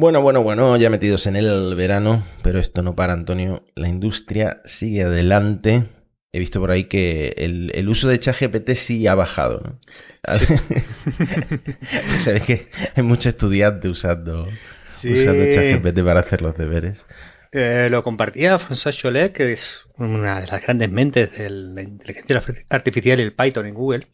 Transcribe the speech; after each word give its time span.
Bueno, 0.00 0.22
bueno, 0.22 0.42
bueno, 0.42 0.78
ya 0.78 0.88
metidos 0.88 1.26
en 1.26 1.36
el 1.36 1.74
verano, 1.74 2.26
pero 2.42 2.58
esto 2.58 2.82
no 2.82 2.96
para, 2.96 3.12
Antonio. 3.12 3.66
La 3.74 3.86
industria 3.86 4.62
sigue 4.64 5.02
adelante. 5.02 5.90
He 6.32 6.38
visto 6.38 6.58
por 6.58 6.70
ahí 6.70 6.84
que 6.84 7.34
el, 7.36 7.86
uso 7.86 8.08
de 8.08 8.18
ChatGPT 8.18 8.70
sí 8.76 9.06
ha 9.06 9.14
bajado, 9.14 9.60
¿no? 9.60 9.78
Sí. 12.16 12.30
que 12.46 12.66
hay 12.96 13.02
muchos 13.02 13.26
estudiantes 13.26 13.90
usando, 13.90 14.48
usando 14.88 15.52
ChatGPT 15.52 16.02
para 16.02 16.20
hacer 16.20 16.40
los 16.40 16.56
deberes. 16.56 17.04
Eh, 17.52 17.88
lo 17.90 18.02
compartía 18.02 18.58
François 18.58 18.96
Cholet, 18.96 19.34
que 19.34 19.52
es 19.52 19.86
una 19.98 20.40
de 20.40 20.46
las 20.46 20.62
grandes 20.62 20.90
mentes 20.90 21.36
de 21.36 21.50
la 21.50 21.82
inteligencia 21.82 22.42
artificial 22.70 23.20
y 23.20 23.24
el 23.24 23.34
Python 23.34 23.66
en 23.66 23.74
Google. 23.74 24.06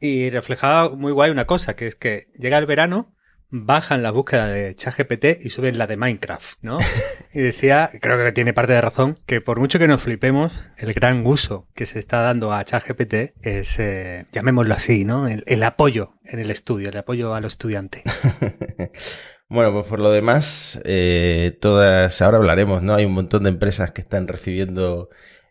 Y 0.00 0.28
reflejaba 0.28 0.94
muy 0.94 1.12
guay 1.12 1.30
una 1.30 1.46
cosa, 1.46 1.76
que 1.76 1.86
es 1.86 1.94
que 1.94 2.28
llega 2.38 2.58
el 2.58 2.66
verano 2.66 3.14
bajan 3.50 4.02
la 4.02 4.10
búsqueda 4.10 4.46
de 4.46 4.74
ChatGPT 4.74 5.44
y 5.44 5.50
suben 5.50 5.78
la 5.78 5.86
de 5.86 5.96
Minecraft, 5.96 6.58
¿no? 6.62 6.78
Y 7.32 7.40
decía, 7.40 7.90
creo 8.00 8.22
que 8.22 8.32
tiene 8.32 8.52
parte 8.52 8.72
de 8.72 8.80
razón, 8.80 9.18
que 9.26 9.40
por 9.40 9.60
mucho 9.60 9.78
que 9.78 9.86
nos 9.86 10.02
flipemos, 10.02 10.52
el 10.76 10.92
gran 10.92 11.24
uso 11.26 11.68
que 11.74 11.86
se 11.86 11.98
está 11.98 12.20
dando 12.20 12.52
a 12.52 12.64
ChatGPT 12.64 13.34
es, 13.42 13.78
eh, 13.78 14.26
llamémoslo 14.32 14.74
así, 14.74 15.04
¿no? 15.04 15.28
El, 15.28 15.62
apoyo 15.62 16.14
en 16.24 16.40
el 16.40 16.50
estudio, 16.50 16.88
el 16.88 16.96
apoyo 16.96 17.34
a 17.34 17.40
los 17.40 17.54
estudiantes. 17.54 18.02
Bueno, 19.50 19.72
pues 19.72 19.86
por 19.86 20.02
lo 20.02 20.10
demás, 20.10 20.78
eh, 20.84 21.56
todas, 21.58 22.20
ahora 22.20 22.36
hablaremos, 22.36 22.82
¿no? 22.82 22.94
Hay 22.94 23.06
un 23.06 23.14
montón 23.14 23.44
de 23.44 23.48
empresas 23.48 23.92
que 23.92 24.02
están 24.02 24.28
recibiendo 24.28 25.08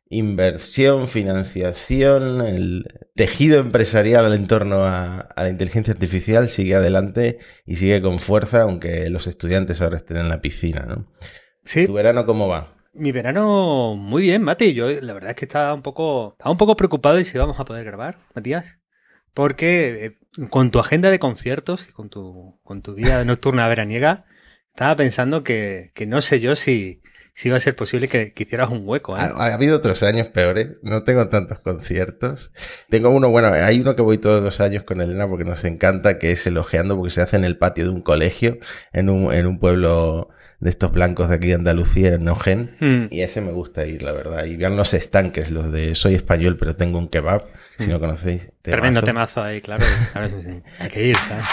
inversión, 0.10 1.08
financiación, 1.08 2.42
el 2.42 2.86
tejido 3.16 3.60
empresarial 3.60 4.34
en 4.34 4.48
torno 4.48 4.86
a, 4.86 5.30
la 5.36 5.50
inteligencia 5.50 5.94
artificial 5.94 6.50
sigue 6.50 6.76
adelante 6.76 7.40
y 7.66 7.76
sigue 7.76 8.02
con 8.02 8.20
fuerza, 8.20 8.62
aunque 8.62 9.10
los 9.10 9.28
estudiantes 9.28 9.82
ahora 9.82 9.98
estén 9.98 10.18
en 10.18 10.30
la 10.30 10.42
piscina, 10.42 10.86
¿no? 10.88 11.12
Sí. 11.64 11.86
¿Tu 11.86 11.94
verano 11.94 12.26
cómo 12.26 12.48
va? 12.48 12.76
Mi 12.94 13.12
verano 13.12 13.96
muy 13.96 14.24
bien, 14.24 14.42
Mati. 14.42 14.74
Yo 14.74 14.90
la 14.90 15.14
verdad 15.14 15.32
es 15.32 15.36
que 15.36 15.46
estaba 15.46 15.74
un 15.74 15.82
poco, 15.82 16.34
estaba 16.34 16.52
un 16.52 16.58
poco 16.58 16.76
preocupado 16.76 17.18
de 17.18 17.24
si 17.24 17.38
vamos 17.38 17.60
a 17.60 17.66
poder 17.66 17.86
grabar, 17.86 18.20
Matías. 18.34 18.80
Porque 19.34 20.06
eh, 20.06 20.48
con 20.50 20.72
tu 20.72 20.80
agenda 20.80 21.12
de 21.12 21.20
conciertos 21.20 21.90
y 21.90 21.92
con 21.92 22.10
tu, 22.10 22.60
con 22.64 22.82
tu 22.82 22.96
vida 22.96 23.24
nocturna 23.24 23.68
veraniega, 23.70 24.26
estaba 24.70 24.96
pensando 24.96 25.44
que, 25.44 25.92
que 25.94 26.08
no 26.08 26.22
sé 26.22 26.40
yo 26.40 26.56
si, 26.56 27.02
si 27.38 27.52
va 27.52 27.58
a 27.58 27.60
ser 27.60 27.76
posible 27.76 28.08
que, 28.08 28.34
hicieras 28.36 28.72
un 28.72 28.82
hueco. 28.84 29.16
¿eh? 29.16 29.20
Ha, 29.20 29.54
habido 29.54 29.78
otros 29.78 30.02
años 30.02 30.28
peores, 30.28 30.80
no 30.82 31.04
tengo 31.04 31.28
tantos 31.28 31.60
conciertos. 31.60 32.52
Tengo 32.90 33.12
uno, 33.12 33.30
bueno, 33.30 33.50
hay 33.50 33.80
uno 33.80 33.96
que 33.96 34.02
voy 34.02 34.18
todos 34.18 34.44
los 34.44 34.60
años 34.60 34.84
con 34.86 35.02
Elena 35.02 35.28
porque 35.28 35.46
nos 35.46 35.64
encanta, 35.64 36.18
que 36.18 36.32
es 36.32 36.48
elogiando 36.48 36.98
porque 36.98 37.12
se 37.12 37.22
hace 37.22 37.38
en 37.38 37.46
el 37.46 37.56
patio 37.56 37.84
de 37.84 37.92
un 37.92 38.02
colegio, 38.02 38.58
en 38.92 39.10
un, 39.10 39.32
en 39.32 39.46
un 39.46 39.60
pueblo 39.60 40.30
de 40.60 40.72
estos 40.72 40.92
blancos 40.92 41.30
de 41.30 41.36
aquí 41.36 41.50
de 41.50 41.54
Andalucía, 41.54 42.16
en 42.16 42.24
Nogen, 42.24 42.76
hmm. 42.80 43.14
y 43.14 43.22
ese 43.22 43.40
me 43.42 43.52
gusta 43.52 43.86
ir, 43.86 44.02
la 44.02 44.14
verdad. 44.14 44.46
Y 44.46 44.56
vean 44.56 44.76
los 44.76 44.96
estanques, 44.96 45.52
los 45.52 45.72
de 45.72 45.94
soy 45.94 46.16
español 46.16 46.58
pero 46.58 46.76
tengo 46.76 46.98
un 46.98 47.08
kebab, 47.08 47.46
si 47.70 47.86
hmm. 47.86 47.92
no 47.92 48.00
conocéis. 48.00 48.50
Tremendo 48.64 49.04
temazo 49.04 49.44
ahí, 49.44 49.62
claro. 49.62 49.86
Hay 50.80 50.90
que 50.90 51.06
ir, 51.06 51.16
¿sabes? 51.16 51.46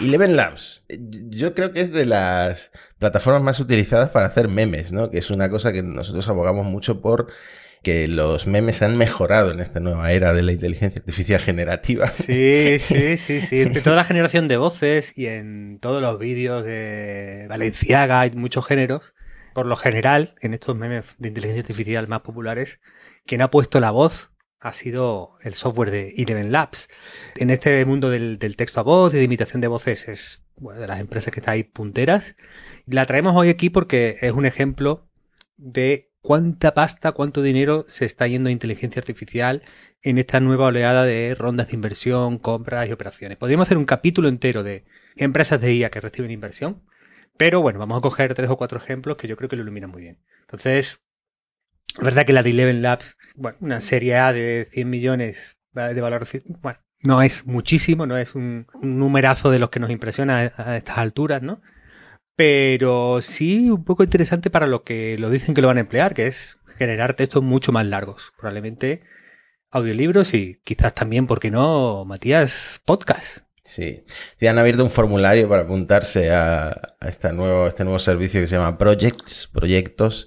Eleven 0.00 0.36
Labs, 0.36 0.84
yo 1.28 1.54
creo 1.54 1.72
que 1.72 1.80
es 1.80 1.92
de 1.92 2.06
las 2.06 2.70
plataformas 2.98 3.42
más 3.42 3.58
utilizadas 3.58 4.10
para 4.10 4.26
hacer 4.26 4.48
memes, 4.48 4.92
¿no? 4.92 5.10
Que 5.10 5.18
es 5.18 5.30
una 5.30 5.50
cosa 5.50 5.72
que 5.72 5.82
nosotros 5.82 6.28
abogamos 6.28 6.66
mucho 6.66 7.00
por 7.00 7.28
que 7.82 8.06
los 8.08 8.46
memes 8.46 8.82
han 8.82 8.96
mejorado 8.96 9.50
en 9.52 9.60
esta 9.60 9.80
nueva 9.80 10.12
era 10.12 10.32
de 10.32 10.42
la 10.42 10.52
inteligencia 10.52 11.00
artificial 11.00 11.40
generativa. 11.40 12.08
Sí, 12.12 12.78
sí, 12.80 13.16
sí, 13.16 13.40
sí. 13.40 13.62
En 13.62 13.82
toda 13.82 13.96
la 13.96 14.04
generación 14.04 14.48
de 14.48 14.56
voces 14.56 15.16
y 15.16 15.26
en 15.26 15.78
todos 15.80 16.02
los 16.02 16.18
vídeos 16.18 16.64
de 16.64 17.46
Valenciaga 17.48 18.26
y 18.26 18.30
muchos 18.32 18.66
géneros, 18.66 19.14
por 19.54 19.66
lo 19.66 19.76
general, 19.76 20.34
en 20.40 20.54
estos 20.54 20.76
memes 20.76 21.04
de 21.18 21.28
inteligencia 21.28 21.62
artificial 21.62 22.06
más 22.08 22.20
populares, 22.20 22.80
quien 23.26 23.42
ha 23.42 23.50
puesto 23.50 23.80
la 23.80 23.90
voz 23.90 24.30
ha 24.60 24.72
sido 24.72 25.36
el 25.42 25.54
software 25.54 25.90
de 25.90 26.14
Eleven 26.16 26.52
Labs. 26.52 26.88
En 27.36 27.50
este 27.50 27.84
mundo 27.84 28.10
del, 28.10 28.38
texto 28.38 28.80
a 28.80 28.82
voz 28.82 29.14
y 29.14 29.18
de 29.18 29.24
imitación 29.24 29.60
de 29.60 29.68
voces 29.68 30.08
es 30.08 30.44
de 30.56 30.86
las 30.86 31.00
empresas 31.00 31.32
que 31.32 31.40
está 31.40 31.52
ahí 31.52 31.64
punteras. 31.64 32.36
La 32.86 33.06
traemos 33.06 33.36
hoy 33.36 33.48
aquí 33.48 33.70
porque 33.70 34.16
es 34.20 34.32
un 34.32 34.46
ejemplo 34.46 35.08
de 35.56 36.10
cuánta 36.20 36.74
pasta, 36.74 37.12
cuánto 37.12 37.42
dinero 37.42 37.84
se 37.88 38.04
está 38.04 38.26
yendo 38.26 38.48
a 38.48 38.52
inteligencia 38.52 39.00
artificial 39.00 39.62
en 40.02 40.18
esta 40.18 40.40
nueva 40.40 40.66
oleada 40.66 41.04
de 41.04 41.34
rondas 41.36 41.68
de 41.68 41.74
inversión, 41.74 42.38
compras 42.38 42.88
y 42.88 42.92
operaciones. 42.92 43.38
Podríamos 43.38 43.68
hacer 43.68 43.78
un 43.78 43.84
capítulo 43.84 44.28
entero 44.28 44.62
de 44.62 44.84
empresas 45.16 45.60
de 45.60 45.74
IA 45.74 45.90
que 45.90 46.00
reciben 46.00 46.30
inversión, 46.30 46.82
pero 47.36 47.60
bueno, 47.60 47.78
vamos 47.78 47.98
a 47.98 48.00
coger 48.00 48.34
tres 48.34 48.50
o 48.50 48.56
cuatro 48.56 48.78
ejemplos 48.78 49.16
que 49.16 49.28
yo 49.28 49.36
creo 49.36 49.48
que 49.48 49.56
lo 49.56 49.62
iluminan 49.62 49.90
muy 49.90 50.02
bien. 50.02 50.18
Entonces, 50.40 51.07
es 51.96 52.04
verdad 52.04 52.24
que 52.24 52.32
la 52.32 52.42
de 52.42 52.50
Eleven 52.50 52.82
Labs, 52.82 53.16
bueno, 53.34 53.58
una 53.60 53.80
serie 53.80 54.16
A 54.16 54.32
de 54.32 54.68
100 54.72 54.90
millones 54.90 55.58
de 55.72 56.00
valor, 56.00 56.26
bueno, 56.60 56.78
no 57.02 57.22
es 57.22 57.46
muchísimo, 57.46 58.06
no 58.06 58.16
es 58.18 58.34
un, 58.34 58.66
numerazo 58.82 59.50
de 59.50 59.58
los 59.58 59.70
que 59.70 59.80
nos 59.80 59.90
impresiona 59.90 60.52
a, 60.56 60.76
estas 60.76 60.98
alturas, 60.98 61.42
¿no? 61.42 61.60
Pero 62.36 63.20
sí 63.22 63.70
un 63.70 63.84
poco 63.84 64.04
interesante 64.04 64.50
para 64.50 64.66
lo 64.66 64.82
que 64.82 65.16
lo 65.18 65.30
dicen 65.30 65.54
que 65.54 65.62
lo 65.62 65.68
van 65.68 65.78
a 65.78 65.80
emplear, 65.80 66.14
que 66.14 66.26
es 66.26 66.58
generar 66.76 67.14
textos 67.14 67.42
mucho 67.42 67.72
más 67.72 67.86
largos. 67.86 68.32
Probablemente 68.36 69.02
audiolibros 69.70 70.34
y 70.34 70.60
quizás 70.64 70.94
también, 70.94 71.26
¿por 71.26 71.40
qué 71.40 71.50
no, 71.50 72.04
Matías, 72.04 72.80
podcast? 72.84 73.38
Sí, 73.64 74.04
ya 74.40 74.52
han 74.52 74.58
abierto 74.58 74.82
un 74.82 74.90
formulario 74.90 75.48
para 75.48 75.62
apuntarse 75.62 76.30
a, 76.30 76.68
a 76.68 77.08
este, 77.08 77.32
nuevo, 77.32 77.68
este 77.68 77.84
nuevo 77.84 77.98
servicio 77.98 78.40
que 78.40 78.46
se 78.46 78.56
llama 78.56 78.78
Projects, 78.78 79.50
proyectos, 79.52 80.26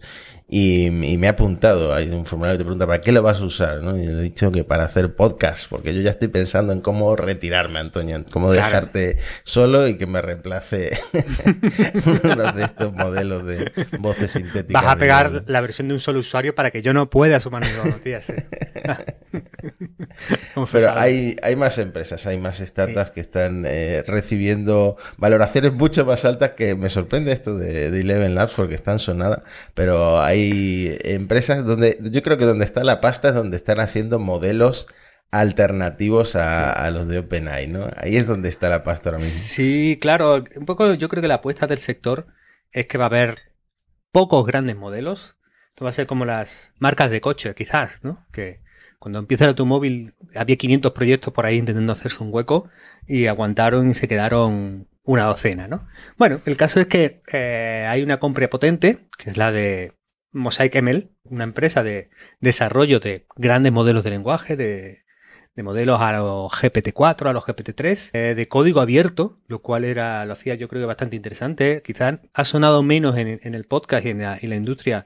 y, 0.53 0.89
me 0.91 1.27
ha 1.27 1.31
apuntado, 1.31 1.93
hay 1.93 2.09
un 2.09 2.25
formulario 2.25 2.57
que 2.57 2.63
te 2.63 2.65
pregunta, 2.65 2.85
¿para 2.85 2.99
qué 2.99 3.13
lo 3.13 3.23
vas 3.23 3.39
a 3.39 3.45
usar? 3.45 3.81
¿no? 3.81 3.97
Y 3.97 4.05
le 4.05 4.19
he 4.19 4.21
dicho 4.21 4.51
que 4.51 4.65
para 4.65 4.83
hacer 4.83 5.15
podcast, 5.15 5.69
porque 5.69 5.93
yo 5.93 6.01
ya 6.01 6.09
estoy 6.09 6.27
pensando 6.27 6.73
en 6.73 6.81
cómo 6.81 7.15
retirarme, 7.15 7.79
Antonio, 7.79 8.17
en 8.17 8.25
cómo 8.25 8.51
dejarte 8.51 9.15
solo 9.45 9.87
y 9.87 9.95
que 9.95 10.07
me 10.07 10.21
reemplace 10.21 10.99
uno 12.25 12.51
de 12.51 12.65
estos 12.65 12.91
modelos 12.91 13.45
de 13.45 13.71
voces 13.99 14.31
sintéticas. 14.31 14.83
Vas 14.83 14.91
a 14.91 14.97
pegar 14.97 15.43
la 15.47 15.61
versión 15.61 15.87
de 15.87 15.93
un 15.93 16.01
solo 16.01 16.19
usuario 16.19 16.53
para 16.53 16.69
que 16.69 16.81
yo 16.81 16.93
no 16.93 17.09
pueda 17.09 17.39
sumar 17.39 17.63
tías. 18.03 18.29
¿eh? 18.31 18.45
Pero 20.69 20.91
hay, 20.91 21.37
hay 21.41 21.55
más 21.55 21.77
empresas, 21.77 22.25
hay 22.25 22.37
más 22.39 22.57
startups 22.57 23.11
que 23.11 23.21
están 23.21 23.63
eh, 23.65 24.03
recibiendo 24.05 24.97
valoraciones 25.15 25.71
mucho 25.71 26.05
más 26.05 26.25
altas 26.25 26.51
que 26.57 26.75
me 26.75 26.89
sorprende 26.89 27.31
esto 27.31 27.57
de, 27.57 27.89
de 27.89 28.01
Eleven 28.01 28.35
Labs 28.35 28.51
porque 28.51 28.75
están 28.75 28.99
sonadas, 28.99 29.43
pero 29.73 30.21
hay 30.21 30.40
empresas 31.03 31.65
donde 31.65 31.97
yo 32.01 32.21
creo 32.23 32.37
que 32.37 32.45
donde 32.45 32.65
está 32.65 32.83
la 32.83 33.01
pasta 33.01 33.29
es 33.29 33.35
donde 33.35 33.57
están 33.57 33.79
haciendo 33.79 34.19
modelos 34.19 34.87
alternativos 35.31 36.35
a, 36.35 36.89
los 36.91 37.07
de 37.07 37.19
OpenAI, 37.19 37.67
¿no? 37.67 37.87
Ahí 37.95 38.17
es 38.17 38.27
donde 38.27 38.49
está 38.49 38.69
la 38.69 38.83
pasta 38.83 39.09
ahora 39.09 39.19
mismo. 39.19 39.39
Sí, 39.41 39.97
claro. 40.01 40.43
Un 40.55 40.65
poco 40.65 40.93
yo 40.93 41.09
creo 41.09 41.21
que 41.21 41.27
la 41.27 41.35
apuesta 41.35 41.67
del 41.67 41.79
sector 41.79 42.27
es 42.71 42.85
que 42.85 42.97
va 42.97 43.05
a 43.05 43.07
haber 43.07 43.37
pocos 44.11 44.45
grandes 44.45 44.75
modelos. 44.75 45.37
Esto 45.69 45.85
va 45.85 45.89
a 45.89 45.93
ser 45.93 46.05
como 46.05 46.25
las 46.25 46.73
marcas 46.79 47.09
de 47.11 47.21
coche, 47.21 47.55
quizás, 47.55 48.03
¿no? 48.03 48.27
Que 48.31 48.61
cuando 48.99 49.19
empieza 49.19 49.45
el 49.45 49.49
automóvil 49.49 50.13
había 50.35 50.57
500 50.57 50.91
proyectos 50.91 51.33
por 51.33 51.45
ahí 51.45 51.57
intentando 51.57 51.93
hacerse 51.93 52.23
un 52.23 52.31
hueco 52.31 52.69
y 53.07 53.27
aguantaron 53.27 53.89
y 53.89 53.93
se 53.93 54.07
quedaron 54.07 54.87
una 55.03 55.23
docena, 55.23 55.67
¿no? 55.67 55.87
Bueno, 56.17 56.41
el 56.45 56.57
caso 56.57 56.79
es 56.79 56.87
que 56.87 57.23
eh, 57.31 57.87
hay 57.89 58.03
una 58.03 58.19
compra 58.19 58.49
potente, 58.49 59.07
que 59.17 59.29
es 59.29 59.37
la 59.37 59.51
de 59.51 59.93
Mosaic 60.33 60.75
ML, 60.81 61.09
una 61.25 61.43
empresa 61.43 61.83
de 61.83 62.09
desarrollo 62.39 62.99
de 62.99 63.25
grandes 63.35 63.71
modelos 63.71 64.03
de 64.03 64.09
lenguaje, 64.09 64.55
de, 64.55 65.03
modelos 65.57 66.01
a 66.01 66.13
los 66.13 66.51
GPT-4, 66.51 67.29
a 67.29 67.33
los 67.33 67.43
GPT-3, 67.43 68.09
eh, 68.13 68.35
de 68.35 68.47
código 68.47 68.81
abierto, 68.81 69.39
lo 69.47 69.61
cual 69.61 69.85
era, 69.85 70.25
lo 70.25 70.33
hacía 70.33 70.55
yo 70.55 70.67
creo 70.67 70.81
que 70.81 70.87
bastante 70.87 71.15
interesante. 71.15 71.83
Quizás 71.83 72.19
ha 72.33 72.45
sonado 72.45 72.81
menos 72.81 73.15
en, 73.17 73.39
el 73.43 73.65
podcast 73.65 74.05
y 74.05 74.09
en 74.09 74.21
la, 74.21 74.39
industria 74.41 75.05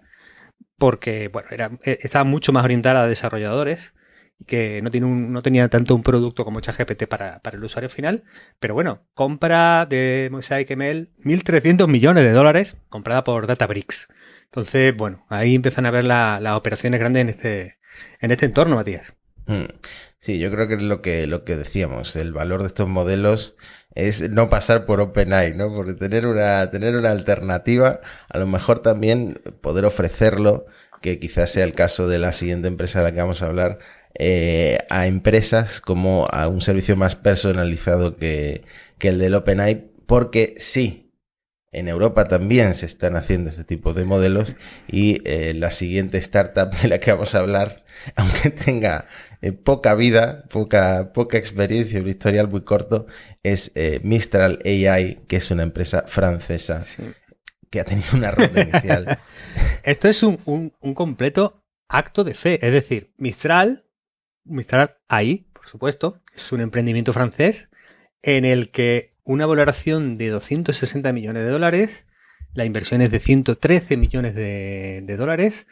porque, 0.78 1.28
bueno, 1.28 1.50
era, 1.52 1.72
eh, 1.84 2.00
estaba 2.02 2.24
mucho 2.24 2.54
más 2.54 2.64
orientada 2.64 3.04
a 3.04 3.08
desarrolladores 3.08 3.96
y 4.40 4.46
que 4.46 4.82
no 4.82 5.42
tenía 5.42 5.68
tanto 5.70 5.96
un 5.96 6.04
producto 6.04 6.46
como 6.46 6.62
ChatGPT 6.62 7.08
para, 7.08 7.40
para 7.40 7.58
el 7.58 7.64
usuario 7.64 7.90
final. 7.90 8.24
Pero 8.60 8.74
bueno, 8.74 9.04
compra 9.14 9.86
de 9.86 10.30
Mosaic 10.32 10.70
ML 10.72 11.10
1.300 11.24 11.88
millones 11.88 12.24
de 12.24 12.32
dólares 12.32 12.78
comprada 12.90 13.26
por 13.26 13.48
Databricks. 13.48 14.08
Entonces, 14.46 14.96
bueno, 14.96 15.26
ahí 15.30 15.56
empiezan 15.56 15.86
a 15.86 15.92
ver 15.92 16.06
las 16.06 16.54
operaciones 16.54 17.00
grandes 17.00 17.22
en 17.22 17.30
este, 17.30 17.78
en 18.20 18.32
este 18.32 18.46
entorno, 18.46 18.76
Matías. 18.76 19.16
Mm. 19.48 19.66
Sí, 20.20 20.40
yo 20.40 20.50
creo 20.52 20.68
que 20.68 20.74
es 20.76 20.82
lo 20.82 21.02
que, 21.02 21.28
lo 21.28 21.44
que 21.44 21.56
decíamos. 21.56 22.16
El 22.16 22.34
valor 22.34 22.62
de 22.62 22.68
estos 22.68 22.90
modelos 22.90 23.56
es 23.94 24.30
no 24.32 24.50
pasar 24.50 24.86
por 24.86 25.00
OpenAI, 25.00 25.54
¿no? 25.56 25.74
Porque 25.74 25.94
tener 25.94 26.26
una, 26.26 26.72
tener 26.72 26.96
una 26.96 27.12
alternativa, 27.12 28.02
a 28.30 28.40
lo 28.40 28.48
mejor 28.48 28.80
también 28.80 29.42
poder 29.62 29.86
ofrecerlo, 29.86 30.66
que 31.02 31.20
quizás 31.20 31.52
sea 31.52 31.64
el 31.64 31.74
caso 31.74 32.08
de 32.08 32.18
la 32.18 32.34
siguiente 32.34 32.68
empresa 32.68 33.00
de 33.00 33.06
la 33.06 33.12
que 33.12 33.22
vamos 33.22 33.42
a 33.44 33.48
hablar, 33.48 33.80
eh, 34.16 34.80
a 34.90 35.08
empresas 35.08 35.80
como 35.80 36.28
a 36.32 36.48
un 36.48 36.62
servicio 36.62 36.96
más 36.96 37.16
personalizado 37.16 38.18
que, 38.18 38.64
que 38.98 39.10
el 39.10 39.20
del 39.20 39.36
OpenAI, 39.36 39.92
porque 40.08 40.56
sí, 40.58 41.05
en 41.76 41.90
Europa 41.90 42.24
también 42.24 42.74
se 42.74 42.86
están 42.86 43.18
haciendo 43.18 43.50
este 43.50 43.66
tipo 43.66 43.94
de 43.94 44.06
modelos 44.06 44.56
y 44.88 45.22
eh, 45.26 45.54
la 45.54 45.72
siguiente 45.72 46.18
startup 46.20 46.72
de 46.72 46.88
la 46.88 47.00
que 47.00 47.12
vamos 47.12 47.36
a 47.36 47.40
hablar, 47.40 47.84
aunque 48.16 48.50
tenga 48.50 49.10
eh, 49.42 49.52
poca 49.52 49.94
vida, 49.94 50.46
poca, 50.50 51.12
poca 51.12 51.38
experiencia, 51.38 52.00
un 52.00 52.08
historial 52.08 52.48
muy 52.48 52.64
corto, 52.64 53.08
es 53.44 53.74
eh, 53.76 54.00
Mistral 54.04 54.60
AI, 54.64 55.20
que 55.28 55.36
es 55.36 55.52
una 55.52 55.64
empresa 55.64 56.06
francesa 56.08 56.82
que 57.70 57.82
ha 57.82 57.84
tenido 57.84 58.08
una 58.14 58.32
ronda 58.32 58.62
inicial. 58.62 59.20
Esto 59.84 60.08
es 60.08 60.24
un, 60.24 60.40
un 60.80 60.94
completo 60.94 61.62
acto 61.90 62.24
de 62.24 62.36
fe, 62.36 62.66
es 62.66 62.72
decir, 62.72 63.14
Mistral, 63.18 63.84
Mistral 64.46 64.96
AI, 65.10 65.50
por 65.52 65.68
supuesto, 65.68 66.22
es 66.34 66.54
un 66.54 66.62
emprendimiento 66.62 67.12
francés 67.12 67.68
en 68.22 68.46
el 68.46 68.72
que 68.72 69.15
una 69.26 69.46
valoración 69.46 70.18
de 70.18 70.30
260 70.30 71.12
millones 71.12 71.44
de 71.44 71.50
dólares, 71.50 72.06
la 72.54 72.64
inversión 72.64 73.02
es 73.02 73.12
de 73.12 73.20
113 73.20 73.98
millones 73.98 74.36
de, 74.36 75.16
dólares, 75.18 75.68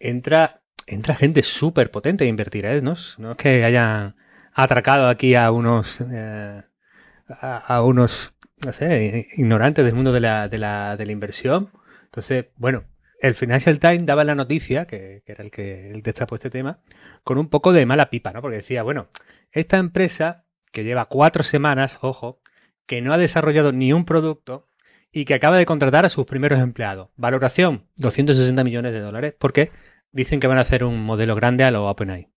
entra, 0.00 0.62
entra 0.86 1.14
gente 1.14 1.42
súper 1.42 1.90
potente 1.90 2.24
a 2.24 2.26
invertir, 2.26 2.66
¿eh? 2.66 2.82
¿no? 2.82 2.96
no 3.18 3.30
es 3.32 3.36
que 3.36 3.62
hayan 3.62 4.16
atracado 4.52 5.08
aquí 5.08 5.34
a 5.34 5.50
unos, 5.50 6.00
eh, 6.00 6.62
a, 7.28 7.82
unos, 7.82 8.34
no 8.64 8.72
sé, 8.72 9.28
ignorantes 9.36 9.84
del 9.84 9.94
mundo 9.94 10.12
de 10.12 10.20
la, 10.20 10.48
de 10.48 10.58
la, 10.58 10.96
de 10.96 11.06
la 11.06 11.12
inversión. 11.12 11.70
Entonces, 12.06 12.46
bueno, 12.56 12.84
el 13.20 13.34
Financial 13.34 13.78
Times 13.78 14.06
daba 14.06 14.24
la 14.24 14.34
noticia, 14.34 14.86
que, 14.86 15.22
era 15.26 15.44
el 15.44 15.50
que 15.50 15.90
el 15.90 16.02
destapó 16.02 16.36
este 16.36 16.50
tema, 16.50 16.80
con 17.22 17.38
un 17.38 17.48
poco 17.48 17.72
de 17.72 17.86
mala 17.86 18.10
pipa, 18.10 18.32
¿no? 18.32 18.40
Porque 18.40 18.56
decía, 18.56 18.82
bueno, 18.82 19.08
esta 19.52 19.76
empresa 19.76 20.44
que 20.72 20.84
lleva 20.84 21.06
cuatro 21.06 21.44
semanas, 21.44 21.98
ojo, 22.00 22.40
que 22.86 23.02
no 23.02 23.12
ha 23.12 23.18
desarrollado 23.18 23.72
ni 23.72 23.92
un 23.92 24.04
producto 24.04 24.68
y 25.12 25.24
que 25.24 25.34
acaba 25.34 25.56
de 25.56 25.66
contratar 25.66 26.04
a 26.04 26.08
sus 26.08 26.26
primeros 26.26 26.58
empleados. 26.58 27.10
Valoración, 27.16 27.86
260 27.96 28.64
millones 28.64 28.92
de 28.92 29.00
dólares, 29.00 29.34
porque 29.38 29.70
dicen 30.10 30.40
que 30.40 30.46
van 30.46 30.58
a 30.58 30.62
hacer 30.62 30.84
un 30.84 31.04
modelo 31.04 31.34
grande 31.34 31.64
a 31.64 31.70
lo 31.70 31.88
OpenAI. 31.88 32.30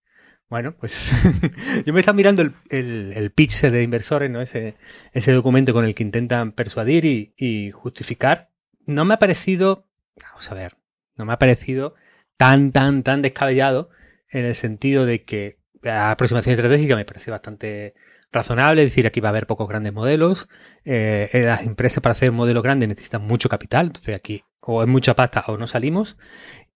Bueno, 0.48 0.74
pues 0.78 1.12
yo 1.86 1.92
me 1.92 2.00
estaba 2.00 2.16
mirando 2.16 2.42
el, 2.70 3.32
pitch 3.34 3.62
de 3.62 3.82
inversores, 3.82 4.30
¿no? 4.30 4.40
Ese, 4.40 4.76
ese 5.12 5.32
documento 5.32 5.74
con 5.74 5.84
el 5.84 5.94
que 5.94 6.02
intentan 6.02 6.52
persuadir 6.52 7.04
y, 7.04 7.34
y 7.36 7.70
justificar. 7.70 8.50
No 8.86 9.04
me 9.04 9.14
ha 9.14 9.18
parecido, 9.18 9.86
vamos 10.22 10.50
a 10.50 10.54
ver, 10.54 10.76
no 11.16 11.26
me 11.26 11.34
ha 11.34 11.38
parecido 11.38 11.94
tan, 12.38 12.72
tan, 12.72 13.02
tan 13.02 13.20
descabellado 13.20 13.90
en 14.30 14.44
el 14.46 14.54
sentido 14.54 15.04
de 15.04 15.24
que 15.24 15.58
la 15.82 16.10
aproximación 16.10 16.54
estratégica 16.54 16.96
me 16.96 17.04
parece 17.04 17.30
bastante 17.30 17.94
razonable, 18.32 18.82
es 18.82 18.90
decir, 18.90 19.06
aquí 19.06 19.20
va 19.20 19.28
a 19.28 19.30
haber 19.30 19.46
pocos 19.46 19.68
grandes 19.68 19.92
modelos. 19.92 20.48
Eh, 20.84 21.30
eh, 21.32 21.42
las 21.42 21.64
empresas 21.64 22.02
para 22.02 22.12
hacer 22.12 22.30
un 22.30 22.36
modelo 22.36 22.62
grande 22.62 22.86
necesitan 22.86 23.22
mucho 23.22 23.48
capital, 23.48 23.86
entonces 23.86 24.14
aquí 24.14 24.44
o 24.60 24.82
es 24.82 24.88
mucha 24.88 25.14
pasta 25.14 25.44
o 25.46 25.56
no 25.56 25.66
salimos. 25.66 26.16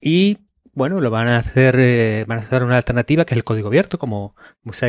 Y 0.00 0.38
bueno, 0.72 1.00
lo 1.00 1.10
van 1.10 1.28
a 1.28 1.38
hacer, 1.38 1.76
eh, 1.78 2.24
van 2.26 2.38
a 2.38 2.42
hacer 2.42 2.62
una 2.62 2.76
alternativa 2.76 3.24
que 3.24 3.34
es 3.34 3.36
el 3.36 3.44
código 3.44 3.68
abierto, 3.68 3.98
como 3.98 4.34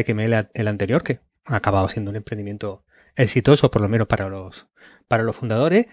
que 0.06 0.14
me 0.14 0.26
el 0.26 0.68
anterior, 0.68 1.04
que 1.04 1.20
ha 1.46 1.58
acabado 1.58 1.90
siendo 1.90 2.12
un 2.12 2.18
emprendimiento 2.18 2.86
exitoso, 3.16 3.70
por 3.70 3.82
lo 3.82 3.90
menos 3.90 4.08
para 4.08 4.30
los, 4.30 4.68
para 5.08 5.24
los 5.24 5.36
fundadores, 5.36 5.88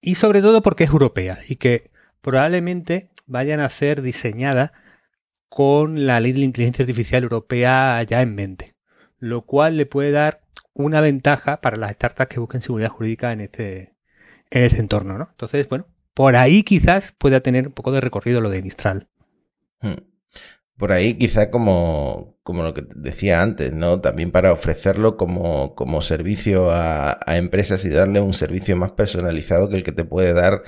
y 0.00 0.14
sobre 0.14 0.40
todo 0.42 0.62
porque 0.62 0.84
es 0.84 0.90
europea 0.90 1.38
y 1.48 1.56
que 1.56 1.90
probablemente 2.20 3.10
vayan 3.26 3.60
a 3.60 3.68
ser 3.68 4.02
diseñada 4.02 4.72
con 5.48 6.06
la 6.06 6.20
ley 6.20 6.32
de 6.32 6.40
la 6.40 6.44
inteligencia 6.44 6.84
artificial 6.84 7.24
europea 7.24 8.02
ya 8.04 8.22
en 8.22 8.34
mente 8.34 8.75
lo 9.28 9.42
cual 9.42 9.76
le 9.76 9.86
puede 9.86 10.10
dar 10.10 10.42
una 10.74 11.00
ventaja 11.00 11.60
para 11.60 11.76
las 11.76 11.92
startups 11.92 12.28
que 12.28 12.40
busquen 12.40 12.60
seguridad 12.60 12.90
jurídica 12.90 13.32
en 13.32 13.40
este, 13.40 13.94
en 14.50 14.62
este 14.62 14.80
entorno, 14.80 15.18
¿no? 15.18 15.28
Entonces, 15.30 15.68
bueno, 15.68 15.86
por 16.14 16.36
ahí 16.36 16.62
quizás 16.62 17.12
pueda 17.12 17.40
tener 17.40 17.68
un 17.68 17.72
poco 17.72 17.92
de 17.92 18.00
recorrido 18.00 18.40
lo 18.40 18.50
de 18.50 18.62
Mistral. 18.62 19.08
Hmm. 19.80 19.94
Por 20.76 20.92
ahí 20.92 21.14
quizá 21.14 21.50
como, 21.50 22.35
como 22.46 22.62
lo 22.62 22.74
que 22.74 22.84
decía 22.94 23.42
antes, 23.42 23.72
¿no? 23.72 24.00
También 24.00 24.30
para 24.30 24.52
ofrecerlo 24.52 25.16
como, 25.16 25.74
como 25.74 26.00
servicio 26.00 26.70
a, 26.70 27.18
a, 27.26 27.38
empresas 27.38 27.84
y 27.84 27.88
darle 27.90 28.20
un 28.20 28.34
servicio 28.34 28.76
más 28.76 28.92
personalizado 28.92 29.68
que 29.68 29.74
el 29.74 29.82
que 29.82 29.90
te 29.90 30.04
puede 30.04 30.32
dar 30.32 30.62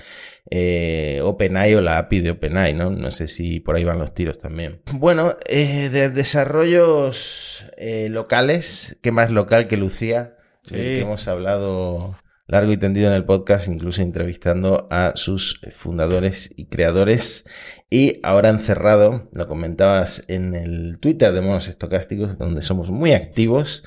eh, 0.51 1.21
OpenAI 1.23 1.77
o 1.77 1.81
la 1.81 1.99
API 1.99 2.19
de 2.19 2.33
OpenAI, 2.33 2.75
¿no? 2.75 2.91
No 2.91 3.13
sé 3.13 3.29
si 3.29 3.61
por 3.61 3.77
ahí 3.77 3.85
van 3.85 4.01
los 4.01 4.13
tiros 4.13 4.39
también. 4.39 4.83
Bueno, 4.93 5.37
eh, 5.49 5.89
de 5.89 6.11
desarrollos 6.11 7.65
eh, 7.77 8.09
locales, 8.11 8.99
¿qué 9.01 9.13
más 9.13 9.31
local 9.31 9.69
que 9.69 9.77
Lucía? 9.77 10.35
que 10.69 11.01
hemos 11.01 11.29
hablado 11.29 12.19
largo 12.49 12.73
y 12.73 12.77
tendido 12.77 13.09
en 13.09 13.15
el 13.15 13.25
podcast, 13.25 13.69
incluso 13.69 14.03
entrevistando 14.03 14.89
a 14.91 15.13
sus 15.15 15.61
fundadores 15.77 16.51
y 16.57 16.67
creadores. 16.67 17.47
Y 17.91 18.19
ahora 18.23 18.49
han 18.49 18.61
cerrado, 18.61 19.29
lo 19.33 19.47
comentabas 19.47 20.25
en 20.29 20.55
el 20.55 20.99
Twitter 20.99 21.33
de 21.33 21.41
Monos 21.41 21.69
Estocásticos, 21.69 22.37
donde 22.39 22.63
somos 22.63 22.91
muy 22.91 23.13
activos, 23.13 23.85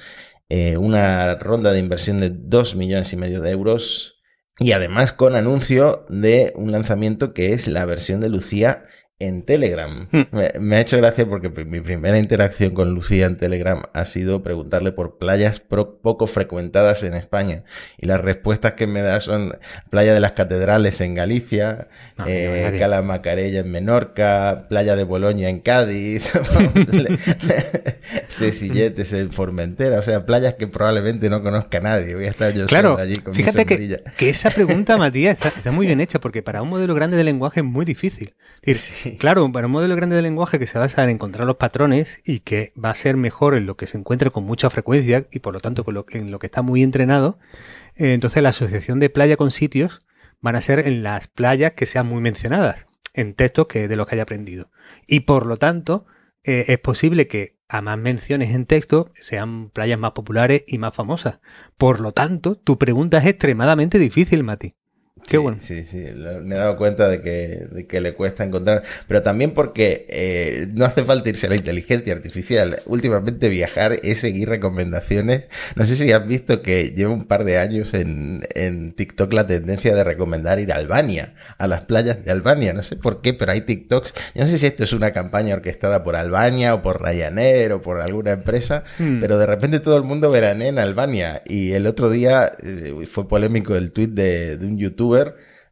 una 0.78 1.36
ronda 1.36 1.72
de 1.72 1.80
inversión 1.80 2.20
de 2.20 2.30
2 2.30 2.76
millones 2.76 3.12
y 3.14 3.18
medio 3.18 3.42
de 3.42 3.52
euros 3.52 4.22
y 4.60 4.74
además 4.74 5.12
con 5.12 5.36
anuncio 5.36 6.06
de 6.10 6.54
un 6.56 6.72
lanzamiento 6.72 7.34
que 7.34 7.54
es 7.54 7.68
la 7.68 7.84
versión 7.86 8.20
de 8.20 8.30
Lucía 8.30 8.86
en 9.22 9.44
Telegram. 9.44 10.08
Hmm. 10.12 10.24
Me, 10.60 10.78
ha 10.78 10.82
hecho 10.82 10.98
gracia 10.98 11.28
porque 11.28 11.50
mi 11.50 11.82
primera 11.82 12.18
interacción 12.18 12.74
con 12.74 12.94
Lucía 12.94 13.28
en 13.28 13.38
Telegram 13.38 13.84
ha 13.94 14.06
sido 14.06 14.44
preguntarle 14.44 14.92
por 14.92 15.18
playas 15.18 15.60
poco 15.60 16.28
frecuentadas 16.28 17.04
en 17.04 17.14
España. 17.14 17.64
Y 17.98 18.08
las 18.08 18.22
respuestas 18.22 18.74
que 18.74 18.88
me 18.88 19.02
da 19.02 19.22
son 19.22 19.58
Playa 19.90 20.14
de 20.14 20.20
las 20.20 20.32
Catedrales 20.32 21.02
en 21.02 21.16
Galicia, 21.16 21.88
ah, 22.18 22.26
eh, 22.28 22.76
Cala 22.80 23.02
Macarella 23.02 23.60
en 23.60 23.72
Menorca, 23.72 24.66
Playa 24.70 24.96
de 24.96 25.04
Boloña 25.04 25.50
en 25.50 25.60
Cádiz, 25.60 26.24
Cecilletes 28.30 29.14
en 29.14 29.32
Formentera. 29.32 30.00
O 30.00 30.04
sea, 30.04 30.26
playas 30.26 30.56
que 30.56 30.68
probablemente 30.68 31.30
no 31.30 31.44
conozca 31.44 31.80
nadie. 31.80 32.16
Voy 32.16 32.26
a 32.26 32.30
estar 32.30 32.54
yo 32.54 32.66
claro, 32.66 32.98
allí 32.98 33.18
con 33.18 33.34
fíjate 33.34 33.66
que, 33.66 34.02
que, 34.18 34.30
esa 34.30 34.50
pregunta, 34.50 34.98
Matías, 34.98 35.38
está, 35.46 35.72
muy 35.72 35.86
bien 35.86 36.02
hecha 36.02 36.20
porque 36.20 36.42
para 36.42 36.62
un 36.62 36.70
modelo 36.70 36.96
grande 36.96 37.18
de 37.18 37.24
lenguaje 37.24 37.60
es 37.60 37.66
muy 37.66 37.86
difícil. 37.86 38.34
decir, 38.64 39.11
Claro, 39.18 39.52
para 39.52 39.68
un 39.68 39.74
modelo 39.74 39.96
grande 39.96 40.16
de 40.16 40.22
lenguaje 40.22 40.60
que 40.60 40.68
se 40.68 40.78
basa 40.78 41.04
en 41.04 41.10
encontrar 41.10 41.48
los 41.48 41.58
patrones 41.58 42.22
y 42.26 42.40
que 42.40 42.74
va 42.84 42.90
a 42.90 42.96
ser 42.96 43.18
mejor 43.18 43.56
en 43.56 43.66
lo 43.66 43.78
que 43.78 43.88
se 43.88 43.98
encuentra 43.98 44.30
con 44.30 44.44
mucha 44.44 44.70
frecuencia 44.70 45.28
y 45.32 45.40
por 45.40 45.54
lo 45.54 45.60
tanto 45.60 45.86
en 46.12 46.32
lo 46.32 46.40
que 46.40 46.48
está 46.48 46.62
muy 46.62 46.84
entrenado, 46.84 47.40
eh, 47.96 48.14
entonces 48.14 48.42
la 48.44 48.50
asociación 48.50 49.00
de 49.00 49.10
playa 49.10 49.38
con 49.38 49.52
sitios 49.52 50.00
van 50.42 50.56
a 50.56 50.62
ser 50.62 50.88
en 50.88 51.04
las 51.04 51.28
playas 51.28 51.74
que 51.74 51.86
sean 51.86 52.08
muy 52.08 52.22
mencionadas 52.22 52.88
en 53.14 53.34
textos 53.34 53.68
que 53.68 53.88
de 53.88 53.96
los 53.96 54.08
que 54.08 54.16
haya 54.16 54.24
aprendido. 54.24 54.72
Y 55.08 55.22
por 55.22 55.46
lo 55.46 55.58
tanto, 55.58 56.06
eh, 56.44 56.66
es 56.68 56.80
posible 56.80 57.28
que 57.28 57.60
a 57.68 57.82
más 57.82 57.98
menciones 57.98 58.54
en 58.54 58.66
texto 58.66 59.12
sean 59.16 59.70
playas 59.70 60.00
más 60.00 60.12
populares 60.12 60.64
y 60.68 60.78
más 60.78 60.94
famosas. 60.94 61.40
Por 61.78 62.02
lo 62.02 62.12
tanto, 62.12 62.58
tu 62.58 62.78
pregunta 62.78 63.20
es 63.20 63.26
extremadamente 63.26 63.98
difícil, 63.98 64.44
Mati. 64.44 64.76
Qué 65.28 65.38
bueno. 65.38 65.58
Sí, 65.62 65.86
sí, 65.86 66.06
me 66.44 66.56
he 66.56 66.58
dado 66.58 66.76
cuenta 66.78 67.08
de 67.08 67.22
que, 67.22 68.02
le 68.02 68.14
cuesta 68.14 68.44
encontrar, 68.44 68.84
pero 69.08 69.22
también 69.22 69.52
porque 69.52 70.06
eh, 70.10 70.68
no 70.74 70.86
hace 70.86 71.04
falta 71.04 71.30
irse 71.30 71.48
a 71.48 71.50
la 71.50 71.56
inteligencia 71.56 72.14
artificial. 72.14 72.80
Últimamente 72.86 73.48
viajar 73.50 73.98
es 74.04 74.20
seguir 74.20 74.50
recomendaciones. 74.50 75.46
No 75.76 75.86
sé 75.86 75.96
si 75.96 76.12
has 76.12 76.28
visto 76.28 76.62
que 76.62 76.92
lleva 76.92 77.12
un 77.12 77.26
par 77.26 77.44
de 77.44 77.58
años 77.58 77.94
en, 77.94 78.48
en 78.56 78.94
TikTok 78.94 79.32
la 79.34 79.48
tendencia 79.48 79.96
de 79.96 80.04
recomendar 80.04 80.60
ir 80.60 80.74
a 80.74 80.78
Albania, 80.78 81.34
a 81.58 81.68
las 81.68 81.84
playas 81.84 82.26
de 82.26 82.32
Albania. 82.32 82.74
No 82.74 82.84
sé 82.84 82.96
por 82.96 83.22
qué, 83.22 83.34
pero 83.34 83.52
hay 83.52 83.62
TikToks. 83.62 84.14
Yo 84.36 84.44
no 84.44 84.50
sé 84.50 84.58
si 84.58 84.66
esto 84.66 84.84
es 84.84 84.94
una 84.94 85.12
campaña 85.12 85.56
orquestada 85.56 86.04
por 86.04 86.16
Albania 86.16 86.74
o 86.74 86.82
por 86.82 87.02
Ryanair 87.02 87.72
o 87.74 87.82
por 87.82 88.02
alguna 88.02 88.32
empresa, 88.32 88.84
hmm. 89.00 89.20
pero 89.22 89.38
de 89.38 89.46
repente 89.46 89.80
todo 89.80 89.98
el 89.98 90.04
mundo 90.04 90.32
veranea 90.32 90.70
en 90.70 90.80
Albania. 90.80 91.44
Y 91.48 91.72
el 91.72 91.88
otro 91.88 92.10
día 92.10 92.52
eh, 92.64 93.06
fue 93.10 93.28
polémico 93.28 93.76
el 93.76 93.92
tweet 93.92 94.08
de, 94.08 94.58
de 94.58 94.66
un 94.66 94.78
youtuber 94.78 95.11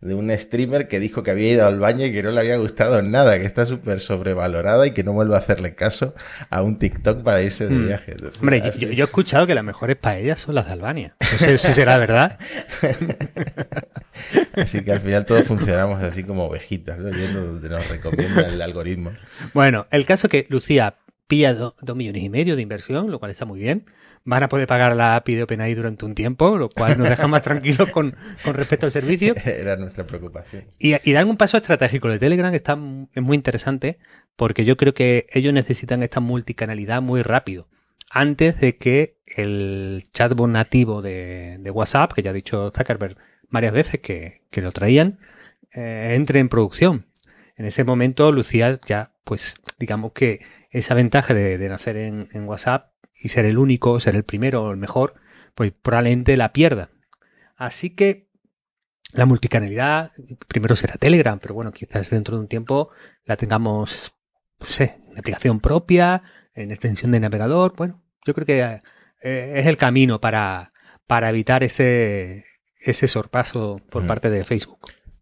de 0.01 0.15
un 0.15 0.35
streamer 0.37 0.87
que 0.87 0.99
dijo 0.99 1.23
que 1.23 1.31
había 1.31 1.51
ido 1.51 1.67
al 1.67 1.79
baño 1.79 2.05
y 2.05 2.13
que 2.13 2.23
no 2.23 2.31
le 2.31 2.39
había 2.39 2.55
gustado 2.55 3.01
nada, 3.01 3.37
que 3.37 3.45
está 3.45 3.65
súper 3.65 3.99
sobrevalorada 3.99 4.87
y 4.87 4.91
que 4.91 5.03
no 5.03 5.11
vuelve 5.11 5.35
a 5.35 5.39
hacerle 5.39 5.75
caso 5.75 6.15
a 6.49 6.61
un 6.61 6.79
TikTok 6.79 7.21
para 7.21 7.41
irse 7.41 7.67
de 7.67 7.75
hmm. 7.75 7.87
viaje. 7.87 8.15
Hombre, 8.39 8.71
yo, 8.77 8.87
he 8.87 9.03
escuchado 9.03 9.45
que 9.45 9.55
las 9.55 9.63
mejores 9.63 9.97
paellas 9.97 10.39
son 10.39 10.55
las 10.55 10.67
de 10.67 10.73
Albania. 10.73 11.15
No 11.19 11.37
sé 11.37 11.57
si 11.57 11.71
será 11.73 11.97
verdad. 11.97 12.39
así 14.55 14.83
que 14.83 14.93
al 14.93 15.01
final 15.01 15.25
todos 15.25 15.43
funcionamos 15.43 16.01
así 16.01 16.23
como 16.23 16.45
ovejitas, 16.45 16.97
¿no? 16.97 17.09
yendo 17.09 17.45
donde 17.45 17.67
nos 17.67 17.87
recomienda 17.89 18.47
el 18.47 18.61
algoritmo. 18.61 19.11
Bueno, 19.53 19.85
el 19.91 20.05
caso 20.05 20.29
que 20.29 20.47
Lucía 20.49 20.95
pilla 21.29 21.53
do- 21.53 21.75
dos 21.81 21.95
millones 21.95 22.23
y 22.23 22.29
medio 22.29 22.57
de 22.57 22.61
inversión, 22.61 23.09
lo 23.09 23.19
cual 23.19 23.31
está 23.31 23.45
muy 23.45 23.59
bien. 23.59 23.85
Van 24.25 24.43
a 24.43 24.49
poder 24.49 24.67
pagar 24.67 24.95
la 24.97 25.15
API 25.15 25.35
de 25.35 25.43
OpenAI 25.43 25.73
durante 25.75 26.03
un 26.03 26.13
tiempo, 26.15 26.57
lo 26.57 26.67
cual 26.69 26.97
nos 26.97 27.07
deja 27.07 27.27
más 27.27 27.41
tranquilos 27.43 27.89
con, 27.91 28.17
con 28.43 28.53
respecto 28.55 28.85
al 28.87 28.91
servicio. 28.91 29.33
Era 29.45 29.77
nuestra 29.77 30.05
preocupación. 30.05 30.65
Y, 30.79 30.95
y 31.09 31.13
dan 31.13 31.29
un 31.29 31.37
paso 31.37 31.55
estratégico 31.57 32.09
de 32.09 32.19
Telegram 32.19 32.51
que 32.51 32.57
está, 32.57 32.77
es 33.13 33.23
muy 33.23 33.35
interesante 33.35 33.99
porque 34.35 34.65
yo 34.65 34.75
creo 34.75 34.93
que 34.93 35.27
ellos 35.31 35.53
necesitan 35.53 36.03
esta 36.03 36.19
multicanalidad 36.19 37.01
muy 37.01 37.21
rápido. 37.21 37.69
Antes 38.11 38.59
de 38.59 38.77
que 38.77 39.19
el 39.27 40.01
chatbot 40.13 40.49
nativo 40.49 41.01
de, 41.03 41.57
de 41.59 41.71
WhatsApp, 41.71 42.11
que 42.13 42.23
ya 42.23 42.31
ha 42.31 42.33
dicho 42.33 42.71
Zuckerberg 42.75 43.17
varias 43.49 43.71
veces 43.73 43.99
que, 44.01 44.41
que 44.49 44.61
lo 44.61 44.71
traían, 44.71 45.19
eh, 45.75 46.13
entre 46.15 46.39
en 46.39 46.49
producción. 46.49 47.05
En 47.55 47.65
ese 47.65 47.83
momento, 47.83 48.31
Lucía 48.31 48.79
ya, 48.87 49.13
pues, 49.29 49.57
digamos 49.77 50.11
que 50.13 50.41
esa 50.71 50.95
ventaja 50.95 51.35
de, 51.35 51.59
de 51.59 51.69
nacer 51.69 51.97
en, 51.97 52.29
en 52.31 52.45
WhatsApp 52.45 52.91
y 53.13 53.29
ser 53.29 53.45
el 53.45 53.59
único, 53.59 53.99
ser 53.99 54.15
el 54.15 54.23
primero 54.23 54.63
o 54.63 54.71
el 54.71 54.77
mejor, 54.77 55.13
pues 55.53 55.71
probablemente 55.71 56.35
la 56.35 56.51
pierda. 56.51 56.89
Así 57.55 57.91
que 57.91 58.27
la 59.13 59.27
multicanalidad, 59.27 60.11
primero 60.47 60.75
será 60.75 60.95
Telegram, 60.95 61.37
pero 61.37 61.53
bueno, 61.53 61.71
quizás 61.71 62.09
dentro 62.09 62.37
de 62.37 62.41
un 62.41 62.47
tiempo 62.47 62.89
la 63.23 63.37
tengamos, 63.37 64.13
no 64.59 64.65
sé, 64.65 64.95
en 65.11 65.19
aplicación 65.19 65.59
propia, 65.59 66.23
en 66.55 66.71
extensión 66.71 67.11
de 67.11 67.19
navegador. 67.19 67.75
Bueno, 67.75 68.01
yo 68.25 68.33
creo 68.33 68.47
que 68.47 68.81
eh, 69.21 69.53
es 69.59 69.67
el 69.67 69.77
camino 69.77 70.19
para, 70.19 70.73
para 71.05 71.29
evitar 71.29 71.63
ese, 71.63 72.45
ese 72.83 73.07
sorpaso 73.07 73.79
por 73.91 74.03
Mm. 74.03 74.07
parte 74.07 74.29
de 74.31 74.43
Facebook. 74.43 74.79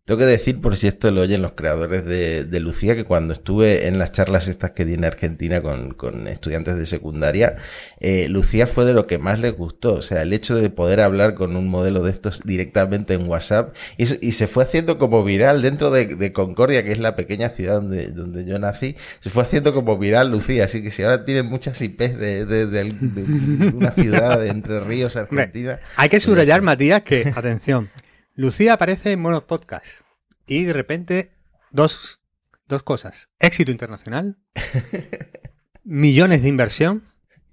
Tengo 0.08 0.20
que 0.20 0.26
decir, 0.26 0.62
por 0.62 0.78
si 0.78 0.88
esto 0.88 1.12
lo 1.12 1.20
oyen 1.20 1.42
los 1.42 1.52
creadores 1.52 2.06
de, 2.06 2.46
de 2.46 2.60
Lucía, 2.62 2.96
que 2.96 3.04
cuando 3.04 3.34
estuve 3.34 3.88
en 3.88 4.00
las 4.00 4.12
charlas 4.12 4.48
estas 4.48 4.72
que 4.72 4.86
tiene 4.86 5.06
Argentina 5.06 5.62
con, 5.62 5.94
con 5.96 6.30
estudiantes 6.30 6.78
de 6.78 6.86
secundaria, 6.86 7.58
eh, 8.00 8.30
Lucía 8.30 8.68
fue 8.68 8.86
de 8.86 8.94
lo 8.94 9.06
que 9.06 9.18
más 9.18 9.40
les 9.42 9.52
gustó. 9.52 9.96
O 9.96 10.02
sea, 10.02 10.22
el 10.22 10.32
hecho 10.32 10.56
de 10.56 10.70
poder 10.70 11.02
hablar 11.02 11.34
con 11.36 11.58
un 11.58 11.68
modelo 11.68 12.04
de 12.04 12.12
estos 12.12 12.42
directamente 12.46 13.16
en 13.16 13.28
WhatsApp 13.28 13.76
y, 13.98 14.06
se 14.32 14.48
fue 14.48 14.64
haciendo 14.64 14.98
como 14.98 15.26
viral 15.26 15.62
dentro 15.62 15.92
de, 15.92 16.06
de 16.16 16.32
Concordia, 16.32 16.86
que 16.86 16.94
es 16.94 17.00
la 17.00 17.18
pequeña 17.18 17.50
ciudad 17.50 17.76
donde, 17.82 18.08
donde 18.12 18.46
yo 18.46 18.58
nací, 18.60 18.96
se 19.20 19.30
fue 19.30 19.44
haciendo 19.44 19.74
como 19.74 19.98
viral 19.98 20.32
Lucía. 20.32 20.64
Así 20.64 20.82
que 20.82 20.90
si 20.92 21.04
ahora 21.04 21.26
tienen 21.26 21.48
muchas 21.48 21.82
IPs 21.82 22.18
de, 22.18 22.46
de- 22.46 22.66
de- 22.68 22.84
de 22.94 23.68
una 23.76 23.92
ciudad 23.92 24.40
de 24.40 24.48
Entre 24.52 24.80
Ríos, 24.80 25.18
Argentina. 25.18 25.80
Hay 25.98 26.08
que 26.08 26.22
subrayar, 26.22 26.62
Matías, 26.62 27.02
que, 27.02 27.30
atención, 27.36 27.90
Lucía 28.38 28.74
aparece 28.74 29.12
en 29.14 29.20
Monos 29.22 29.42
Podcast 29.46 30.02
y 30.46 30.64
de 30.66 30.74
repente 30.74 31.32
dos, 31.72 32.20
dos 32.68 32.84
cosas. 32.84 33.32
Éxito 33.40 33.72
internacional, 33.72 34.38
millones 35.84 36.44
de 36.44 36.50
inversión. 36.50 37.04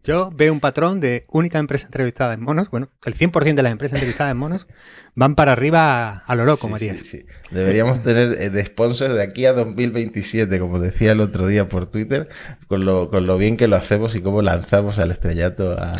Yo 0.07 0.31
veo 0.31 0.53
un 0.53 0.61
patrón 0.61 1.00
de 1.00 1.25
única 1.31 1.59
empresa 1.59 1.87
entrevistada 1.87 2.35
en 2.35 2.43
Monos. 2.43 2.69
Bueno, 2.71 2.91
el 3.07 3.14
100% 3.14 3.55
de 3.55 3.62
las 3.62 3.73
empresas 3.73 3.95
entrevistadas 3.95 4.33
en 4.33 4.37
Monos 4.37 4.67
van 5.14 5.35
para 5.35 5.53
arriba 5.53 6.11
a, 6.11 6.19
a 6.19 6.35
lo 6.35 6.45
loco, 6.45 6.67
Sí, 6.67 6.73
Matías. 6.73 6.99
sí, 6.99 7.05
sí. 7.07 7.26
Deberíamos 7.50 8.03
tener 8.03 8.38
eh, 8.38 8.50
de 8.50 8.67
sponsor 8.67 9.14
de 9.14 9.23
aquí 9.23 9.47
a 9.47 9.55
2027, 9.55 10.59
como 10.61 10.79
decía 10.79 11.12
el 11.12 11.21
otro 11.21 11.47
día 11.47 11.71
por 11.71 11.87
Twitter, 11.87 12.29
con 12.69 12.85
lo, 12.85 13.09
con 13.09 13.26
lo 13.26 13.38
bien 13.38 13.57
que 13.57 13.67
lo 13.67 13.76
hacemos 13.76 14.14
y 14.14 14.21
cómo 14.21 14.43
lanzamos 14.43 14.99
al 14.99 15.11
estrellato 15.11 15.73
a, 15.81 15.95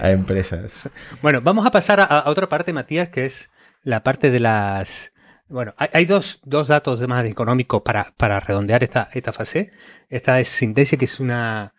a 0.00 0.10
empresas. 0.10 0.90
Bueno, 1.22 1.40
vamos 1.40 1.64
a 1.64 1.70
pasar 1.70 2.00
a, 2.00 2.04
a 2.06 2.28
otra 2.28 2.48
parte, 2.48 2.72
Matías, 2.72 3.10
que 3.10 3.26
es 3.26 3.50
la 3.86 4.02
parte 4.02 4.32
de 4.32 4.40
las... 4.40 5.12
Bueno, 5.48 5.72
hay, 5.78 6.06
dos, 6.06 6.40
dos 6.44 6.66
datos 6.66 7.06
más 7.06 7.24
económicos 7.24 7.82
para, 7.82 8.12
para 8.16 8.40
redondear 8.40 8.82
esta, 8.82 9.08
esta 9.12 9.32
fase. 9.32 9.70
Esta 10.08 10.40
es 10.40 10.48
Synthesia, 10.48 10.98
que 10.98 11.04
es 11.04 11.20
una, 11.20 11.72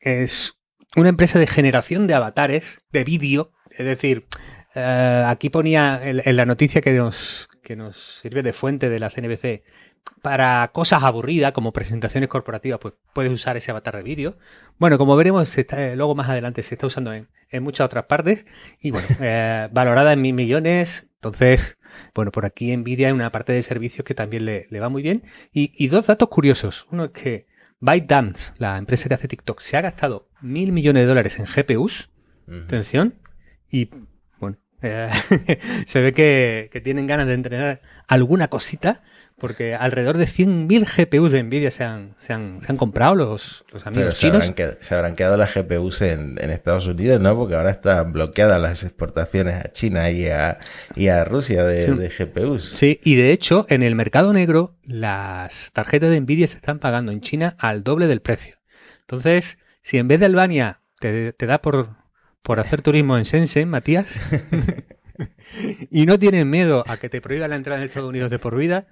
es 0.00 0.58
una 0.96 1.10
empresa 1.10 1.38
de 1.38 1.46
generación 1.46 2.08
de 2.08 2.14
avatares 2.14 2.82
de 2.90 3.04
vídeo. 3.04 3.52
Es 3.70 3.86
decir, 3.86 4.26
eh, 4.74 5.24
aquí 5.28 5.48
ponía 5.48 6.00
en 6.02 6.36
la 6.36 6.44
noticia 6.44 6.80
que 6.80 6.90
nos, 6.90 7.48
que 7.64 7.74
nos 7.76 8.20
sirve 8.20 8.42
de 8.44 8.52
fuente 8.52 8.88
de 8.88 9.00
la 9.00 9.10
CNBC 9.10 9.62
para 10.22 10.70
cosas 10.72 11.02
aburridas 11.02 11.52
como 11.52 11.72
presentaciones 11.72 12.28
corporativas, 12.28 12.78
pues 12.78 12.94
puedes 13.12 13.32
usar 13.32 13.56
ese 13.56 13.70
avatar 13.70 13.96
de 13.96 14.02
vídeo. 14.02 14.36
Bueno, 14.78 14.98
como 14.98 15.16
veremos, 15.16 15.48
se 15.48 15.62
está- 15.62 15.82
eh, 15.82 15.96
luego 15.96 16.14
más 16.14 16.28
adelante 16.28 16.62
se 16.62 16.74
está 16.74 16.86
usando 16.86 17.12
en, 17.12 17.28
en 17.50 17.62
muchas 17.62 17.86
otras 17.86 18.04
partes 18.04 18.44
y 18.80 18.90
bueno, 18.90 19.06
eh, 19.20 19.68
valorada 19.72 20.12
en 20.12 20.20
mil 20.22 20.34
millones. 20.34 21.08
Entonces, 21.16 21.78
bueno, 22.14 22.30
por 22.32 22.44
aquí 22.44 22.76
Nvidia 22.76 23.06
hay 23.08 23.12
una 23.14 23.32
parte 23.32 23.52
de 23.52 23.62
servicios 23.62 24.04
que 24.04 24.14
también 24.14 24.44
le, 24.44 24.66
le 24.70 24.80
va 24.80 24.88
muy 24.90 25.02
bien. 25.02 25.22
Y, 25.52 25.72
y 25.82 25.88
dos 25.88 26.06
datos 26.06 26.28
curiosos. 26.28 26.86
Uno 26.90 27.04
es 27.04 27.10
que 27.10 27.46
ByteDance, 27.80 28.52
la 28.58 28.76
empresa 28.78 29.08
que 29.08 29.14
hace 29.14 29.28
TikTok, 29.28 29.60
se 29.60 29.76
ha 29.76 29.80
gastado 29.80 30.28
mil 30.42 30.72
millones 30.72 31.02
de 31.02 31.06
dólares 31.06 31.38
en 31.38 31.46
GPUs. 31.46 32.10
Atención. 32.66 33.14
Y 33.70 33.88
eh, 34.84 35.08
se 35.86 36.00
ve 36.00 36.12
que, 36.12 36.68
que 36.72 36.80
tienen 36.80 37.06
ganas 37.06 37.26
de 37.26 37.34
entrenar 37.34 37.80
alguna 38.06 38.48
cosita, 38.48 39.02
porque 39.36 39.74
alrededor 39.74 40.16
de 40.16 40.26
100.000 40.26 40.86
GPUs 40.86 41.32
de 41.32 41.42
Nvidia 41.42 41.70
se 41.72 41.82
han, 41.82 42.14
se 42.16 42.32
han, 42.32 42.62
se 42.62 42.70
han 42.70 42.76
comprado 42.78 43.16
los, 43.16 43.64
los 43.72 43.82
Pero 43.82 43.96
amigos 43.96 44.14
se 44.14 44.20
chinos. 44.20 44.48
habrán, 44.48 44.76
se 44.80 44.94
habrán 44.94 45.16
quedado 45.16 45.36
las 45.36 45.52
GPUs 45.54 46.02
en, 46.02 46.38
en 46.40 46.50
Estados 46.50 46.86
Unidos, 46.86 47.20
¿no? 47.20 47.34
Porque 47.36 47.56
ahora 47.56 47.70
están 47.70 48.12
bloqueadas 48.12 48.60
las 48.62 48.84
exportaciones 48.84 49.56
a 49.64 49.72
China 49.72 50.08
y 50.10 50.26
a, 50.28 50.58
y 50.94 51.08
a 51.08 51.24
Rusia 51.24 51.64
de, 51.64 51.82
Sí. 51.82 51.90
de 51.94 52.08
GPUs. 52.08 52.70
Sí, 52.74 53.00
y 53.02 53.16
de 53.16 53.32
hecho, 53.32 53.66
en 53.68 53.82
el 53.82 53.96
mercado 53.96 54.32
negro, 54.32 54.76
las 54.84 55.72
tarjetas 55.72 56.10
de 56.10 56.20
Nvidia 56.20 56.46
se 56.46 56.56
están 56.56 56.78
pagando 56.78 57.10
en 57.10 57.20
China 57.20 57.56
al 57.58 57.82
doble 57.82 58.06
del 58.06 58.20
precio. 58.22 58.56
Entonces, 59.00 59.58
si 59.82 59.98
en 59.98 60.06
vez 60.08 60.20
de 60.20 60.26
Albania 60.26 60.80
te, 61.00 61.32
te 61.32 61.46
da 61.46 61.60
por, 61.60 61.90
por 62.44 62.60
hacer 62.60 62.80
turismo 62.82 63.16
en 63.18 63.24
Shenzhen, 63.24 63.68
Matías, 63.68 64.20
y 65.90 66.06
no 66.06 66.18
tienes 66.18 66.44
miedo 66.46 66.84
a 66.86 66.96
que 66.98 67.08
te 67.08 67.20
prohíban 67.20 67.50
la 67.50 67.56
entrada 67.56 67.80
en 67.80 67.86
Estados 67.88 68.08
Unidos 68.08 68.30
de 68.30 68.38
por 68.38 68.56
vida, 68.56 68.86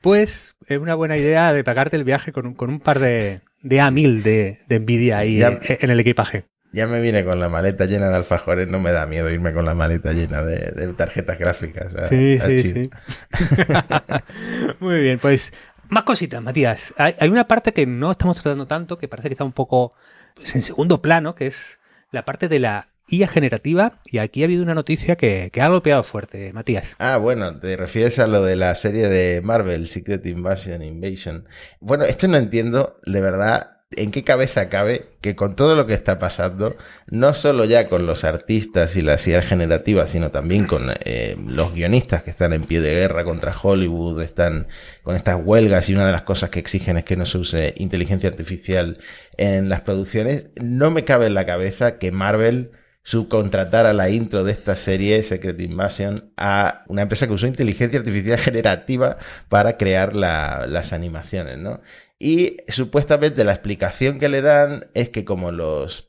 pues 0.00 0.56
es 0.66 0.78
una 0.78 0.94
buena 0.94 1.16
idea 1.16 1.52
de 1.52 1.62
pagarte 1.64 1.96
el 1.96 2.04
viaje 2.04 2.32
con 2.32 2.46
un, 2.46 2.54
con 2.54 2.70
un 2.70 2.80
par 2.80 2.98
de, 2.98 3.40
de 3.62 3.80
A1000 3.80 4.22
de, 4.22 4.58
de 4.68 4.80
Nvidia 4.80 5.18
ahí 5.18 5.38
Ya- 5.38 5.58
en, 5.62 5.90
el 5.90 6.00
equipaje. 6.00 6.46
Ya 6.72 6.88
me 6.88 7.00
vine 7.00 7.24
con 7.24 7.38
la 7.38 7.48
maleta 7.48 7.84
llena 7.84 8.08
de 8.08 8.16
alfajores, 8.16 8.66
no 8.66 8.80
me 8.80 8.90
da 8.90 9.06
miedo 9.06 9.30
irme 9.30 9.52
con 9.52 9.64
la 9.64 9.74
maleta 9.76 10.12
llena 10.12 10.42
de, 10.42 10.72
de 10.72 10.92
tarjetas 10.94 11.38
gráficas. 11.38 11.94
a- 11.94 12.06
Sí, 12.08 12.38
a 12.42 12.46
sí, 12.46 12.62
China. 12.62 12.90
sí. 13.28 14.74
Muy 14.80 15.00
bien, 15.00 15.18
pues 15.20 15.52
más 15.88 16.04
cositas, 16.04 16.42
Matías. 16.42 16.92
Hay, 16.96 17.14
hay 17.20 17.28
una 17.28 17.46
parte 17.46 17.72
que 17.72 17.86
no 17.86 18.10
estamos 18.12 18.36
tratando 18.40 18.66
tanto, 18.66 18.98
que 18.98 19.06
parece 19.08 19.28
que 19.28 19.34
está 19.34 19.44
un 19.44 19.52
poco 19.52 19.92
pues, 20.34 20.54
en 20.56 20.62
segundo 20.62 21.00
plano, 21.00 21.34
que 21.34 21.46
es 21.46 21.78
la 22.10 22.24
parte 22.24 22.48
de 22.48 22.58
la 22.58 22.88
IA 23.08 23.28
generativa. 23.28 24.00
Y 24.04 24.18
aquí 24.18 24.42
ha 24.42 24.46
habido 24.46 24.62
una 24.62 24.74
noticia 24.74 25.16
que, 25.16 25.50
ha 25.60 25.68
golpeado 25.68 26.02
fuerte, 26.02 26.52
Matías. 26.52 26.96
Ah, 26.98 27.16
bueno, 27.16 27.58
te 27.58 27.76
refieres 27.76 28.18
a 28.18 28.26
lo 28.26 28.42
de 28.42 28.56
la 28.56 28.74
serie 28.74 29.08
de 29.08 29.40
Marvel, 29.42 29.86
Secret 29.88 30.24
Invasion, 30.26 30.82
Invasion. 30.82 31.48
Bueno, 31.80 32.04
esto 32.04 32.28
no 32.28 32.36
entiendo, 32.36 32.98
de 33.04 33.20
verdad, 33.20 33.74
en 33.96 34.10
qué 34.10 34.24
cabeza 34.24 34.68
cabe 34.68 35.16
que 35.20 35.36
con 35.36 35.56
todo 35.56 35.76
lo 35.76 35.86
que 35.86 35.94
está 35.94 36.18
pasando, 36.18 36.74
no 37.06 37.34
solo 37.34 37.64
ya 37.64 37.88
con 37.88 38.06
los 38.06 38.24
artistas 38.24 38.96
y 38.96 39.02
las 39.02 39.26
ideas 39.26 39.44
generativas, 39.44 40.10
sino 40.10 40.30
también 40.30 40.66
con 40.66 40.90
eh, 41.04 41.36
los 41.46 41.74
guionistas 41.74 42.22
que 42.22 42.30
están 42.30 42.52
en 42.52 42.64
pie 42.64 42.80
de 42.80 42.94
guerra 42.94 43.24
contra 43.24 43.54
Hollywood, 43.56 44.20
están 44.20 44.66
con 45.02 45.16
estas 45.16 45.40
huelgas 45.42 45.88
y 45.88 45.94
una 45.94 46.06
de 46.06 46.12
las 46.12 46.22
cosas 46.22 46.50
que 46.50 46.58
exigen 46.58 46.96
es 46.96 47.04
que 47.04 47.16
no 47.16 47.26
se 47.26 47.38
use 47.38 47.74
inteligencia 47.76 48.28
artificial 48.28 48.98
en 49.36 49.68
las 49.68 49.82
producciones, 49.82 50.50
no 50.60 50.90
me 50.90 51.04
cabe 51.04 51.26
en 51.26 51.34
la 51.34 51.46
cabeza 51.46 51.98
que 51.98 52.12
Marvel 52.12 52.72
subcontratara 53.04 53.92
la 53.92 54.08
intro 54.08 54.42
de 54.44 54.52
esta 54.52 54.74
serie 54.76 55.22
Secret 55.22 55.60
Invasion 55.60 56.32
a 56.36 56.82
una 56.88 57.02
empresa 57.02 57.26
que 57.26 57.34
usó 57.34 57.46
inteligencia 57.46 57.98
artificial 58.00 58.38
generativa 58.38 59.18
para 59.48 59.76
crear 59.76 60.16
la- 60.16 60.66
las 60.68 60.92
animaciones, 60.92 61.58
¿no? 61.58 61.80
Y 62.18 62.56
supuestamente 62.68 63.44
la 63.44 63.52
explicación 63.52 64.18
que 64.18 64.28
le 64.30 64.40
dan 64.40 64.86
es 64.94 65.10
que 65.10 65.24
como 65.24 65.52
los 65.52 66.08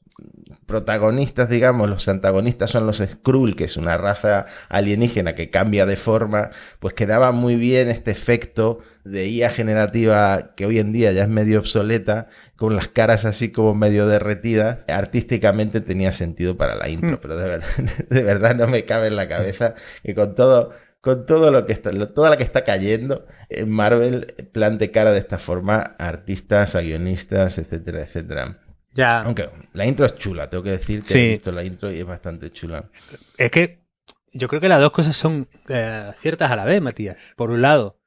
protagonistas, 0.65 1.49
digamos, 1.49 1.89
los 1.89 2.07
antagonistas 2.07 2.71
son 2.71 2.85
los 2.87 2.97
Skrull, 2.97 3.55
que 3.55 3.65
es 3.65 3.77
una 3.77 3.97
raza 3.97 4.45
alienígena 4.69 5.35
que 5.35 5.49
cambia 5.49 5.85
de 5.85 5.95
forma, 5.95 6.51
pues 6.79 6.93
quedaba 6.93 7.31
muy 7.31 7.55
bien 7.55 7.89
este 7.89 8.11
efecto 8.11 8.79
de 9.03 9.27
IA 9.27 9.49
generativa 9.51 10.53
que 10.55 10.65
hoy 10.65 10.79
en 10.79 10.91
día 10.91 11.11
ya 11.11 11.23
es 11.23 11.29
medio 11.29 11.59
obsoleta, 11.59 12.27
con 12.55 12.75
las 12.75 12.87
caras 12.87 13.25
así 13.25 13.51
como 13.51 13.75
medio 13.75 14.07
derretidas, 14.07 14.79
artísticamente 14.87 15.81
tenía 15.81 16.11
sentido 16.11 16.57
para 16.57 16.75
la 16.75 16.89
intro, 16.89 17.17
Hmm. 17.17 17.19
pero 17.21 17.37
de 17.37 17.47
verdad, 17.47 17.67
de 18.09 18.23
verdad 18.23 18.55
no 18.55 18.67
me 18.67 18.85
cabe 18.85 19.07
en 19.07 19.15
la 19.15 19.27
cabeza 19.27 19.75
que 20.03 20.15
con 20.15 20.35
todo 20.35 20.71
con 21.01 21.27
todo 21.27 21.51
lo 21.51 21.67
que 21.67 21.73
está, 21.73 21.91
lo- 21.91 22.07
toda 22.07 22.31
la 22.31 22.37
que 22.37 22.41
está 22.43 22.63
cayendo 22.63 23.27
en 23.49 23.69
Marvel, 23.69 24.33
plante 24.51 24.89
cara 24.89 25.11
de 25.11 25.19
esta 25.19 25.37
forma 25.37 25.95
a 25.99 26.07
artistas, 26.07 26.73
a 26.75 26.81
guionistas, 26.81 27.59
etcétera, 27.59 28.01
etcétera. 28.01 28.57
Ya. 28.95 29.21
Aunque 29.21 29.49
la 29.73 29.85
intro 29.85 30.05
es 30.05 30.15
chula, 30.15 30.49
tengo 30.49 30.63
que 30.63 30.71
decir 30.71 31.01
que 31.01 31.07
Sí. 31.07 31.17
he 31.17 31.29
visto 31.31 31.51
la 31.51 31.63
intro 31.63 31.91
y 31.91 31.99
es 31.99 32.05
bastante 32.05 32.51
chula. 32.51 32.89
Es 33.37 33.51
que 33.51 33.85
yo 34.33 34.47
creo 34.47 34.61
que 34.61 34.69
las 34.69 34.79
dos 34.79 34.91
cosas 34.91 35.15
son 35.15 35.47
eh, 35.67 36.11
ciertas 36.15 36.49
a 36.49 36.55
la 36.55 36.65
vez, 36.65 36.81
Matías. 36.81 37.33
Por 37.35 37.51
un 37.51 37.61
lado, 37.61 37.99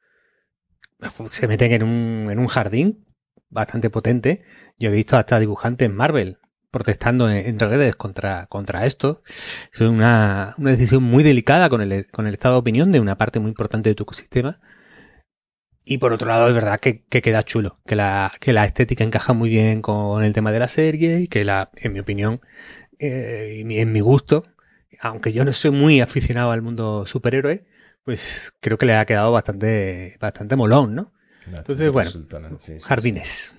se 1.26 1.46
meten 1.46 1.72
en 1.72 1.82
un, 1.82 2.28
en 2.30 2.38
un 2.38 2.48
jardín 2.48 3.04
bastante 3.50 3.90
potente. 3.90 4.44
Yo 4.78 4.88
he 4.88 4.92
visto 4.92 5.16
hasta 5.16 5.38
dibujantes 5.38 5.90
Marvel 5.90 6.38
protestando 6.70 7.30
en, 7.30 7.58
redes 7.58 7.96
contra, 7.96 8.46
contra 8.46 8.86
esto. 8.86 9.22
Es 9.72 9.80
una, 9.80 10.54
una, 10.58 10.70
decisión 10.70 11.02
muy 11.02 11.22
delicada 11.22 11.68
con 11.68 11.80
el, 11.80 12.06
con 12.10 12.26
el 12.26 12.34
estado 12.34 12.54
de 12.54 12.60
opinión 12.60 12.92
de 12.92 13.00
una 13.00 13.16
parte 13.16 13.40
muy 13.40 13.50
importante 13.50 13.90
de 13.90 13.94
tu 13.94 14.02
ecosistema. 14.04 14.60
Y 15.90 15.96
por 15.96 16.12
otro 16.12 16.28
lado, 16.28 16.48
es 16.48 16.54
verdad 16.54 16.78
que, 16.78 17.00
queda 17.00 17.42
chulo, 17.42 17.78
que 17.86 17.96
la, 17.96 18.30
que 18.40 18.52
la 18.52 18.66
estética 18.66 19.04
encaja 19.04 19.32
muy 19.32 19.48
bien 19.48 19.80
con 19.80 20.22
el 20.22 20.34
tema 20.34 20.52
de 20.52 20.58
la 20.58 20.68
serie 20.68 21.20
y 21.20 21.28
que 21.28 21.44
la, 21.44 21.70
en 21.76 21.94
mi 21.94 22.00
opinión, 22.00 22.42
eh, 22.98 23.64
en 23.66 23.92
mi 23.92 24.00
gusto, 24.00 24.42
aunque 25.00 25.32
yo 25.32 25.46
no 25.46 25.54
soy 25.54 25.70
muy 25.70 26.02
aficionado 26.02 26.50
al 26.50 26.60
mundo 26.60 27.06
superhéroe, 27.06 27.64
pues 28.04 28.52
creo 28.60 28.76
que 28.76 28.84
le 28.84 28.96
ha 28.96 29.06
quedado 29.06 29.32
bastante, 29.32 30.18
bastante 30.20 30.56
molón, 30.56 30.94
¿no? 30.94 31.14
Entonces, 31.46 31.90
bueno, 31.90 32.10
jardines. 32.84 33.54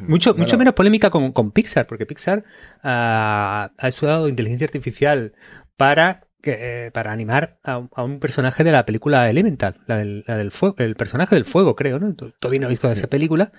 Mucho, 0.00 0.34
mucho 0.34 0.58
menos 0.58 0.74
polémica 0.74 1.10
con, 1.10 1.30
con 1.30 1.52
Pixar, 1.52 1.86
porque 1.86 2.06
Pixar 2.06 2.42
ha 2.82 3.70
usado 3.84 4.28
inteligencia 4.28 4.64
artificial 4.64 5.32
para 5.76 6.27
eh, 6.50 6.90
para 6.92 7.12
animar 7.12 7.58
a, 7.64 7.78
un 7.78 8.20
personaje 8.20 8.64
de 8.64 8.72
la 8.72 8.86
película 8.86 9.28
Elemental, 9.28 9.80
la 9.86 9.98
del, 9.98 10.50
fuego, 10.50 10.76
el 10.78 10.94
personaje 10.96 11.34
del 11.34 11.44
fuego, 11.44 11.76
creo, 11.76 11.98
¿no? 11.98 12.14
Todavía 12.14 12.60
no 12.60 12.66
he 12.66 12.70
visto 12.70 12.90
esa 12.90 13.08
película, 13.08 13.52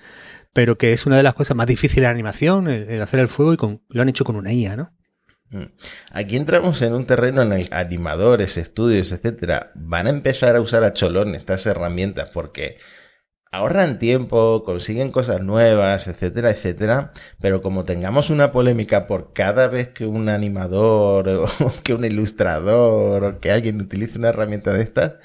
pero 0.52 0.78
que 0.78 0.92
es 0.92 1.06
una 1.06 1.16
de 1.16 1.22
las 1.22 1.34
cosas 1.34 1.56
más 1.56 1.66
difíciles 1.66 2.02
de 2.02 2.08
animación, 2.08 2.68
el, 2.68 3.00
hacer 3.02 3.20
el 3.20 3.28
fuego 3.28 3.52
y 3.52 3.56
con, 3.56 3.82
lo 3.88 4.02
han 4.02 4.08
hecho 4.08 4.24
con 4.24 4.36
una 4.36 4.52
IA, 4.52 4.76
¿no? 4.76 4.92
Mm. 5.50 5.72
Aquí 6.12 6.36
entramos 6.36 6.80
en 6.82 6.94
un 6.94 7.06
terreno 7.06 7.42
en 7.42 7.52
el 7.52 7.68
que 7.68 7.74
animadores, 7.74 8.56
estudios, 8.56 9.10
etcétera, 9.12 9.72
van 9.74 10.06
a 10.06 10.10
empezar 10.10 10.56
a 10.56 10.60
usar 10.60 10.84
a 10.84 10.92
cholón 10.92 11.34
estas 11.34 11.66
herramientas 11.66 12.30
porque 12.30 12.78
ahorran 13.50 13.98
tiempo, 13.98 14.62
consiguen 14.64 15.10
cosas 15.10 15.42
nuevas, 15.42 16.06
etcétera, 16.06 16.50
etcétera, 16.50 17.12
pero 17.40 17.60
como 17.62 17.84
tengamos 17.84 18.30
una 18.30 18.52
polémica 18.52 19.06
por 19.06 19.32
cada 19.32 19.68
vez 19.68 19.88
que 19.88 20.06
un 20.06 20.28
animador 20.28 21.28
o 21.60 21.72
que 21.82 21.94
un 21.94 22.04
ilustrador 22.04 23.24
o 23.24 23.40
que 23.40 23.50
alguien 23.50 23.80
utilice 23.80 24.18
una 24.18 24.28
herramienta 24.28 24.72
de 24.72 24.82
estas, 24.82 25.18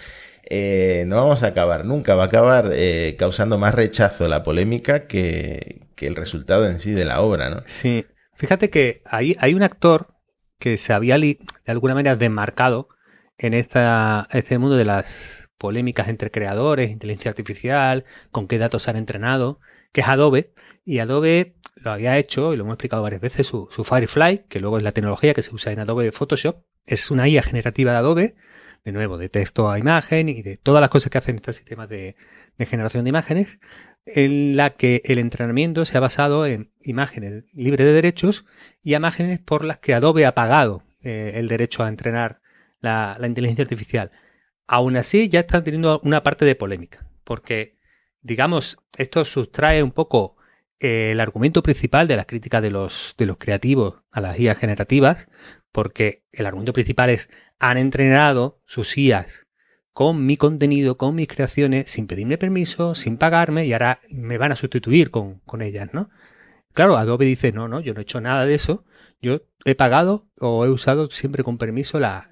eh, 0.49 1.05
no 1.07 1.15
vamos 1.17 1.43
a 1.43 1.47
acabar 1.47 1.85
nunca, 1.85 2.15
va 2.15 2.23
a 2.23 2.27
acabar 2.27 2.69
eh, 2.73 3.15
causando 3.17 3.57
más 3.57 3.73
rechazo 3.73 4.27
la 4.27 4.43
polémica 4.43 5.07
que, 5.07 5.87
que, 5.95 6.07
el 6.07 6.15
resultado 6.15 6.67
en 6.69 6.79
sí 6.79 6.91
de 6.91 7.05
la 7.05 7.21
obra, 7.21 7.49
¿no? 7.49 7.63
Sí, 7.65 8.05
fíjate 8.35 8.69
que 8.69 9.01
hay, 9.05 9.35
hay 9.39 9.55
un 9.55 9.63
actor 9.63 10.15
que 10.59 10.77
se 10.77 10.93
había 10.93 11.17
de 11.17 11.37
alguna 11.65 11.95
manera 11.95 12.15
desmarcado 12.15 12.89
en 13.37 13.53
esta, 13.53 14.27
este 14.31 14.57
mundo 14.57 14.77
de 14.77 14.85
las 14.85 15.44
polémicas 15.57 16.07
entre 16.09 16.31
creadores, 16.31 16.91
inteligencia 16.91 17.29
artificial, 17.29 18.05
con 18.31 18.47
qué 18.47 18.57
datos 18.57 18.83
se 18.83 18.91
han 18.91 18.97
entrenado, 18.97 19.59
que 19.91 20.01
es 20.01 20.07
Adobe. 20.07 20.53
Y 20.83 20.99
Adobe 20.99 21.55
lo 21.75 21.91
había 21.91 22.17
hecho, 22.17 22.53
y 22.53 22.57
lo 22.57 22.63
hemos 22.63 22.73
explicado 22.73 23.03
varias 23.03 23.21
veces, 23.21 23.47
su, 23.47 23.67
Firefly, 23.67 24.45
que 24.49 24.59
luego 24.59 24.77
es 24.77 24.83
la 24.83 24.91
tecnología 24.91 25.33
que 25.33 25.41
se 25.41 25.53
usa 25.53 25.71
en 25.71 25.79
Adobe 25.79 26.11
Photoshop, 26.11 26.63
es 26.85 27.09
una 27.11 27.27
IA 27.27 27.41
generativa 27.41 27.91
de 27.91 27.97
Adobe, 27.97 28.35
de 28.83 28.91
nuevo, 28.91 29.17
de 29.17 29.29
texto 29.29 29.71
a 29.71 29.79
imagen 29.79 30.29
y 30.29 30.43
de 30.43 30.57
todas 30.57 30.79
las 30.79 30.91
cosas 30.91 31.11
que 31.11 31.17
hacen 31.17 31.37
estos 31.37 31.55
sistemas 31.55 31.89
de, 31.89 32.15
generación 32.59 33.03
de 33.03 33.09
imágenes, 33.09 33.59
en 34.05 34.55
la 34.55 34.71
que 34.71 35.01
el 35.05 35.17
entrenamiento 35.17 35.85
se 35.85 35.97
ha 35.97 35.99
basado 35.99 36.45
en 36.45 36.71
imágenes 36.83 37.45
libres 37.53 37.87
de 37.87 37.93
derechos 37.93 38.45
y 38.83 38.93
imágenes 38.93 39.39
por 39.39 39.65
las 39.65 39.79
que 39.79 39.95
Adobe 39.95 40.27
ha 40.27 40.35
pagado 40.35 40.83
eh, 41.01 41.33
el 41.35 41.47
derecho 41.47 41.83
a 41.83 41.89
entrenar 41.89 42.41
la 42.81 43.17
inteligencia 43.25 43.63
artificial. 43.63 44.11
Aún 44.67 44.97
así, 44.97 45.29
ya 45.29 45.41
están 45.41 45.63
teniendo 45.63 45.99
una 46.03 46.23
parte 46.23 46.45
de 46.45 46.55
polémica, 46.55 47.07
porque, 47.23 47.77
digamos, 48.21 48.77
esto 48.97 49.23
sustrae 49.25 49.83
un 49.83 49.91
poco 49.91 50.37
eh, 50.79 51.11
el 51.11 51.19
argumento 51.19 51.63
principal 51.63 52.07
de 52.07 52.15
las 52.15 52.25
críticas 52.25 52.61
de 52.61 52.71
los, 52.71 53.15
de 53.17 53.25
los 53.25 53.37
creativos 53.37 54.01
a 54.11 54.21
las 54.21 54.37
guías 54.37 54.57
generativas, 54.57 55.27
porque 55.71 56.23
el 56.31 56.45
argumento 56.45 56.73
principal 56.73 57.09
es, 57.09 57.29
han 57.59 57.77
entrenado 57.77 58.61
sus 58.65 58.97
IAs 58.97 59.45
con 59.93 60.25
mi 60.25 60.35
contenido, 60.35 60.97
con 60.97 61.15
mis 61.15 61.27
creaciones, 61.27 61.89
sin 61.89 62.07
pedirme 62.07 62.37
permiso, 62.37 62.95
sin 62.95 63.17
pagarme, 63.17 63.65
y 63.65 63.71
ahora 63.71 64.01
me 64.09 64.37
van 64.37 64.51
a 64.51 64.57
sustituir 64.57 65.09
con, 65.09 65.39
con 65.39 65.61
ellas, 65.61 65.89
¿no? 65.93 66.09
Claro, 66.73 66.97
Adobe 66.97 67.25
dice, 67.25 67.53
no, 67.53 67.69
no, 67.69 67.79
yo 67.79 67.93
no 67.93 68.01
he 68.01 68.03
hecho 68.03 68.19
nada 68.19 68.45
de 68.45 68.55
eso, 68.55 68.83
yo 69.21 69.43
he 69.63 69.75
pagado 69.75 70.27
o 70.41 70.65
he 70.65 70.69
usado 70.69 71.09
siempre 71.09 71.45
con 71.45 71.57
permiso 71.57 71.99
las 71.99 72.27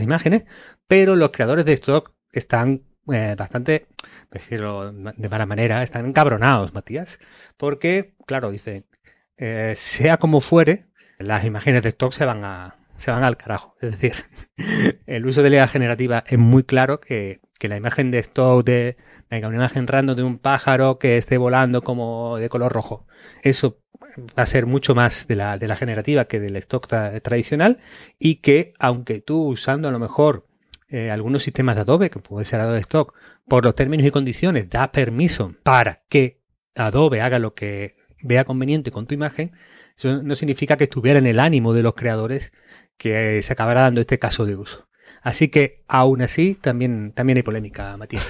imágenes, 0.00 0.44
pero 0.86 1.16
los 1.16 1.30
creadores 1.30 1.64
de 1.64 1.72
stock 1.74 2.12
están 2.32 2.82
eh, 3.12 3.34
bastante, 3.36 3.86
decirlo 4.30 4.92
de 4.92 5.28
mala 5.28 5.46
manera, 5.46 5.82
están 5.82 6.06
encabronados, 6.06 6.72
Matías, 6.74 7.18
porque, 7.56 8.14
claro, 8.26 8.50
dice, 8.50 8.84
eh, 9.36 9.74
sea 9.76 10.18
como 10.18 10.40
fuere, 10.40 10.86
las 11.18 11.44
imágenes 11.44 11.82
de 11.82 11.90
stock 11.90 12.12
se 12.12 12.24
van 12.24 12.44
a 12.44 12.76
se 12.96 13.10
van 13.10 13.24
al 13.24 13.36
carajo. 13.36 13.74
Es 13.80 13.92
decir, 13.92 14.14
el 15.06 15.26
uso 15.26 15.42
de 15.42 15.50
la 15.50 15.66
generativa 15.66 16.22
es 16.26 16.38
muy 16.38 16.62
claro 16.62 17.00
que, 17.00 17.40
que 17.58 17.68
la 17.68 17.76
imagen 17.76 18.10
de 18.12 18.18
stock 18.20 18.64
de, 18.64 18.96
de 19.28 19.46
una 19.46 19.56
imagen 19.56 19.88
random 19.88 20.16
de 20.16 20.22
un 20.22 20.38
pájaro 20.38 20.98
que 20.98 21.16
esté 21.16 21.36
volando 21.38 21.82
como 21.82 22.38
de 22.38 22.48
color 22.48 22.72
rojo. 22.72 23.06
Eso 23.42 23.80
va 24.38 24.44
a 24.44 24.46
ser 24.46 24.66
mucho 24.66 24.94
más 24.94 25.26
de 25.26 25.36
la, 25.36 25.58
de 25.58 25.68
la 25.68 25.76
generativa 25.76 26.26
que 26.26 26.38
del 26.38 26.56
stock 26.56 26.86
tradicional 26.86 27.80
y 28.18 28.36
que 28.36 28.74
aunque 28.78 29.20
tú 29.20 29.48
usando 29.48 29.88
a 29.88 29.92
lo 29.92 29.98
mejor 29.98 30.46
eh, 30.92 31.10
algunos 31.10 31.42
sistemas 31.42 31.74
de 31.74 31.80
Adobe, 31.80 32.10
que 32.10 32.18
puede 32.18 32.44
ser 32.44 32.60
Adobe 32.60 32.80
Stock, 32.80 33.14
por 33.48 33.64
los 33.64 33.74
términos 33.74 34.06
y 34.06 34.10
condiciones 34.10 34.68
da 34.68 34.92
permiso 34.92 35.54
para 35.62 36.02
que 36.10 36.42
Adobe 36.74 37.22
haga 37.22 37.38
lo 37.38 37.54
que 37.54 37.96
vea 38.22 38.44
conveniente 38.44 38.90
con 38.90 39.06
tu 39.06 39.14
imagen, 39.14 39.52
eso 39.96 40.22
no 40.22 40.34
significa 40.34 40.76
que 40.76 40.84
estuviera 40.84 41.18
en 41.18 41.26
el 41.26 41.40
ánimo 41.40 41.72
de 41.72 41.82
los 41.82 41.94
creadores 41.94 42.52
que 42.98 43.40
se 43.40 43.52
acabará 43.54 43.80
dando 43.80 44.02
este 44.02 44.18
caso 44.18 44.44
de 44.44 44.54
uso. 44.54 44.86
Así 45.22 45.48
que 45.48 45.82
aún 45.88 46.20
así 46.20 46.56
también, 46.60 47.12
también 47.12 47.38
hay 47.38 47.42
polémica, 47.42 47.96
Matías. 47.96 48.26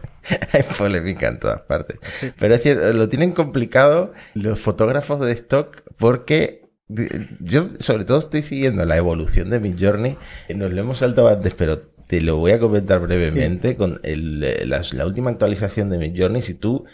hay 0.52 0.62
polémica 0.62 1.28
en 1.28 1.38
todas 1.38 1.60
partes. 1.60 1.98
Pero 2.38 2.54
es 2.54 2.62
cierto, 2.62 2.90
lo 2.94 3.10
tienen 3.10 3.32
complicado 3.32 4.14
los 4.32 4.58
fotógrafos 4.58 5.20
de 5.20 5.32
stock 5.32 5.82
porque 5.98 6.62
yo 7.40 7.68
sobre 7.78 8.06
todo 8.06 8.18
estoy 8.18 8.42
siguiendo 8.42 8.86
la 8.86 8.96
evolución 8.96 9.50
de 9.50 9.60
Midjourney. 9.60 10.16
Nos 10.54 10.72
lo 10.72 10.80
hemos 10.80 10.98
saltado 10.98 11.28
antes, 11.28 11.52
pero 11.52 11.97
te 12.08 12.22
lo 12.22 12.38
voy 12.38 12.52
a 12.52 12.58
comentar 12.58 13.00
brevemente 13.00 13.76
con 13.76 14.00
la, 14.02 15.06
última 15.06 15.30
actualización 15.30 15.90
de 15.90 15.98
Midjourney. 15.98 16.40
Si 16.42 16.54
tú 16.54 16.86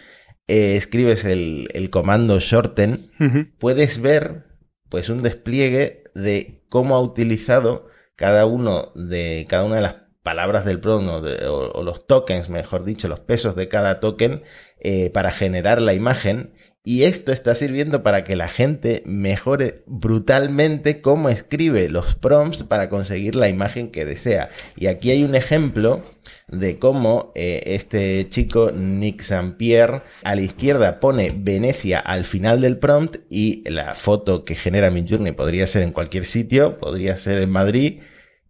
eh, 0.49 0.77
escribes 0.77 1.25
el, 1.25 1.89
comando 1.91 2.41
shorten, 2.41 3.11
puedes 3.59 4.01
ver 4.03 4.45
pues 4.89 5.09
un 5.09 5.23
despliegue 5.23 6.05
de 6.15 6.65
cómo 6.69 6.97
ha 6.97 7.01
utilizado 7.01 7.89
cada 8.17 8.45
uno 8.47 8.93
de 8.95 9.47
cada 9.49 9.65
una 9.65 9.77
de 9.77 9.83
las 9.83 9.95
palabras 10.25 10.65
del 10.65 10.81
prompt 10.81 11.27
o, 11.47 11.83
los 11.83 12.07
tokens, 12.07 12.49
mejor 12.49 12.85
dicho, 12.85 13.07
los 13.07 13.21
pesos 13.21 13.55
de 13.55 13.69
cada 13.69 14.01
token 14.01 14.43
eh, 14.81 15.11
para 15.11 15.31
generar 15.31 15.81
la 15.81 15.95
imagen. 15.95 16.54
Y 16.87 17.05
esto 17.05 17.33
está 17.33 17.55
sirviendo 17.55 18.03
para 18.03 18.25
que 18.25 18.37
la 18.37 18.47
gente 18.47 19.03
mejore 19.07 19.85
brutalmente 19.87 21.01
cómo 21.01 21.31
escribe 21.31 21.89
los 21.89 22.15
prompts 22.15 22.63
para 22.65 22.91
conseguir 22.91 23.37
la 23.37 23.49
imagen 23.49 23.91
que 23.91 24.05
desea. 24.05 24.51
Y 24.77 24.89
aquí 24.89 25.11
hay 25.11 25.25
un 25.25 25.35
ejemplo 25.35 26.03
de 26.49 26.79
cómo 26.79 27.33
eh, 27.35 27.63
este 27.65 28.29
chico 28.29 28.71
Nick 28.71 29.23
Saint-Pierre 29.23 30.03
a 30.25 30.35
la 30.35 30.43
izquierda 30.43 31.01
pone 31.01 31.33
Venecia 31.35 32.01
al 32.01 32.27
final 32.27 32.61
del 32.61 32.77
prompt 32.77 33.17
y 33.31 33.67
la 33.67 33.95
foto 33.95 34.45
que 34.45 34.55
genera 34.55 34.91
Midjourney 34.91 35.33
podría 35.33 35.67
ser 35.67 35.85
en 35.85 35.93
cualquier 35.93 36.27
sitio, 36.27 36.79
podría 36.79 37.17
ser 37.17 37.41
en 37.41 37.51
Madrid 37.51 38.01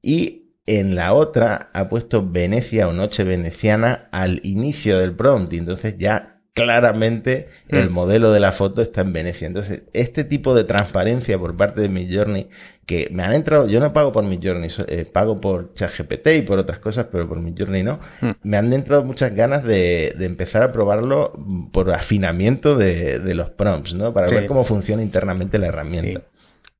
y 0.02 0.56
en 0.66 0.96
la 0.96 1.14
otra 1.14 1.70
ha 1.72 1.88
puesto 1.88 2.28
Venecia 2.28 2.88
o 2.88 2.92
Noche 2.92 3.22
Veneciana 3.22 4.08
al 4.10 4.40
inicio 4.42 4.98
del 4.98 5.14
prompt 5.14 5.52
y 5.52 5.58
entonces 5.58 5.98
ya 5.98 6.33
claramente 6.54 7.48
el 7.68 7.90
mm. 7.90 7.92
modelo 7.92 8.32
de 8.32 8.40
la 8.40 8.52
foto 8.52 8.80
está 8.80 9.00
en 9.00 9.12
Venecia. 9.12 9.46
Entonces, 9.46 9.82
este 9.92 10.22
tipo 10.22 10.54
de 10.54 10.64
transparencia 10.64 11.36
por 11.38 11.56
parte 11.56 11.80
de 11.80 11.88
Midjourney, 11.88 12.48
que 12.86 13.08
me 13.10 13.24
han 13.24 13.32
entrado, 13.32 13.66
yo 13.66 13.80
no 13.80 13.92
pago 13.92 14.12
por 14.12 14.24
Midjourney, 14.24 14.70
eh, 14.86 15.04
pago 15.04 15.40
por 15.40 15.72
ChatGPT 15.74 16.28
y 16.36 16.42
por 16.42 16.58
otras 16.60 16.78
cosas, 16.78 17.08
pero 17.10 17.28
por 17.28 17.40
Midjourney 17.40 17.82
no, 17.82 17.98
mm. 18.20 18.30
me 18.44 18.56
han 18.56 18.72
entrado 18.72 19.04
muchas 19.04 19.34
ganas 19.34 19.64
de, 19.64 20.14
empezar 20.20 20.62
a 20.62 20.72
probarlo 20.72 21.32
por 21.72 21.90
afinamiento 21.90 22.76
de, 22.76 23.34
los 23.34 23.50
prompts, 23.50 23.94
¿no? 23.94 24.14
Para 24.14 24.28
ver 24.28 24.46
cómo 24.46 24.64
funciona 24.64 25.02
internamente 25.02 25.58
la 25.58 25.66
herramienta. 25.66 26.22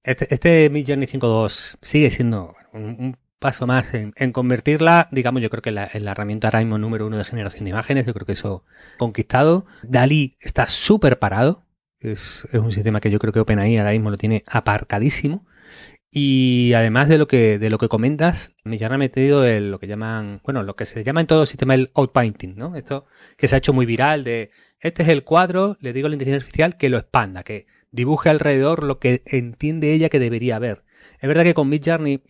Este, 0.05 0.33
este 0.33 0.71
Midjourney 0.71 1.09
5.2 1.09 1.79
sigue 1.83 2.11
siendo 2.11 2.55
un, 2.73 3.17
paso 3.45 3.67
más 3.67 3.93
en, 3.93 4.33
convertirla, 4.33 5.11
digamos, 5.13 5.43
yo 5.43 5.51
creo 5.51 5.61
que 5.61 5.71
la, 5.71 5.87
en 5.93 6.07
la 6.07 6.13
herramienta 6.13 6.49
ahora 6.49 6.61
mismo 6.61 6.79
número 6.79 7.07
uno 7.07 7.19
de 7.19 7.27
generación 7.27 7.65
de 7.65 7.71
imágenes, 7.73 8.07
yo 8.07 8.15
creo 8.15 8.25
que 8.25 8.33
eso 8.33 8.65
conquistado. 8.97 9.67
Dalí 9.83 10.39
está 10.41 10.67
súper 10.67 11.19
parado, 11.19 11.67
es, 12.01 12.49
un 12.55 12.73
sistema 12.73 13.01
que 13.01 13.11
yo 13.11 13.19
creo 13.19 13.35
que 13.35 13.41
OpenAI 13.41 13.77
ahora 13.77 13.91
mismo 13.91 14.11
lo 14.11 14.17
tiene 14.17 14.45
aparcadísimo. 14.47 15.45
Y 16.11 16.73
además 16.73 17.11
de 17.11 17.19
lo 17.19 17.29
que, 17.29 17.59
de 17.59 17.69
lo 17.69 17.77
que 17.77 17.89
comentas, 17.89 18.53
ya 18.65 18.87
ha 18.87 18.97
metido 18.97 19.45
el, 19.45 19.71
lo 19.71 19.79
que 19.79 19.89
llaman, 19.89 20.41
bueno, 20.43 20.63
lo 20.63 20.75
que 20.75 20.87
se 20.87 21.05
llama 21.05 21.21
en 21.21 21.27
todo 21.27 21.43
el 21.43 21.47
sistema 21.47 21.75
el 21.75 21.91
outpainting, 21.93 22.57
¿no? 22.57 22.77
Esto 22.77 23.05
que 23.37 23.47
se 23.47 23.57
ha 23.57 23.59
hecho 23.59 23.75
muy 23.75 23.85
viral 23.85 24.25
de, 24.25 24.53
este 24.81 25.03
es 25.03 25.11
el 25.11 25.23
cuadro, 25.23 25.77
le 25.81 25.93
digo 25.93 26.07
a 26.07 26.09
la 26.09 26.15
inteligencia 26.15 26.39
artificial 26.39 26.79
que 26.79 26.89
lo 26.89 26.97
expanda, 26.97 27.43
que 27.43 27.67
dibuje 27.91 28.31
alrededor 28.31 28.85
lo 28.85 28.99
que 29.01 29.23
entiende 29.27 29.93
ella 29.93 30.09
que 30.09 30.19
debería 30.19 30.57
haber. 30.57 30.83
Es 31.21 31.29
verdad 31.29 31.43
que 31.43 31.53
con 31.53 31.69
Midjourney, 31.69 32.23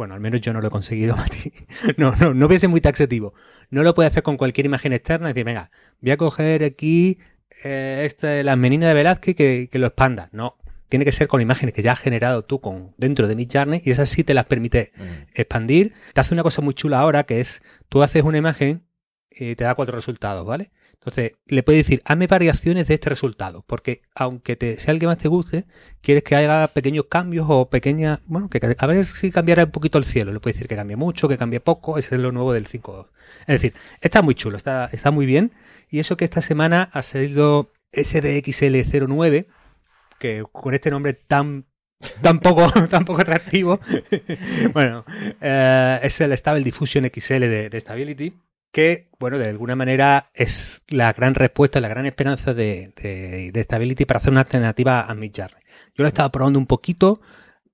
bueno, 0.00 0.14
al 0.14 0.20
menos 0.20 0.40
yo 0.40 0.54
no 0.54 0.62
lo 0.62 0.68
he 0.68 0.70
conseguido, 0.70 1.14
Mati. 1.18 1.52
No, 1.98 2.14
no, 2.16 2.32
no 2.32 2.46
voy 2.46 2.56
a 2.56 2.58
ser 2.58 2.70
muy 2.70 2.80
taxativo. 2.80 3.34
No 3.68 3.82
lo 3.82 3.92
puede 3.92 4.06
hacer 4.06 4.22
con 4.22 4.38
cualquier 4.38 4.64
imagen 4.64 4.94
externa 4.94 5.28
y 5.28 5.34
decir, 5.34 5.44
venga, 5.44 5.70
voy 6.00 6.10
a 6.12 6.16
coger 6.16 6.64
aquí 6.64 7.18
eh, 7.64 8.04
esta, 8.06 8.42
las 8.42 8.56
meninas 8.56 8.88
de 8.88 8.94
Velázquez 8.94 9.36
que, 9.36 9.68
que 9.70 9.78
lo 9.78 9.88
expanda. 9.88 10.30
No, 10.32 10.56
tiene 10.88 11.04
que 11.04 11.12
ser 11.12 11.28
con 11.28 11.42
imágenes 11.42 11.74
que 11.74 11.82
ya 11.82 11.92
has 11.92 12.00
generado 12.00 12.46
tú 12.46 12.62
con, 12.62 12.94
dentro 12.96 13.28
de 13.28 13.36
Midjourney 13.36 13.82
y 13.84 13.90
esas 13.90 14.08
sí 14.08 14.24
te 14.24 14.32
las 14.32 14.46
permite 14.46 14.90
mm. 14.96 15.02
expandir. 15.34 15.92
Te 16.14 16.22
hace 16.22 16.32
una 16.32 16.42
cosa 16.42 16.62
muy 16.62 16.72
chula 16.72 16.98
ahora 16.98 17.24
que 17.24 17.40
es, 17.40 17.62
tú 17.90 18.02
haces 18.02 18.22
una 18.24 18.38
imagen 18.38 18.86
y 19.30 19.54
te 19.54 19.64
da 19.64 19.74
cuatro 19.74 19.94
resultados, 19.94 20.46
¿vale? 20.46 20.70
Entonces, 21.00 21.32
le 21.46 21.62
puedes 21.62 21.86
decir, 21.86 22.02
hazme 22.04 22.26
variaciones 22.26 22.86
de 22.86 22.94
este 22.94 23.08
resultado, 23.08 23.64
porque 23.66 24.02
aunque 24.14 24.54
te, 24.56 24.78
sea 24.78 24.92
el 24.92 25.00
que 25.00 25.06
más 25.06 25.16
te 25.16 25.28
guste, 25.28 25.64
quieres 26.02 26.22
que 26.22 26.36
haga 26.36 26.68
pequeños 26.68 27.06
cambios 27.08 27.46
o 27.48 27.70
pequeñas, 27.70 28.20
bueno, 28.26 28.50
que 28.50 28.60
a 28.78 28.86
ver 28.86 29.06
si 29.06 29.30
cambiara 29.30 29.64
un 29.64 29.70
poquito 29.70 29.96
el 29.96 30.04
cielo. 30.04 30.30
Le 30.32 30.40
puedes 30.40 30.56
decir 30.56 30.68
que 30.68 30.76
cambie 30.76 30.96
mucho, 30.96 31.26
que 31.26 31.38
cambie 31.38 31.60
poco, 31.60 31.96
ese 31.96 32.16
es 32.16 32.20
lo 32.20 32.32
nuevo 32.32 32.52
del 32.52 32.66
5.2. 32.66 33.06
Es 33.40 33.46
decir, 33.46 33.74
está 34.02 34.20
muy 34.20 34.34
chulo, 34.34 34.58
está, 34.58 34.90
está 34.92 35.10
muy 35.10 35.24
bien. 35.24 35.52
Y 35.88 36.00
eso 36.00 36.18
que 36.18 36.26
esta 36.26 36.42
semana 36.42 36.90
ha 36.92 37.02
salido 37.02 37.72
SDXL09, 37.92 39.46
que 40.18 40.44
con 40.52 40.74
este 40.74 40.90
nombre 40.90 41.14
tan 41.14 41.64
tampoco 42.22 42.66
poco, 43.06 43.20
atractivo. 43.20 43.80
bueno, 44.72 45.04
eh, 45.40 46.00
es 46.02 46.20
el 46.20 46.36
Stable 46.36 46.62
Diffusion 46.62 47.10
XL 47.12 47.40
de, 47.40 47.80
Stability, 47.80 48.34
que, 48.72 49.08
bueno, 49.18 49.38
de 49.38 49.48
alguna 49.48 49.76
manera 49.76 50.30
es 50.34 50.82
la 50.88 51.12
gran 51.12 51.34
respuesta, 51.34 51.80
la 51.80 51.88
gran 51.88 52.06
esperanza 52.06 52.54
de, 52.54 52.92
de, 52.96 53.62
Stability 53.62 54.04
para 54.04 54.18
hacer 54.18 54.30
una 54.30 54.40
alternativa 54.40 55.02
a 55.02 55.14
Midjourney. 55.14 55.62
Yo 55.94 56.02
lo 56.02 56.06
he 56.06 56.08
estado 56.08 56.30
probando 56.30 56.58
un 56.58 56.66
poquito, 56.66 57.20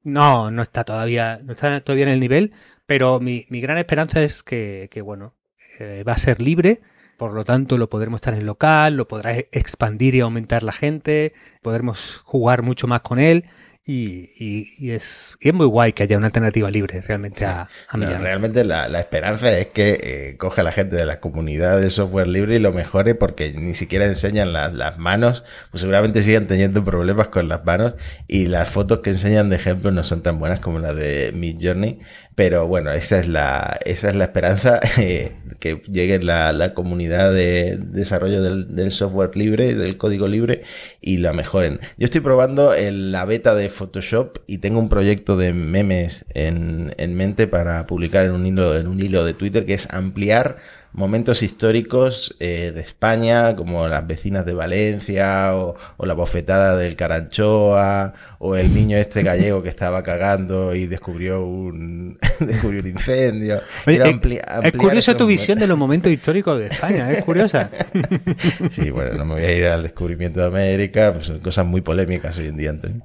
no, 0.03 0.51
no 0.51 0.63
está 0.63 0.85
todavía, 0.85 1.41
no 1.43 1.53
está 1.53 1.81
todavía 1.81 2.07
en 2.07 2.13
el 2.13 2.21
nivel, 2.21 2.53
pero 2.87 3.21
mi, 3.21 3.47
gran 3.51 3.79
esperanza 3.79 4.23
es 4.23 4.43
que, 4.43 4.89
bueno, 5.05 5.35
eh, 5.81 6.05
va 6.07 6.13
a 6.13 6.19
ser 6.19 6.41
libre, 6.41 6.81
por 7.17 7.33
lo 7.33 7.45
tanto, 7.45 7.79
lo 7.79 7.89
podremos 7.89 8.19
estar 8.19 8.35
en 8.35 8.47
local, 8.47 8.97
lo 8.97 9.09
podrá 9.09 9.37
expandir 9.37 10.15
y 10.15 10.21
aumentar 10.21 10.63
la 10.63 10.73
gente, 10.73 11.33
podremos 11.63 12.23
jugar 12.25 12.63
mucho 12.63 12.87
más 12.87 13.01
con 13.01 13.19
él. 13.19 13.47
Y, 13.89 14.91
es, 14.91 15.37
es, 15.41 15.55
muy 15.55 15.67
guay 15.67 15.93
que 15.93 16.03
haya 16.03 16.17
una 16.17 16.27
alternativa 16.27 16.69
libre 16.73 17.01
realmente 17.03 17.45
a, 17.45 17.69
a 17.89 17.97
Realmente 17.97 18.65
la, 18.65 18.99
esperanza 18.99 19.57
es 19.57 19.69
que 19.69 20.01
eh, 20.03 20.37
coge 20.39 20.63
a 20.63 20.65
la 20.65 20.73
gente 20.73 20.97
de 20.97 21.07
la 21.07 21.21
comunidad 21.21 21.81
de 21.81 21.89
software 21.89 22.27
libre 22.27 22.57
y 22.57 22.59
lo 22.59 22.73
mejore 22.73 23.15
porque 23.15 23.53
ni 23.53 23.75
siquiera 23.75 24.05
enseñan 24.07 24.53
las, 24.53 24.75
las 24.75 24.99
manos, 24.99 25.45
pues 25.71 25.83
seguramente 25.83 26.25
siguen 26.25 26.49
teniendo 26.49 26.85
problemas 26.85 27.29
con 27.29 27.49
las 27.49 27.65
manos 27.65 27.95
y 28.27 28.47
las 28.47 28.69
fotos 28.69 29.01
que 29.05 29.11
enseñan 29.11 29.51
de 29.51 29.57
ejemplo 29.57 29.93
no 29.93 30.03
son 30.03 30.21
tan 30.21 30.41
buenas 30.41 30.59
como 30.59 30.81
las 30.81 30.97
de 30.97 31.31
Mid 31.33 31.59
Journey. 31.63 32.01
Pero 32.37 32.67
bueno, 32.67 32.93
esa 32.93 33.19
es 33.19 33.29
la, 33.29 33.81
esa 33.87 34.11
es 34.11 34.15
la 34.15 34.25
esperanza, 34.25 34.79
eh, 34.99 35.33
que 35.59 35.83
llegue 35.91 36.23
la, 36.23 36.53
la 36.53 36.75
comunidad 36.75 37.33
de 37.33 37.79
desarrollo 37.81 38.43
del, 38.43 38.77
del, 38.77 38.91
software 38.93 39.35
libre, 39.35 39.75
del 39.75 39.97
código 39.97 40.29
libre, 40.29 40.63
y 41.01 41.17
la 41.17 41.33
mejoren. 41.33 41.81
Yo 41.97 42.05
estoy 42.05 42.21
probando 42.21 42.75
la 42.79 43.25
beta 43.25 43.55
de 43.55 43.71
Photoshop 43.71 44.41
y 44.47 44.59
tengo 44.59 44.79
un 44.79 44.91
proyecto 44.91 45.39
de 45.39 45.55
memes 45.55 46.27
en, 46.35 46.95
en 46.99 47.17
mente 47.17 47.47
para 47.47 47.87
publicar 47.87 48.27
en 48.27 48.33
un 48.33 48.45
hilo, 48.45 48.77
en 48.77 48.87
un 48.87 49.01
hilo 49.01 49.25
de 49.25 49.33
Twitter 49.33 49.65
que 49.65 49.73
es 49.73 49.89
ampliar 49.91 50.59
momentos 50.97 51.43
históricos 51.43 52.35
eh, 52.41 52.73
de 52.75 52.81
España, 52.81 53.55
como 53.55 53.87
las 53.87 54.07
vecinas 54.07 54.47
de 54.47 54.55
Valencia, 54.55 55.55
o, 55.55 55.77
la 55.99 56.15
bofetada 56.15 56.77
del 56.77 56.97
Caranchoa, 56.97 58.15
o 58.39 58.57
el 58.57 58.75
niño 58.75 58.97
este 58.97 59.23
gallego 59.23 59.63
que 59.63 59.69
estaba 59.69 60.03
cagando 60.03 60.75
y 60.75 60.87
descubrió 60.87 61.45
un, 61.45 62.19
descubrió 62.41 62.81
un 62.81 62.89
incendio. 62.89 63.61
es 63.87 64.73
curiosa 64.73 65.17
tu 65.17 65.27
visión 65.27 65.59
de 65.59 65.67
los 65.67 65.77
momentos 65.77 66.11
históricos 66.11 66.59
de 66.59 66.69
España, 66.69 67.13
es 67.13 67.23
curiosa. 67.25 67.71
sí, 68.71 68.91
bueno, 68.91 69.19
no 69.19 69.27
me 69.27 69.35
voy 69.35 69.45
a 69.45 69.53
ir 69.55 69.67
al 69.67 69.83
descubrimiento 69.83 70.41
de 70.41 70.47
América, 70.47 71.13
pues 71.13 71.27
son 71.27 71.41
cosas 71.41 71.67
muy 71.67 71.83
polémicas 71.83 72.39
hoy 72.39 72.47
en 72.47 72.57
día, 72.57 72.71
Antonio. 72.71 73.03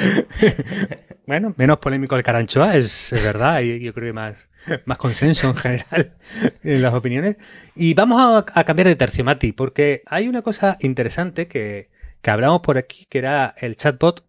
Bueno, 1.30 1.54
menos 1.56 1.78
polémico 1.78 2.16
el 2.16 2.24
Caranchoa, 2.24 2.76
es, 2.76 3.10
verdad, 3.12 3.60
y 3.60 3.78
yo 3.78 3.94
creo 3.94 4.08
que 4.08 4.12
más, 4.12 4.50
más 4.84 4.98
consenso 4.98 5.46
en 5.50 5.54
general 5.54 6.16
en 6.64 6.82
las 6.82 6.92
opiniones. 6.92 7.36
Y 7.76 7.94
vamos 7.94 8.44
a, 8.52 8.64
cambiar 8.64 8.88
de 8.88 8.96
tercio, 8.96 9.22
Mati, 9.22 9.52
porque 9.52 10.02
hay 10.06 10.26
una 10.26 10.42
cosa 10.42 10.76
interesante 10.80 11.46
que, 11.46 11.88
que 12.20 12.30
hablamos 12.32 12.62
por 12.62 12.78
aquí, 12.78 13.06
que 13.08 13.18
era 13.18 13.54
el 13.58 13.76
chatbot 13.76 14.26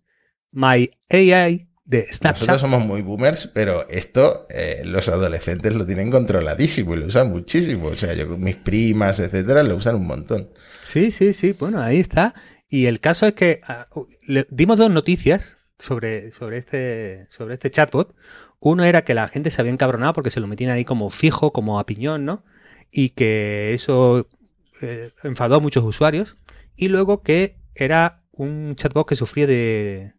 My 0.52 0.92
AI 1.10 1.70
de 1.86 2.04
Snapchat. 2.04 2.42
Nosotros 2.42 2.62
somos 2.62 2.86
muy 2.86 3.02
boomers, 3.02 3.48
pero 3.48 3.90
esto 3.90 4.46
eh, 4.52 4.84
los 4.86 5.10
adolescentes 5.10 5.74
lo 5.74 5.88
tienen 5.88 6.12
controladísimo 6.12 6.94
y 6.94 6.98
lo 6.98 7.08
usan 7.08 7.32
muchísimo. 7.32 7.88
O 7.88 7.96
sea, 7.96 8.14
yo 8.14 8.28
mis 8.38 8.58
primas, 8.58 9.20
etcétera, 9.20 9.64
lo 9.64 9.76
usan 9.76 9.96
un 9.96 10.06
montón. 10.06 10.52
Sí, 10.86 11.10
sí, 11.10 11.34
sí. 11.34 11.54
Bueno, 11.54 11.82
ahí 11.82 12.00
está. 12.00 12.36
Y 12.70 12.86
el 12.86 13.00
caso 13.00 13.26
es 13.26 13.34
que 13.34 13.62
ah, 13.68 13.88
le 14.28 14.46
dimos 14.52 14.78
dos 14.78 14.92
noticias 14.92 15.58
sobre, 15.82 16.32
sobre, 16.32 16.58
este, 16.58 17.26
sobre 17.30 17.56
este 17.56 17.72
chatbot. 17.72 18.16
Uno 18.60 18.84
era 18.84 19.04
que 19.04 19.14
la 19.14 19.28
gente 19.28 19.52
se 19.52 19.62
había 19.62 19.74
encabronado 19.74 20.14
porque 20.14 20.30
se 20.30 20.40
lo 20.40 20.48
metían 20.48 20.72
ahí 20.72 20.86
como 20.86 21.10
fijo, 21.10 21.52
como 21.52 21.80
a 21.80 21.86
piñón, 21.86 22.26
¿no? 22.26 22.44
Y 22.92 23.10
que 23.10 23.74
eso 23.74 24.30
eh, 24.82 25.12
enfadó 25.24 25.56
a 25.56 25.60
muchos 25.60 25.84
usuarios. 25.84 26.38
Y 26.76 26.88
luego 26.88 27.22
que 27.24 27.58
era 27.76 28.24
un 28.32 28.76
chatbot 28.76 29.08
que 29.08 29.16
sufría 29.16 29.48
de, 29.48 30.14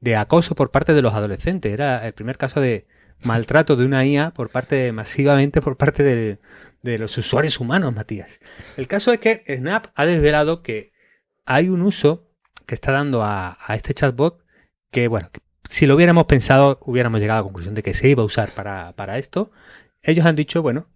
de 0.00 0.16
acoso 0.16 0.54
por 0.54 0.70
parte 0.70 0.94
de 0.94 1.02
los 1.02 1.14
adolescentes. 1.14 1.72
Era 1.72 2.06
el 2.06 2.12
primer 2.12 2.36
caso 2.36 2.60
de 2.60 2.86
maltrato 3.22 3.76
de 3.76 3.84
una 3.84 4.04
IA 4.04 4.32
por 4.32 4.50
parte, 4.50 4.92
masivamente 4.92 5.60
por 5.60 5.76
parte 5.76 6.02
de, 6.02 6.38
de 6.82 6.98
los 6.98 7.16
usuarios 7.18 7.58
humanos, 7.60 7.94
Matías. 7.94 8.28
El 8.76 8.86
caso 8.86 9.12
es 9.12 9.18
que 9.18 9.42
Snap 9.48 9.86
ha 9.94 10.06
desvelado 10.06 10.62
que 10.62 10.92
hay 11.46 11.68
un 11.68 11.82
uso 11.82 12.28
que 12.66 12.74
está 12.74 12.92
dando 12.92 13.22
a, 13.22 13.56
a 13.66 13.74
este 13.74 13.94
chatbot 13.94 14.44
que, 14.90 15.08
bueno, 15.08 15.30
si 15.64 15.86
lo 15.86 15.94
hubiéramos 15.94 16.24
pensado, 16.24 16.78
hubiéramos 16.82 17.20
llegado 17.20 17.38
a 17.38 17.42
la 17.42 17.44
conclusión 17.44 17.74
de 17.74 17.82
que 17.82 17.94
se 17.94 18.08
iba 18.08 18.22
a 18.22 18.26
usar 18.26 18.50
para, 18.50 19.18
esto. 19.18 19.50
Ellos 20.02 20.26
han 20.26 20.36
dicho, 20.36 20.62
bueno, 20.62 20.88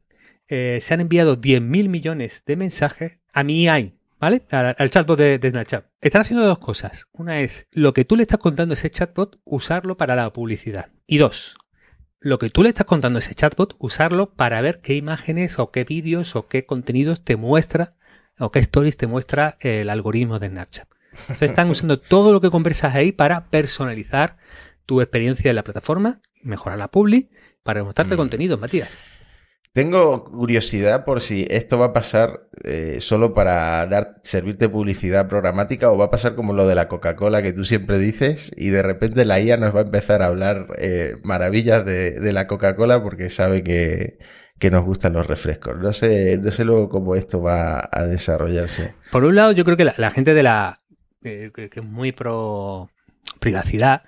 eh, 0.48 0.78
se 0.80 0.94
han 0.94 1.00
enviado 1.00 1.40
10.000 1.40 1.88
millones 1.88 2.42
de 2.46 2.56
mensajes 2.56 3.18
a 3.32 3.44
mi 3.44 3.68
AI, 3.68 3.92
¿vale? 4.18 4.42
Al, 4.50 4.90
chatbot 4.90 5.18
de, 5.18 5.38
de, 5.38 5.50
Snapchat. 5.50 5.86
Están 6.00 6.22
haciendo 6.22 6.46
dos 6.46 6.58
cosas. 6.58 7.08
Una 7.12 7.40
es 7.40 7.66
lo 7.72 7.92
que 7.92 8.04
tú 8.04 8.16
le 8.16 8.22
estás 8.22 8.38
contando 8.38 8.72
a 8.72 8.76
ese 8.76 8.90
chatbot, 8.90 9.40
usarlo 9.44 9.96
para 9.96 10.16
la 10.16 10.32
publicidad. 10.32 10.90
Y 11.06 11.18
dos, 11.18 11.56
lo 12.24 12.38
que 12.38 12.50
tú 12.50 12.62
le 12.62 12.68
estás 12.68 12.86
contando 12.86 13.18
a 13.18 13.20
ese 13.20 13.34
chatbot, 13.34 13.74
usarlo 13.78 14.34
para 14.34 14.60
ver 14.60 14.80
qué 14.80 14.94
imágenes 14.94 15.58
o 15.58 15.70
qué 15.70 15.84
vídeos 15.84 16.36
o 16.36 16.46
qué 16.46 16.64
contenidos 16.64 17.24
te 17.24 17.36
muestra 17.36 17.96
o 18.38 18.50
qué 18.50 18.60
stories 18.60 18.96
te 18.96 19.06
muestra 19.06 19.56
el 19.60 19.90
algoritmo 19.90 20.38
de 20.38 20.48
Snapchat. 20.48 20.88
Entonces 21.12 21.50
están 21.50 21.70
usando 21.70 21.98
todo 21.98 22.32
lo 22.32 22.40
que 22.40 22.50
conversas 22.50 22.94
ahí 22.94 23.12
para 23.12 23.46
personalizar 23.46 24.36
tu 24.86 25.00
experiencia 25.00 25.50
en 25.50 25.56
la 25.56 25.64
plataforma, 25.64 26.20
mejorar 26.42 26.78
la 26.78 26.90
publi, 26.90 27.30
para 27.62 27.84
mostrarte 27.84 28.14
mm. 28.14 28.18
contenido, 28.18 28.58
Matías. 28.58 28.90
Tengo 29.72 30.24
curiosidad 30.24 31.06
por 31.06 31.22
si 31.22 31.46
esto 31.48 31.78
va 31.78 31.86
a 31.86 31.92
pasar 31.94 32.46
eh, 32.62 32.98
solo 33.00 33.32
para 33.32 33.86
dar, 33.86 34.16
servirte 34.22 34.68
publicidad 34.68 35.28
programática 35.28 35.90
o 35.90 35.96
va 35.96 36.06
a 36.06 36.10
pasar 36.10 36.34
como 36.34 36.52
lo 36.52 36.66
de 36.66 36.74
la 36.74 36.88
Coca-Cola 36.88 37.40
que 37.40 37.54
tú 37.54 37.64
siempre 37.64 37.96
dices 37.96 38.52
y 38.58 38.68
de 38.68 38.82
repente 38.82 39.24
la 39.24 39.40
IA 39.40 39.56
nos 39.56 39.74
va 39.74 39.80
a 39.80 39.84
empezar 39.84 40.20
a 40.20 40.26
hablar 40.26 40.66
eh, 40.76 41.14
maravillas 41.24 41.86
de, 41.86 42.32
la 42.32 42.46
Coca-Cola 42.46 43.02
porque 43.02 43.30
sabe 43.30 43.62
que, 43.64 44.18
nos 44.70 44.84
gustan 44.84 45.14
los 45.14 45.26
refrescos. 45.26 45.78
No 45.78 45.92
sé, 45.92 46.38
no 46.38 46.52
sé 46.52 46.64
luego 46.64 46.88
cómo 46.88 47.16
esto 47.16 47.40
va 47.40 47.88
a 47.90 48.04
desarrollarse. 48.04 48.94
Por 49.10 49.24
un 49.24 49.34
lado, 49.34 49.52
yo 49.52 49.64
creo 49.64 49.76
que 49.76 49.84
la 49.84 50.10
gente 50.10 50.34
de 50.34 50.42
la, 50.44 50.81
que, 51.22 51.70
es 51.72 51.84
muy 51.84 52.12
pro 52.12 52.90
privacidad, 53.38 54.02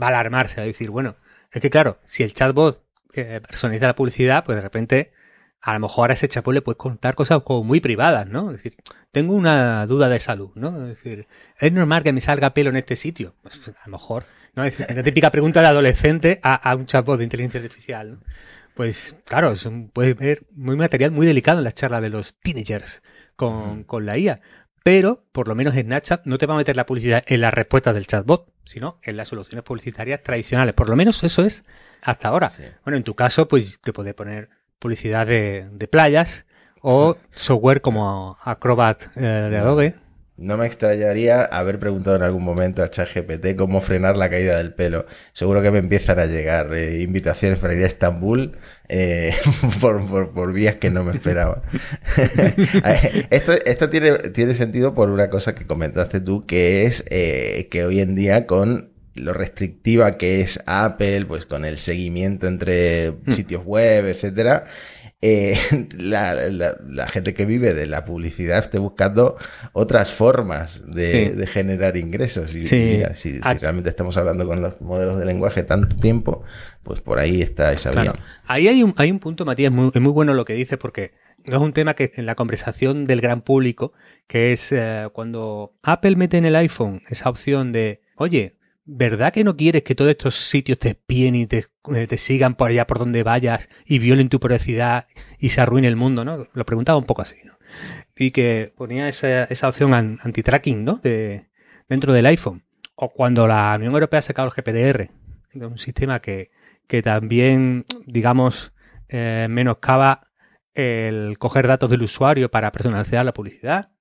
va 0.00 0.06
a 0.06 0.10
alarmarse, 0.10 0.60
a 0.60 0.64
decir, 0.64 0.90
bueno, 0.90 1.16
es 1.52 1.60
que 1.60 1.70
claro, 1.70 1.98
si 2.04 2.22
el 2.22 2.32
chatbot 2.32 2.84
eh, 3.14 3.40
personaliza 3.46 3.86
la 3.86 3.96
publicidad, 3.96 4.44
pues 4.44 4.56
de 4.56 4.62
repente 4.62 5.12
a 5.62 5.74
lo 5.74 5.80
mejor 5.80 6.10
a 6.10 6.14
ese 6.14 6.28
chatbot 6.28 6.54
le 6.54 6.62
puedes 6.62 6.78
contar 6.78 7.14
cosas 7.14 7.42
como 7.44 7.64
muy 7.64 7.80
privadas, 7.80 8.26
¿no? 8.26 8.50
Es 8.50 8.62
decir, 8.62 8.76
tengo 9.12 9.34
una 9.34 9.86
duda 9.86 10.08
de 10.08 10.18
salud, 10.18 10.50
¿no? 10.54 10.86
Es 10.86 11.02
decir, 11.02 11.26
¿es 11.58 11.72
normal 11.72 12.02
que 12.02 12.12
me 12.12 12.20
salga 12.20 12.54
pelo 12.54 12.70
en 12.70 12.76
este 12.76 12.96
sitio? 12.96 13.34
Pues, 13.42 13.58
pues 13.58 13.76
a 13.76 13.86
lo 13.86 13.92
mejor, 13.92 14.24
¿no? 14.54 14.64
Es 14.64 14.78
la 14.78 15.02
típica 15.02 15.30
pregunta 15.30 15.60
de 15.60 15.66
adolescente 15.66 16.40
a, 16.42 16.74
un 16.74 16.86
chatbot 16.86 17.18
de 17.18 17.24
inteligencia 17.24 17.60
artificial, 17.60 18.12
¿no? 18.12 18.20
Pues 18.74 19.16
claro, 19.26 19.52
es 19.52 19.66
un, 19.66 19.90
puede 19.90 20.14
ver 20.14 20.46
muy 20.56 20.76
material 20.76 21.10
muy 21.10 21.26
delicado 21.26 21.58
en 21.58 21.64
la 21.64 21.72
charla 21.72 22.00
de 22.00 22.08
los 22.08 22.34
teenagers 22.36 23.02
con, 23.36 23.84
con 23.84 24.06
la 24.06 24.16
IA. 24.16 24.40
Pero 24.82 25.24
por 25.32 25.48
lo 25.48 25.54
menos 25.54 25.74
Snapchat 25.74 26.26
no 26.26 26.38
te 26.38 26.46
va 26.46 26.54
a 26.54 26.58
meter 26.58 26.76
la 26.76 26.86
publicidad 26.86 27.22
en 27.26 27.40
las 27.40 27.52
respuestas 27.52 27.94
del 27.94 28.06
chatbot, 28.06 28.52
sino 28.64 28.98
en 29.02 29.16
las 29.16 29.28
soluciones 29.28 29.64
publicitarias 29.64 30.22
tradicionales. 30.22 30.74
Por 30.74 30.88
lo 30.88 30.96
menos 30.96 31.22
eso 31.24 31.44
es 31.44 31.64
hasta 32.02 32.28
ahora. 32.28 32.50
Bueno, 32.84 32.96
en 32.96 33.04
tu 33.04 33.14
caso, 33.14 33.48
pues 33.48 33.80
te 33.80 33.92
puede 33.92 34.14
poner 34.14 34.48
publicidad 34.78 35.26
de, 35.26 35.88
playas 35.90 36.46
o 36.80 37.16
software 37.30 37.80
como 37.80 38.38
Acrobat 38.42 39.16
eh, 39.16 39.20
de 39.20 39.58
Adobe 39.58 39.96
no 40.40 40.56
me 40.56 40.64
extrañaría 40.66 41.44
haber 41.44 41.78
preguntado 41.78 42.16
en 42.16 42.22
algún 42.22 42.42
momento 42.42 42.82
a 42.82 42.88
ChatGPT 42.88 43.56
cómo 43.56 43.82
frenar 43.82 44.16
la 44.16 44.30
caída 44.30 44.56
del 44.56 44.72
pelo. 44.72 45.04
Seguro 45.34 45.60
que 45.60 45.70
me 45.70 45.78
empiezan 45.78 46.18
a 46.18 46.24
llegar 46.24 46.72
eh, 46.72 47.02
invitaciones 47.02 47.58
para 47.58 47.74
ir 47.74 47.84
a 47.84 47.86
Estambul 47.86 48.56
eh, 48.88 49.34
por, 49.80 50.52
vías 50.54 50.76
que 50.76 50.88
no 50.88 51.04
me 51.04 51.12
esperaba. 51.12 51.62
esto 53.30 53.52
esto 53.52 53.90
tiene, 53.90 54.16
tiene 54.30 54.54
sentido 54.54 54.94
por 54.94 55.10
una 55.10 55.28
cosa 55.28 55.54
que 55.54 55.66
comentaste 55.66 56.20
tú, 56.20 56.40
que 56.46 56.86
es 56.86 57.04
eh, 57.10 57.68
que 57.70 57.84
hoy 57.84 58.00
en 58.00 58.14
día 58.14 58.46
con 58.46 58.92
lo 59.14 59.34
restrictiva 59.34 60.16
que 60.16 60.40
es 60.40 60.62
Apple, 60.64 61.26
pues 61.26 61.44
con 61.44 61.66
el 61.66 61.76
seguimiento 61.76 62.48
entre 62.48 63.10
hmm. 63.10 63.30
sitios 63.30 63.64
web, 63.66 64.06
etcétera, 64.06 64.64
eh, 65.22 65.58
la, 65.98 67.06
gente 67.08 67.34
que 67.34 67.44
vive 67.44 67.74
de 67.74 67.86
la 67.86 68.04
publicidad 68.04 68.58
esté 68.58 68.78
buscando 68.78 69.36
otras 69.72 70.12
formas 70.12 70.82
de, 70.86 71.46
generar 71.46 71.96
ingresos. 71.96 72.54
Y 72.54 72.60
mira, 72.60 73.14
si, 73.14 73.40
realmente 73.40 73.90
estamos 73.90 74.16
hablando 74.16 74.46
con 74.46 74.62
los 74.62 74.80
modelos 74.80 75.18
de 75.18 75.26
lenguaje 75.26 75.62
tanto 75.62 75.94
tiempo, 75.96 76.42
pues 76.82 77.00
por 77.00 77.18
ahí 77.18 77.42
está 77.42 77.72
esa 77.72 77.90
vía. 77.90 78.14
Ahí 78.46 78.68
hay 78.68 78.82
un, 78.82 78.94
hay 78.96 79.10
un 79.10 79.18
punto, 79.18 79.44
Matías, 79.44 79.72
muy, 79.72 79.90
muy 79.94 80.12
bueno 80.12 80.34
lo 80.34 80.44
que 80.44 80.54
dices, 80.54 80.78
porque 80.78 81.12
no 81.44 81.56
es 81.56 81.62
un 81.62 81.72
tema 81.72 81.94
que 81.94 82.12
en 82.14 82.26
la 82.26 82.34
conversación 82.34 83.06
del 83.06 83.20
gran 83.20 83.42
público, 83.42 83.92
que 84.26 84.52
es 84.52 84.72
eh, 84.72 85.08
cuando 85.12 85.74
Apple 85.82 86.16
mete 86.16 86.38
en 86.38 86.44
el 86.44 86.56
iPhone 86.56 87.02
esa 87.08 87.28
opción 87.28 87.72
de, 87.72 88.02
oye, 88.16 88.56
¿verdad 88.92 89.32
que 89.32 89.44
no 89.44 89.56
quieres 89.56 89.84
que 89.84 89.94
todos 89.94 90.10
estos 90.10 90.34
sitios 90.34 90.78
te 90.78 90.88
espíen 90.90 91.36
y 91.36 91.46
te, 91.46 91.64
eh, 91.94 92.06
te, 92.08 92.18
sigan 92.18 92.56
por 92.56 92.70
allá 92.70 92.88
por 92.88 92.98
donde 92.98 93.22
vayas 93.22 93.68
y 93.86 94.00
violen 94.00 94.28
tu 94.28 94.40
privacidad 94.40 95.06
y 95.38 95.50
se 95.50 95.60
arruine 95.60 95.86
el 95.86 95.94
mundo, 95.94 96.24
¿no? 96.24 96.48
Lo 96.52 96.66
preguntaba 96.66 96.98
un 96.98 97.04
poco 97.04 97.22
así, 97.22 97.36
¿no? 97.44 97.56
Y 98.16 98.32
que 98.32 98.72
ponía 98.76 99.08
esa, 99.08 99.44
esa 99.44 99.68
opción 99.68 99.94
anti-tracking, 99.94 100.84
¿no? 100.84 100.96
De, 100.96 101.50
dentro 101.88 102.12
del 102.12 102.26
iPhone. 102.26 102.64
O 102.96 103.10
cuando 103.10 103.46
la 103.46 103.74
Unión 103.76 103.94
Europea 103.94 104.18
ha 104.18 104.22
sacado 104.22 104.48
el 104.48 104.54
GPDR, 104.54 105.08
un 105.54 105.78
sistema 105.78 106.20
que, 106.20 106.50
que 106.88 107.00
también, 107.00 107.86
digamos, 108.06 108.72
eh, 109.08 109.46
menoscaba 109.48 110.20
el 110.74 111.38
coger 111.38 111.68
datos 111.68 111.90
del 111.90 112.02
usuario 112.02 112.50
para 112.50 112.72
personalizar 112.72 113.24
la 113.24 113.34
publicidad, 113.34 113.92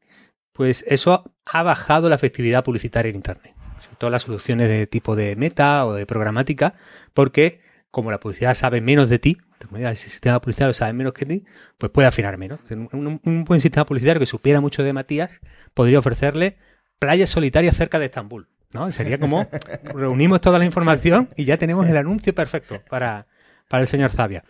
pues 0.51 0.83
eso 0.87 1.35
ha 1.45 1.63
bajado 1.63 2.09
la 2.09 2.15
efectividad 2.15 2.63
publicitaria 2.63 3.11
en 3.11 3.17
Internet 3.17 3.58
todas 3.99 4.11
las 4.11 4.23
soluciones 4.23 4.67
de 4.67 4.87
tipo 4.87 5.15
de 5.15 5.35
meta 5.35 5.85
o 5.85 5.93
de 5.93 6.05
programática, 6.05 6.73
porque 7.13 7.61
como 7.91 8.11
la 8.11 8.19
publicidad 8.19 8.55
sabe 8.55 8.81
menos 8.81 9.09
de 9.09 9.19
ti, 9.19 9.37
el 9.75 9.95
sistema 9.95 10.39
publicitario 10.39 10.73
sabe 10.73 10.93
menos 10.93 11.13
que 11.13 11.25
ti, 11.25 11.45
pues 11.77 11.91
puede 11.91 12.07
afinar 12.07 12.37
menos. 12.37 12.59
Un, 12.71 13.45
buen 13.45 13.61
sistema 13.61 13.85
publicitario 13.85 14.19
que 14.19 14.25
supiera 14.25 14.61
mucho 14.61 14.83
de 14.83 14.93
Matías 14.93 15.41
podría 15.73 15.99
ofrecerle 15.99 16.57
playas 16.97 17.29
solitarias 17.29 17.75
cerca 17.75 17.99
de 17.99 18.05
Estambul. 18.05 18.47
¿no? 18.73 18.91
Sería 18.91 19.19
como 19.19 19.47
reunimos 19.83 20.41
toda 20.41 20.59
la 20.59 20.65
información 20.65 21.29
y 21.35 21.45
ya 21.45 21.57
tenemos 21.57 21.87
el 21.87 21.97
anuncio 21.97 22.33
perfecto 22.33 22.81
para, 22.89 23.27
para 23.67 23.81
el 23.81 23.87
señor 23.87 24.11
Zavia. 24.11 24.43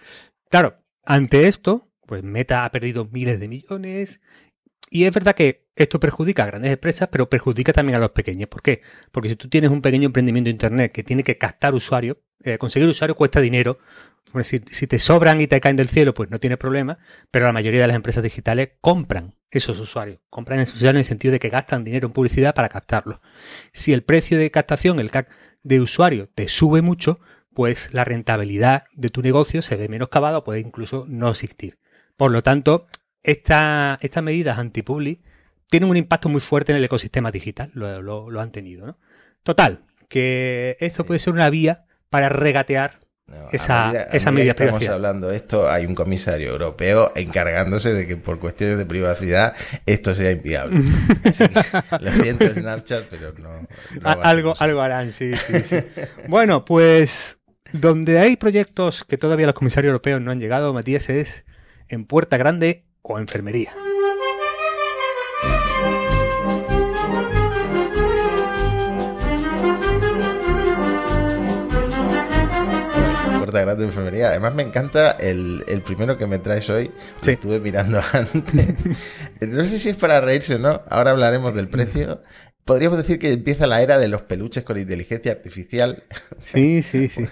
Claro, 0.49 0.83
ante 1.05 1.47
esto, 1.47 1.89
pues 2.05 2.23
Meta 2.23 2.65
ha 2.65 2.71
perdido 2.71 3.05
miles 3.05 3.39
de 3.39 3.47
millones 3.47 4.19
y 4.89 5.05
es 5.05 5.13
verdad 5.13 5.35
que 5.35 5.67
esto 5.75 5.99
perjudica 5.99 6.43
a 6.43 6.47
grandes 6.47 6.71
empresas, 6.71 7.09
pero 7.11 7.29
perjudica 7.29 7.73
también 7.73 7.95
a 7.95 7.99
los 7.99 8.11
pequeños. 8.11 8.49
¿Por 8.49 8.61
qué? 8.61 8.81
Porque 9.11 9.29
si 9.29 9.35
tú 9.35 9.47
tienes 9.47 9.71
un 9.71 9.81
pequeño 9.81 10.07
emprendimiento 10.07 10.47
de 10.47 10.51
Internet 10.51 10.91
que 10.91 11.03
tiene 11.03 11.23
que 11.23 11.37
captar 11.37 11.73
usuarios, 11.73 12.17
eh, 12.43 12.57
conseguir 12.57 12.87
usuarios 12.87 13.17
cuesta 13.17 13.41
dinero. 13.41 13.79
si, 14.41 14.59
te 14.59 14.99
sobran 14.99 15.41
y 15.41 15.47
te 15.47 15.59
caen 15.59 15.75
del 15.75 15.89
cielo, 15.89 16.13
pues 16.13 16.29
no 16.29 16.39
tienes 16.39 16.57
problema, 16.57 16.99
pero 17.31 17.45
la 17.45 17.53
mayoría 17.53 17.81
de 17.81 17.87
las 17.87 17.95
empresas 17.95 18.23
digitales 18.23 18.71
compran 18.81 19.35
esos 19.51 19.79
usuarios. 19.79 20.19
Compran 20.29 20.59
esos 20.59 20.75
usuarios 20.75 20.95
en 20.95 20.99
el 20.99 21.05
sentido 21.05 21.31
de 21.31 21.39
que 21.39 21.49
gastan 21.49 21.83
dinero 21.83 22.07
en 22.07 22.13
publicidad 22.13 22.53
para 22.53 22.69
captarlos. 22.69 23.19
Si 23.71 23.93
el 23.93 24.03
precio 24.03 24.37
de 24.37 24.51
captación, 24.51 24.99
el 24.99 25.11
CAC 25.11 25.29
de 25.63 25.81
usuario, 25.81 26.29
te 26.33 26.47
sube 26.47 26.81
mucho, 26.81 27.19
pues 27.53 27.93
la 27.93 28.03
rentabilidad 28.03 28.83
de 28.93 29.09
tu 29.09 29.21
negocio 29.21 29.61
se 29.61 29.75
ve 29.75 29.89
menoscabada 29.89 30.37
o 30.37 30.43
puede 30.43 30.59
incluso 30.59 31.05
no 31.07 31.29
existir. 31.29 31.79
Por 32.15 32.31
lo 32.31 32.43
tanto, 32.43 32.87
estas 33.23 34.23
medidas 34.23 34.57
anti-publi 34.57 35.21
tienen 35.69 35.89
un 35.89 35.97
impacto 35.97 36.29
muy 36.29 36.41
fuerte 36.41 36.71
en 36.71 36.77
el 36.77 36.83
ecosistema 36.83 37.31
digital, 37.31 37.71
lo, 37.73 38.39
han 38.39 38.51
tenido. 38.51 38.87
¿no? 38.87 38.97
Total, 39.43 39.85
que 40.07 40.77
esto 40.79 41.05
puede 41.05 41.19
ser 41.19 41.33
una 41.33 41.49
vía 41.49 41.85
para 42.09 42.29
regatear 42.29 42.99
esa, 43.51 43.87
medida, 43.87 44.03
esa 44.11 44.31
medida 44.31 44.51
estamos 44.57 44.87
hablando 44.87 45.31
esto, 45.31 45.69
hay 45.69 45.85
un 45.85 45.93
comisario 45.93 46.49
europeo 46.49 47.11
encargándose 47.15 47.93
de 47.93 48.07
que 48.07 48.17
por 48.17 48.39
cuestiones 48.39 48.79
de 48.79 48.87
privacidad 48.87 49.53
esto 49.85 50.15
sea 50.15 50.31
inviable. 50.31 50.79
lo 51.99 52.11
siento, 52.11 52.51
Snapchat, 52.51 53.05
pero 53.05 53.33
no. 53.37 53.67
algo, 54.23 54.55
algo 54.57 54.81
harán, 54.81 55.11
sí, 55.11 55.33
sí, 55.35 55.59
sí. 55.63 55.77
bueno, 56.27 56.65
pues 56.65 57.39
donde 57.71 58.17
hay 58.17 58.35
proyectos 58.35 59.03
que 59.03 59.17
todavía 59.17 59.45
los 59.45 59.55
comisarios 59.55 59.91
europeos 59.91 60.21
no 60.21 60.31
han 60.31 60.39
llegado, 60.39 60.73
Matías, 60.73 61.09
es 61.09 61.45
en 61.87 62.05
Puerta 62.05 62.37
Grande 62.37 62.88
o 63.01 63.19
enfermería. 63.19 63.71
Grande 73.51 73.83
de 73.83 73.85
enfermería. 73.85 74.29
Además, 74.29 74.53
me 74.53 74.63
encanta 74.63 75.11
el, 75.11 75.63
primero 75.85 76.17
que 76.17 76.27
me 76.27 76.39
traes 76.39 76.69
hoy. 76.69 76.91
estuve 77.25 77.59
mirando 77.59 78.01
antes. 78.13 78.85
no 79.41 79.65
sé 79.65 79.79
si 79.79 79.89
es 79.89 79.97
para 79.97 80.21
reírse 80.21 80.55
o 80.55 80.59
no. 80.59 80.81
Ahora 80.89 81.11
hablaremos 81.11 81.53
del 81.55 81.69
precio. 81.69 82.21
Podríamos 82.65 82.99
decir 82.99 83.17
que 83.17 83.31
empieza 83.33 83.65
la 83.65 83.81
era 83.81 83.97
de 83.97 84.07
los 84.07 84.21
peluches 84.21 84.63
con 84.63 84.77
inteligencia 84.77 85.31
artificial. 85.31 86.03
Sí, 86.39 86.83
sí, 86.83 87.07
sí. 87.09 87.27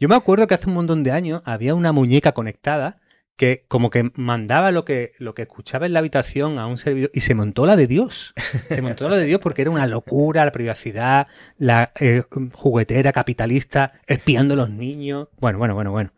Yo 0.00 0.08
me 0.08 0.16
acuerdo 0.16 0.46
que 0.46 0.54
hace 0.54 0.68
un 0.68 0.74
montón 0.74 1.04
de 1.04 1.12
años 1.12 1.42
había 1.44 1.74
una 1.74 1.92
muñeca 1.92 2.32
conectada 2.32 3.00
que 3.36 3.64
como 3.68 3.90
que 3.90 4.10
mandaba 4.14 4.70
lo 4.72 4.84
que, 4.84 5.12
lo 5.18 5.34
que 5.34 5.42
escuchaba 5.42 5.86
en 5.86 5.92
la 5.92 5.98
habitación 5.98 6.58
a 6.58 6.66
un 6.66 6.76
servidor 6.76 7.10
y 7.14 7.20
se 7.20 7.34
montó 7.34 7.66
la 7.66 7.76
de 7.76 7.86
Dios. 7.86 8.34
Se 8.68 8.82
montó 8.82 9.08
la 9.08 9.16
de 9.16 9.24
Dios 9.24 9.40
porque 9.40 9.62
era 9.62 9.70
una 9.70 9.86
locura, 9.86 10.44
la 10.44 10.52
privacidad, 10.52 11.26
la 11.56 11.92
eh, 12.00 12.22
juguetera 12.52 13.12
capitalista 13.12 13.94
espiando 14.06 14.54
a 14.54 14.56
los 14.56 14.70
niños. 14.70 15.28
Bueno, 15.38 15.58
bueno, 15.58 15.74
bueno, 15.74 15.90
bueno. 15.90 16.12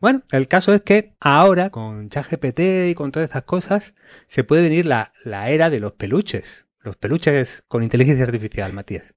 Bueno, 0.00 0.22
el 0.30 0.46
caso 0.46 0.74
es 0.74 0.82
que 0.82 1.14
ahora, 1.20 1.70
con 1.70 2.10
ChatGPT 2.10 2.60
y 2.90 2.94
con 2.94 3.12
todas 3.12 3.28
estas 3.28 3.44
cosas, 3.44 3.94
se 4.26 4.44
puede 4.44 4.62
venir 4.62 4.84
la, 4.84 5.12
la 5.24 5.48
era 5.48 5.70
de 5.70 5.80
los 5.80 5.92
peluches. 5.92 6.66
Los 6.80 6.96
peluches 6.96 7.62
con 7.66 7.82
inteligencia 7.82 8.24
artificial, 8.24 8.72
Matías. 8.72 9.14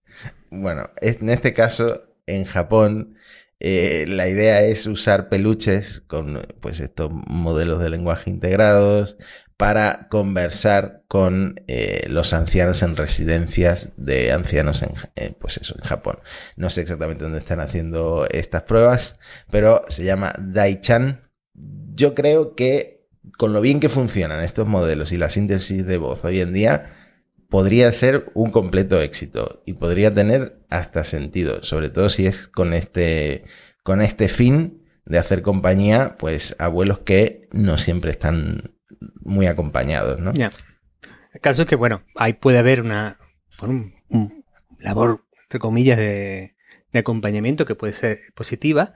Bueno, 0.49 0.89
en 1.01 1.29
este 1.29 1.53
caso, 1.53 2.03
en 2.25 2.45
Japón, 2.45 3.17
eh, 3.59 4.05
la 4.07 4.27
idea 4.27 4.61
es 4.61 4.85
usar 4.85 5.29
peluches 5.29 6.01
con 6.07 6.47
pues 6.61 6.79
estos 6.79 7.11
modelos 7.11 7.81
de 7.81 7.89
lenguaje 7.89 8.29
integrados 8.29 9.17
para 9.57 10.07
conversar 10.07 11.03
con 11.09 11.61
eh, 11.67 12.07
los 12.07 12.31
ancianos 12.31 12.81
en 12.81 12.95
residencias 12.95 13.89
de 13.97 14.31
ancianos 14.31 14.81
en, 14.83 14.93
eh, 15.17 15.33
pues 15.37 15.57
eso, 15.57 15.75
en 15.77 15.85
Japón. 15.85 16.19
No 16.55 16.69
sé 16.69 16.81
exactamente 16.81 17.25
dónde 17.25 17.39
están 17.39 17.59
haciendo 17.59 18.25
estas 18.31 18.63
pruebas, 18.63 19.19
pero 19.51 19.81
se 19.89 20.05
llama 20.05 20.33
Daichan. 20.39 21.29
Yo 21.53 22.15
creo 22.15 22.55
que 22.55 23.09
con 23.37 23.51
lo 23.51 23.59
bien 23.59 23.81
que 23.81 23.89
funcionan 23.89 24.45
estos 24.45 24.65
modelos 24.65 25.11
y 25.11 25.17
la 25.17 25.29
síntesis 25.29 25.85
de 25.85 25.97
voz 25.97 26.23
hoy 26.23 26.39
en 26.39 26.53
día, 26.53 26.93
podría 27.49 27.91
ser 27.91 28.31
un 28.33 28.51
completo 28.51 29.01
éxito 29.01 29.61
y 29.65 29.73
podría 29.73 30.13
tener 30.13 30.59
hasta 30.69 31.03
sentido, 31.03 31.63
sobre 31.63 31.89
todo 31.89 32.09
si 32.09 32.27
es 32.27 32.47
con 32.47 32.73
este, 32.73 33.43
con 33.83 34.01
este 34.01 34.29
fin 34.29 34.83
de 35.05 35.17
hacer 35.17 35.41
compañía, 35.41 36.15
pues 36.19 36.55
abuelos 36.59 36.99
que 36.99 37.49
no 37.51 37.77
siempre 37.77 38.11
están 38.11 38.75
muy 39.21 39.47
acompañados, 39.47 40.19
¿no? 40.19 40.31
Ya. 40.33 40.51
El 41.33 41.41
caso 41.41 41.63
es 41.63 41.67
que, 41.67 41.75
bueno, 41.75 42.03
ahí 42.15 42.33
puede 42.33 42.59
haber 42.59 42.81
una, 42.81 43.19
un, 43.61 44.43
labor, 44.79 45.25
entre 45.43 45.59
comillas, 45.59 45.97
de, 45.97 46.55
acompañamiento 46.93 47.65
que 47.65 47.75
puede 47.75 47.93
ser 47.93 48.19
positiva. 48.35 48.95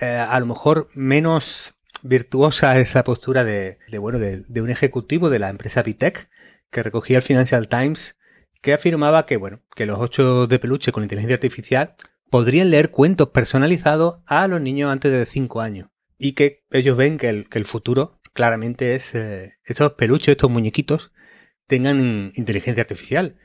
Eh, 0.00 0.06
a 0.06 0.38
lo 0.40 0.46
mejor 0.46 0.88
menos 0.94 1.74
virtuosa 2.02 2.78
es 2.78 2.94
la 2.94 3.04
postura 3.04 3.44
de, 3.44 3.78
bueno, 3.98 4.18
de, 4.18 4.60
un 4.60 4.70
ejecutivo 4.70 5.30
de 5.30 5.38
la 5.38 5.48
empresa 5.48 5.82
Vitec, 5.82 6.28
que 6.76 6.82
recogía 6.82 7.16
el 7.16 7.22
Financial 7.22 7.68
Times, 7.68 8.18
que 8.60 8.74
afirmaba 8.74 9.24
que, 9.24 9.38
bueno, 9.38 9.62
que 9.74 9.86
los 9.86 9.98
ocho 9.98 10.46
de 10.46 10.58
peluche 10.58 10.92
con 10.92 11.02
inteligencia 11.02 11.36
artificial 11.36 11.94
podrían 12.28 12.68
leer 12.68 12.90
cuentos 12.90 13.30
personalizados 13.30 14.18
a 14.26 14.46
los 14.46 14.60
niños 14.60 14.92
antes 14.92 15.10
de 15.10 15.24
5 15.24 15.62
años. 15.62 15.88
Y 16.18 16.32
que 16.32 16.66
ellos 16.70 16.98
ven 16.98 17.16
que 17.16 17.30
el, 17.30 17.48
que 17.48 17.58
el 17.58 17.64
futuro 17.64 18.20
claramente 18.34 18.94
es 18.94 19.14
eh, 19.14 19.54
estos 19.64 19.94
peluches, 19.94 20.32
estos 20.32 20.50
muñequitos, 20.50 21.12
tengan 21.66 22.32
inteligencia 22.34 22.82
artificial. 22.82 23.38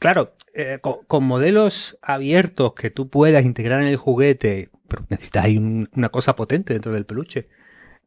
Claro, 0.00 0.34
eh, 0.52 0.80
con, 0.80 1.24
modelos 1.24 1.96
abiertos 2.02 2.74
que 2.74 2.90
tú 2.90 3.08
puedas 3.08 3.44
integrar 3.44 3.80
en 3.82 3.86
el 3.86 3.96
juguete, 3.96 4.70
pero 4.88 5.06
necesitas 5.10 5.44
ahí 5.44 5.58
una 5.58 6.08
cosa 6.08 6.34
potente 6.34 6.72
dentro 6.72 6.92
del 6.92 7.06
peluche. 7.06 7.48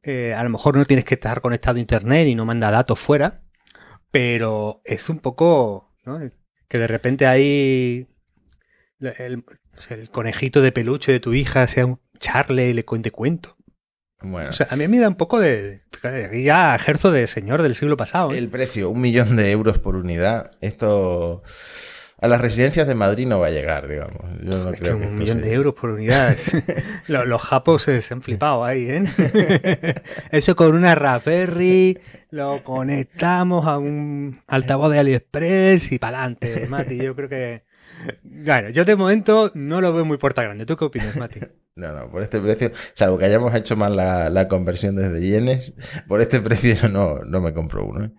Eh, 0.03 0.33
a 0.33 0.43
lo 0.43 0.49
mejor 0.49 0.75
no 0.75 0.83
tienes 0.83 1.05
que 1.05 1.13
estar 1.13 1.39
conectado 1.39 1.77
a 1.77 1.79
internet 1.79 2.27
y 2.27 2.35
no 2.35 2.45
manda 2.45 2.69
datos 2.69 2.99
fuera, 2.99 3.43
pero 4.11 4.81
es 4.85 5.09
un 5.09 5.19
poco 5.19 5.93
¿no? 6.05 6.19
que 6.67 6.77
de 6.77 6.87
repente 6.87 7.27
ahí 7.27 8.07
el, 8.99 9.43
conejito 10.11 10.61
de 10.61 10.71
peluche 10.71 11.11
de 11.11 11.19
tu 11.19 11.33
hija 11.33 11.67
sea 11.67 11.85
un 11.85 11.99
charle 12.19 12.69
y 12.69 12.73
le 12.73 12.85
cuente 12.85 13.11
cuento. 13.11 13.57
Bueno. 14.21 14.49
O 14.49 14.53
sea, 14.53 14.67
a 14.69 14.75
mí 14.75 14.87
me 14.87 14.99
da 14.99 15.07
un 15.07 15.15
poco 15.15 15.39
de. 15.39 15.81
Ya 16.43 16.75
ejerzo 16.75 17.11
de 17.11 17.25
señor 17.27 17.61
del 17.61 17.75
siglo 17.75 17.95
pasado. 17.95 18.33
¿eh? 18.33 18.37
El 18.37 18.49
precio, 18.49 18.89
un 18.89 18.99
millón 18.99 19.37
de 19.37 19.51
euros 19.51 19.79
por 19.79 19.95
unidad. 19.95 20.51
Esto. 20.59 21.43
A 22.21 22.27
las 22.27 22.41
residencias 22.41 22.85
de 22.85 22.95
Madrid 22.95 23.25
no 23.27 23.39
va 23.39 23.47
a 23.47 23.51
llegar, 23.51 23.87
digamos. 23.87 24.21
Yo 24.43 24.57
no 24.57 24.71
creo 24.71 24.99
que, 24.99 25.07
un 25.07 25.15
millón 25.15 25.41
de 25.41 25.53
euros 25.53 25.73
por 25.73 25.91
unidad. 25.91 26.35
los, 27.07 27.41
japos 27.41 27.83
se, 27.83 28.01
han 28.11 28.21
flipado 28.21 28.65
ahí, 28.65 28.89
¿eh? 28.89 29.95
Eso 30.31 30.55
con 30.55 30.75
una 30.75 30.95
Raspberry 30.95 31.97
lo 32.31 32.61
conectamos 32.63 33.65
a 33.65 33.77
un 33.77 34.37
altavoz 34.47 34.91
de 34.91 34.99
AliExpress 34.99 35.93
y 35.93 35.99
para 35.99 36.19
adelante, 36.19 36.67
Mati. 36.67 36.97
Yo 36.97 37.15
creo 37.15 37.29
que. 37.29 37.63
Bueno, 38.23 38.69
yo 38.69 38.83
de 38.83 38.95
momento 38.95 39.51
no 39.53 39.79
lo 39.79 39.93
veo 39.93 40.03
muy 40.03 40.17
puerta 40.17 40.43
grande. 40.43 40.65
¿Tú 40.65 40.75
qué 40.75 40.85
opinas, 40.85 41.15
Mati? 41.15 41.39
No, 41.75 41.93
no, 41.93 42.11
por 42.11 42.21
este 42.21 42.41
precio, 42.41 42.73
salvo 42.93 43.17
que 43.17 43.25
hayamos 43.25 43.55
hecho 43.55 43.77
mal 43.77 43.95
la, 43.95 44.47
conversión 44.49 44.97
desde 44.97 45.21
yenes, 45.21 45.73
por 46.09 46.19
este 46.19 46.41
precio 46.41 46.89
no, 46.89 47.19
no 47.19 47.39
me 47.39 47.53
compro 47.53 47.85
uno. 47.85 48.05
¿eh? 48.05 48.11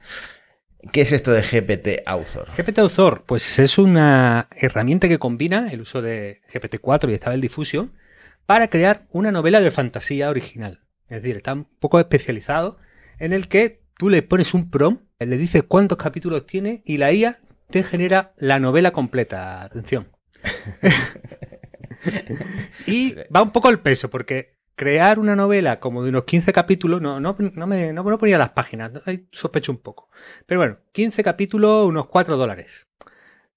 ¿Qué 0.92 1.02
es 1.02 1.12
esto 1.12 1.32
de 1.32 1.42
GPT 1.42 2.02
Author? 2.06 2.48
GPT 2.56 2.78
Author, 2.78 3.24
pues 3.26 3.58
es 3.58 3.78
una 3.78 4.48
herramienta 4.56 5.08
que 5.08 5.18
combina 5.18 5.68
el 5.70 5.82
uso 5.82 6.00
de 6.02 6.40
GPT-4 6.52 7.10
y 7.10 7.14
Stable 7.16 7.40
Diffusion 7.40 7.92
para 8.46 8.68
crear 8.68 9.06
una 9.10 9.30
novela 9.30 9.60
de 9.60 9.70
fantasía 9.70 10.30
original. 10.30 10.80
Es 11.08 11.22
decir, 11.22 11.36
está 11.36 11.52
un 11.52 11.64
poco 11.64 12.00
especializado 12.00 12.78
en 13.18 13.32
el 13.32 13.48
que 13.48 13.82
tú 13.98 14.08
le 14.08 14.22
pones 14.22 14.54
un 14.54 14.70
prompt, 14.70 15.02
le 15.18 15.36
dices 15.36 15.62
cuántos 15.66 15.98
capítulos 15.98 16.46
tiene 16.46 16.82
y 16.86 16.96
la 16.96 17.12
IA 17.12 17.38
te 17.68 17.82
genera 17.82 18.32
la 18.38 18.58
novela 18.58 18.92
completa. 18.92 19.62
Atención. 19.62 20.08
y 22.86 23.14
va 23.34 23.42
un 23.42 23.52
poco 23.52 23.68
el 23.68 23.80
peso, 23.80 24.10
porque 24.10 24.50
crear 24.80 25.18
una 25.18 25.36
novela 25.36 25.78
como 25.78 26.02
de 26.02 26.08
unos 26.08 26.24
15 26.24 26.54
capítulos, 26.54 27.02
no, 27.02 27.20
no, 27.20 27.36
no 27.38 27.66
me 27.66 27.92
no, 27.92 28.18
ponía 28.18 28.38
las 28.38 28.48
páginas, 28.52 28.90
sospecho 29.30 29.72
un 29.72 29.78
poco. 29.78 30.08
Pero 30.46 30.58
bueno, 30.58 30.78
15 30.92 31.22
capítulos, 31.22 31.86
unos 31.86 32.06
4 32.06 32.38
dólares. 32.38 32.88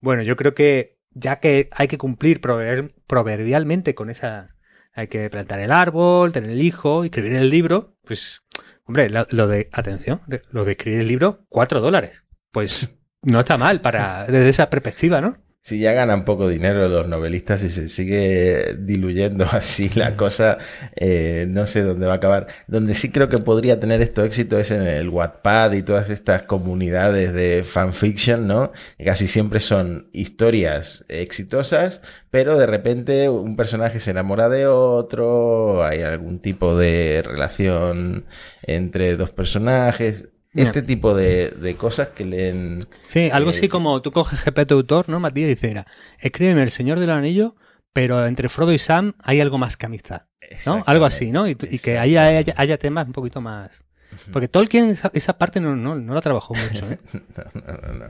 Bueno, 0.01 0.21
yo 0.23 0.35
creo 0.35 0.53
que 0.53 0.99
ya 1.11 1.39
que 1.39 1.69
hay 1.71 1.87
que 1.87 1.97
cumplir 1.97 2.41
proverbialmente 2.41 3.95
con 3.95 4.09
esa... 4.09 4.57
Hay 4.91 5.07
que 5.07 5.29
plantar 5.29 5.61
el 5.61 5.71
árbol, 5.71 6.33
tener 6.33 6.49
el 6.49 6.61
hijo, 6.61 7.05
escribir 7.05 7.35
el 7.35 7.49
libro, 7.49 7.95
pues, 8.03 8.43
hombre, 8.83 9.09
lo, 9.09 9.47
de, 9.47 9.69
atención, 9.71 10.19
lo 10.51 10.65
de 10.65 10.71
escribir 10.73 10.99
el 10.99 11.07
libro, 11.07 11.45
4 11.47 11.79
dólares. 11.79 12.25
Pues 12.51 12.89
no 13.21 13.39
está 13.39 13.57
mal 13.57 13.79
para, 13.79 14.25
desde 14.25 14.49
esa 14.49 14.69
perspectiva, 14.69 15.21
¿no? 15.21 15.37
Si 15.63 15.79
ya 15.79 15.93
ganan 15.93 16.25
poco 16.25 16.49
dinero 16.49 16.89
los 16.89 17.07
novelistas 17.07 17.63
y 17.63 17.69
se 17.69 17.87
sigue 17.87 18.75
diluyendo 18.79 19.45
así 19.51 19.89
la 19.95 20.11
cosa, 20.17 20.57
eh, 20.97 21.45
no 21.47 21.67
sé 21.67 21.83
dónde 21.83 22.05
va 22.05 22.13
a 22.13 22.15
acabar. 22.17 22.47
Donde 22.67 22.93
sí 22.95 23.11
creo 23.11 23.29
que 23.29 23.37
podría 23.37 23.79
tener 23.79 24.01
esto 24.01 24.25
éxito 24.25 24.59
es 24.59 24.71
en 24.71 24.81
el 24.85 25.07
Wattpad 25.07 25.71
y 25.71 25.81
todas 25.81 26.09
estas 26.09 26.43
comunidades 26.43 27.33
de 27.33 27.63
fanfiction, 27.63 28.45
¿no? 28.45 28.73
casi 29.05 29.29
siempre 29.29 29.61
son 29.61 30.09
historias 30.11 31.05
exitosas, 31.07 32.01
pero 32.29 32.57
de 32.57 32.65
repente 32.65 33.29
un 33.29 33.55
personaje 33.55 34.01
se 34.01 34.11
enamora 34.11 34.49
de 34.49 34.67
otro, 34.67 35.83
hay 35.85 36.01
algún 36.01 36.39
tipo 36.39 36.75
de 36.75 37.23
relación 37.25 38.25
entre 38.63 39.15
dos 39.15 39.31
personajes 39.31 40.32
este 40.53 40.81
tipo 40.81 41.15
de, 41.15 41.75
cosas 41.77 42.09
que 42.09 42.25
leen. 42.25 42.87
Sí, 43.07 43.29
algo 43.31 43.49
así 43.49 43.67
como 43.67 44.01
tú 44.01 44.11
coges 44.11 44.43
GPT 44.43 44.71
autor, 44.71 45.09
¿no, 45.09 45.19
Matías? 45.19 45.47
Y 45.47 45.49
dice, 45.49 45.67
mira, 45.69 45.87
escríbeme 46.19 46.63
El 46.63 46.71
Señor 46.71 46.99
del 46.99 47.09
Anillo, 47.09 47.55
pero 47.91 48.25
entre 48.25 48.49
Frodo 48.49 48.73
y 48.73 48.79
Sam 48.79 49.13
hay 49.19 49.41
algo 49.41 49.57
más 49.57 49.77
que 49.77 49.85
amistad. 49.85 50.23
¿no? 50.65 50.83
Algo 50.85 51.05
así, 51.05 51.31
¿no? 51.31 51.47
Y, 51.47 51.55
que 51.55 51.97
haya, 51.97 52.43
haya, 52.55 52.77
temas 52.77 53.07
un 53.07 53.13
poquito 53.13 53.41
más. 53.41 53.85
Porque 54.31 54.47
Tolkien 54.47 54.89
esa, 54.89 55.37
parte 55.39 55.59
no, 55.59 55.75
no, 55.75 55.95
no, 55.95 56.13
la 56.13 56.21
trabajó 56.21 56.53
mucho. 56.71 56.85
¿eh? 56.91 56.99
no, 57.33 57.73
no, 57.73 57.93
no, 57.93 58.05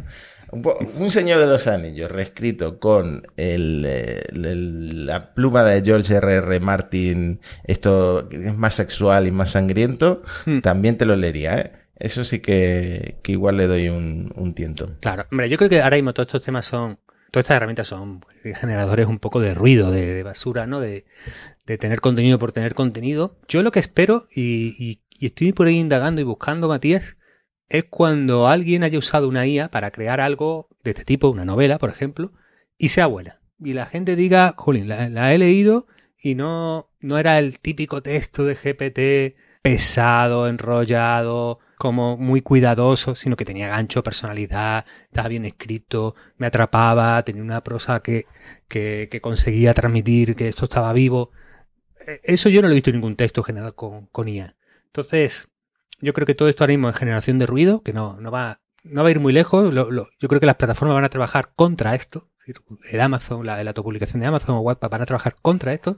un, 0.98 1.12
Señor 1.12 1.40
de 1.40 1.48
los 1.48 1.68
Anillos 1.68 2.12
reescrito 2.12 2.80
con 2.80 3.24
el, 3.38 5.06
la 5.06 5.34
pluma 5.34 5.64
de 5.64 5.82
George 5.82 6.16
R.R. 6.16 6.56
R. 6.56 6.60
Martin, 6.60 7.40
esto 7.64 8.30
es 8.30 8.56
más 8.56 8.76
sexual 8.76 9.28
y 9.28 9.32
más 9.32 9.52
sangriento, 9.52 10.22
hmm. 10.46 10.60
también 10.60 10.98
te 10.98 11.06
lo 11.06 11.16
leería, 11.16 11.60
¿eh? 11.60 11.72
Eso 11.96 12.24
sí 12.24 12.40
que, 12.40 13.20
igual 13.28 13.58
le 13.58 13.68
doy 13.68 13.90
un, 13.90 14.54
tiento. 14.56 14.98
Claro, 15.00 15.26
hombre, 15.32 15.50
yo 15.50 15.58
creo 15.58 15.70
que 15.70 15.82
ahora 15.82 15.98
mismo 15.98 16.14
todos 16.14 16.28
estos 16.28 16.44
temas 16.44 16.66
son, 16.66 17.00
todas 17.32 17.46
estas 17.46 17.58
herramientas 17.58 17.88
son 17.88 18.22
generadores 18.42 19.08
un 19.08 19.20
poco 19.20 19.40
de 19.40 19.54
ruido, 19.54 19.92
de, 19.92 20.24
basura, 20.24 20.66
¿no? 20.66 20.80
De, 20.80 21.06
tener 21.66 22.02
contenido 22.02 22.40
por 22.40 22.52
tener 22.52 22.74
contenido. 22.74 23.40
Yo 23.48 23.64
lo 23.64 23.72
que 23.72 23.80
espero, 23.80 24.28
y, 24.36 25.02
estoy 25.22 25.54
por 25.54 25.68
ahí 25.68 25.80
indagando 25.80 26.20
y 26.20 26.24
buscando, 26.24 26.68
Matías, 26.68 27.18
es 27.70 27.86
cuando 27.86 28.48
alguien 28.48 28.84
haya 28.84 29.00
usado 29.00 29.28
una 29.28 29.48
IA 29.48 29.70
para 29.70 29.92
crear 29.92 30.20
algo 30.20 30.70
de 30.84 30.92
este 30.92 31.06
tipo, 31.06 31.30
una 31.30 31.46
novela, 31.46 31.78
por 31.78 31.90
ejemplo, 31.90 32.34
y 32.78 32.90
sea 32.90 33.08
buena. 33.08 33.40
Y 33.60 33.74
la 33.74 33.86
gente 33.86 34.16
diga, 34.16 34.56
jolín, 34.58 34.88
la, 34.88 35.10
la 35.10 35.34
he 35.34 35.38
leído 35.38 35.88
y 36.20 36.36
no, 36.36 36.90
no 37.00 37.18
era 37.18 37.38
el 37.40 37.60
típico 37.60 38.02
texto 38.02 38.46
de 38.46 38.56
GPT 38.56 39.38
pesado, 39.62 40.48
enrollado, 40.48 41.60
como 41.84 42.16
muy 42.16 42.40
cuidadoso, 42.40 43.14
sino 43.14 43.36
que 43.36 43.44
tenía 43.44 43.68
gancho, 43.68 44.04
personalidad, 44.04 44.86
estaba 45.08 45.28
bien 45.28 45.44
escrito, 45.44 46.16
me 46.38 46.48
atrapaba, 46.48 47.22
tenía 47.24 47.44
una 47.44 47.62
prosa 47.62 48.00
que, 48.02 48.24
que, 48.70 49.20
conseguía 49.22 49.74
transmitir 49.74 50.38
que 50.38 50.48
esto 50.48 50.64
estaba 50.64 50.94
vivo. 50.94 51.32
E, 52.08 52.22
eso 52.24 52.48
yo 52.48 52.62
no 52.62 52.70
lo 52.70 52.72
he 52.72 52.76
visto 52.76 52.90
en 52.90 52.96
ningún 52.96 53.18
texto 53.18 53.44
generado 53.44 53.76
con, 53.76 54.06
con 54.14 54.30
IA. 54.30 54.56
Entonces, 54.86 55.50
yo 56.00 56.14
creo 56.14 56.26
que 56.26 56.36
todo 56.36 56.48
esto 56.48 56.64
ahora 56.64 56.72
mismo 56.72 56.88
es 56.88 56.96
generación 56.96 57.38
de 57.38 57.48
ruido, 57.48 57.84
que 57.84 57.92
no, 57.92 58.16
no, 58.22 58.32
va, 58.32 58.62
no 58.86 59.02
va 59.04 59.10
a 59.10 59.12
ir 59.12 59.20
muy 59.20 59.34
lejos. 59.34 59.74
yo 59.74 60.30
creo 60.30 60.40
que 60.40 60.46
las 60.46 60.56
plataformas 60.56 60.96
van 60.96 61.04
a 61.04 61.10
trabajar 61.10 61.52
contra 61.54 61.96
esto. 61.96 62.30
El 62.94 63.02
Amazon, 63.02 63.46
la, 63.46 63.62
la 63.62 63.72
autopublicación 63.72 64.22
de 64.22 64.28
Amazon 64.28 64.56
o 64.56 64.62
WhatsApp 64.62 64.90
van 64.90 65.02
a 65.02 65.06
trabajar 65.06 65.36
contra 65.42 65.74
esto. 65.74 65.98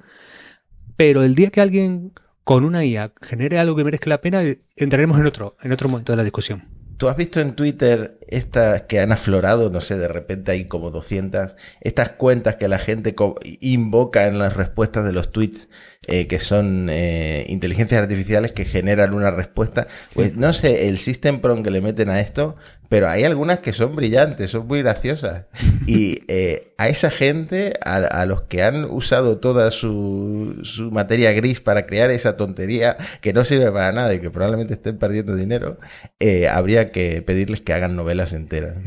Pero 0.95 1.21
el 1.21 1.35
día 1.35 1.51
que 1.51 1.61
alguien 1.61 2.13
con 2.45 2.63
una 2.63 2.85
IA 2.85 3.11
genere 3.21 3.59
algo 3.59 3.75
que 3.75 3.83
merezca 3.83 4.09
la 4.09 4.21
pena, 4.21 4.41
entraremos 4.77 5.19
en 5.19 5.25
otro, 5.25 5.57
en 5.61 5.71
otro 5.71 5.89
momento 5.89 6.13
de 6.13 6.17
la 6.17 6.23
discusión. 6.23 6.63
¿Tú 6.97 7.09
has 7.09 7.17
visto 7.17 7.41
en 7.41 7.55
Twitter 7.55 8.19
estas 8.27 8.83
que 8.83 9.01
han 9.01 9.11
aflorado, 9.11 9.69
no 9.69 9.81
sé, 9.81 9.97
de 9.97 10.07
repente 10.07 10.51
hay 10.51 10.65
como 10.67 10.91
200, 10.91 11.57
estas 11.81 12.11
cuentas 12.11 12.55
que 12.55 12.69
la 12.69 12.79
gente 12.79 13.15
invoca 13.59 14.27
en 14.27 14.39
las 14.39 14.55
respuestas 14.55 15.03
de 15.03 15.11
los 15.11 15.33
tweets, 15.33 15.67
eh, 16.07 16.27
que 16.27 16.39
son 16.39 16.87
eh, 16.89 17.45
inteligencias 17.49 18.01
artificiales 18.01 18.53
que 18.53 18.63
generan 18.63 19.13
una 19.13 19.31
respuesta? 19.31 19.87
Pues 20.13 20.37
no 20.37 20.53
sé, 20.53 20.87
el 20.87 20.97
system 20.99 21.41
prompt 21.41 21.65
que 21.65 21.71
le 21.71 21.81
meten 21.81 22.09
a 22.09 22.21
esto 22.21 22.55
pero 22.89 23.09
hay 23.09 23.23
algunas 23.23 23.59
que 23.59 23.73
son 23.73 23.95
brillantes, 23.95 24.51
son 24.51 24.67
muy 24.67 24.81
graciosas. 24.81 25.45
Y 25.87 26.23
eh, 26.27 26.73
a 26.79 26.87
esa 26.87 27.11
gente, 27.11 27.77
a, 27.85 28.25
los 28.25 28.41
que 28.43 28.63
han 28.63 28.85
usado 28.85 29.37
toda 29.37 29.69
su, 29.69 30.59
su, 30.63 30.89
materia 30.89 31.31
gris 31.31 31.59
para 31.59 31.85
crear 31.85 32.09
esa 32.09 32.37
tontería 32.37 32.97
que 33.21 33.33
no 33.33 33.43
sirve 33.43 33.71
para 33.71 33.91
nada 33.91 34.11
y 34.15 34.19
que 34.19 34.31
probablemente 34.31 34.73
estén 34.73 34.97
perdiendo 34.97 35.35
dinero, 35.35 35.77
eh, 36.19 36.47
habría 36.47 36.91
que 36.91 37.21
pedirles 37.21 37.61
que 37.61 37.73
hagan 37.73 37.95
novelas 37.95 38.33
enteras. 38.33 38.77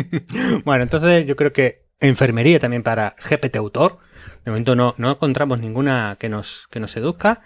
bueno, 0.64 0.82
entonces 0.82 1.26
yo 1.26 1.36
creo 1.36 1.52
que 1.52 1.84
enfermería 2.00 2.58
también 2.58 2.82
para 2.82 3.14
GPT 3.28 3.56
autor. 3.56 3.98
De 4.44 4.50
momento 4.50 4.74
no, 4.74 4.94
no 4.98 5.12
encontramos 5.12 5.60
ninguna 5.60 6.16
que 6.18 6.28
nos, 6.28 6.66
que 6.70 6.80
nos 6.80 6.90
seduzca. 6.90 7.42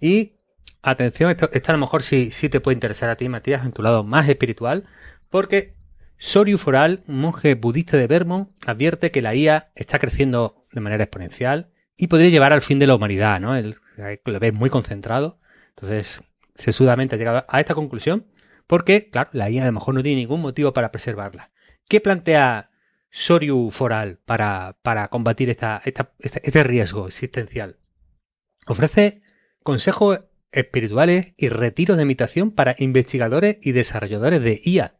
Y 0.00 0.38
atención, 0.82 1.30
esto, 1.30 1.50
esto, 1.52 1.72
a 1.72 1.74
lo 1.74 1.80
mejor 1.80 2.02
sí, 2.02 2.30
sí 2.30 2.48
te 2.48 2.60
puede 2.60 2.74
interesar 2.74 3.10
a 3.10 3.16
ti, 3.16 3.28
Matías, 3.28 3.64
en 3.64 3.72
tu 3.72 3.82
lado 3.82 4.04
más 4.04 4.28
espiritual. 4.28 4.84
Porque 5.30 5.76
Soryu 6.16 6.58
Foral, 6.58 7.04
un 7.06 7.20
monje 7.20 7.54
budista 7.54 7.96
de 7.96 8.06
Vermont, 8.06 8.50
advierte 8.66 9.10
que 9.10 9.22
la 9.22 9.34
IA 9.34 9.70
está 9.74 9.98
creciendo 9.98 10.56
de 10.72 10.80
manera 10.80 11.04
exponencial 11.04 11.70
y 11.96 12.08
podría 12.08 12.30
llevar 12.30 12.52
al 12.52 12.62
fin 12.62 12.78
de 12.78 12.86
la 12.86 12.96
humanidad, 12.96 13.40
¿no? 13.40 13.54
Él 13.54 13.76
lo 14.24 14.40
ve 14.40 14.52
muy 14.52 14.68
concentrado. 14.68 15.38
Entonces, 15.70 16.22
sesudamente 16.54 17.14
ha 17.14 17.18
llegado 17.18 17.44
a 17.48 17.60
esta 17.60 17.74
conclusión 17.74 18.26
porque, 18.66 19.10
claro, 19.10 19.30
la 19.32 19.48
IA 19.48 19.62
a 19.62 19.66
lo 19.66 19.72
mejor 19.72 19.94
no 19.94 20.02
tiene 20.02 20.20
ningún 20.20 20.40
motivo 20.40 20.72
para 20.72 20.90
preservarla. 20.90 21.52
¿Qué 21.88 22.00
plantea 22.00 22.70
Soryu 23.10 23.70
Foral 23.70 24.18
para, 24.24 24.78
para 24.82 25.08
combatir 25.08 25.50
esta, 25.50 25.80
este 25.84 26.64
riesgo 26.64 27.06
existencial? 27.06 27.78
Ofrece 28.66 29.22
consejos 29.62 30.20
espirituales 30.52 31.34
y 31.36 31.48
retiros 31.48 31.96
de 31.96 32.02
imitación 32.02 32.50
para 32.50 32.74
investigadores 32.78 33.58
y 33.62 33.72
desarrolladores 33.72 34.42
de 34.42 34.60
IA 34.64 34.97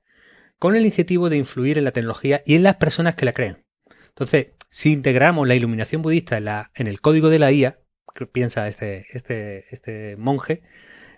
con 0.58 0.76
el 0.76 0.86
objetivo 0.86 1.30
de 1.30 1.36
influir 1.36 1.78
en 1.78 1.84
la 1.84 1.92
tecnología 1.92 2.42
y 2.44 2.54
en 2.54 2.62
las 2.62 2.76
personas 2.76 3.14
que 3.14 3.24
la 3.24 3.32
creen. 3.32 3.64
Entonces, 4.08 4.48
si 4.68 4.92
integramos 4.92 5.46
la 5.46 5.54
iluminación 5.54 6.02
budista 6.02 6.36
en, 6.36 6.44
la, 6.46 6.70
en 6.74 6.86
el 6.86 7.00
código 7.00 7.28
de 7.30 7.38
la 7.38 7.52
IA, 7.52 7.78
que 8.14 8.26
piensa 8.26 8.66
este, 8.68 9.06
este, 9.12 9.66
este 9.72 10.16
monje, 10.16 10.62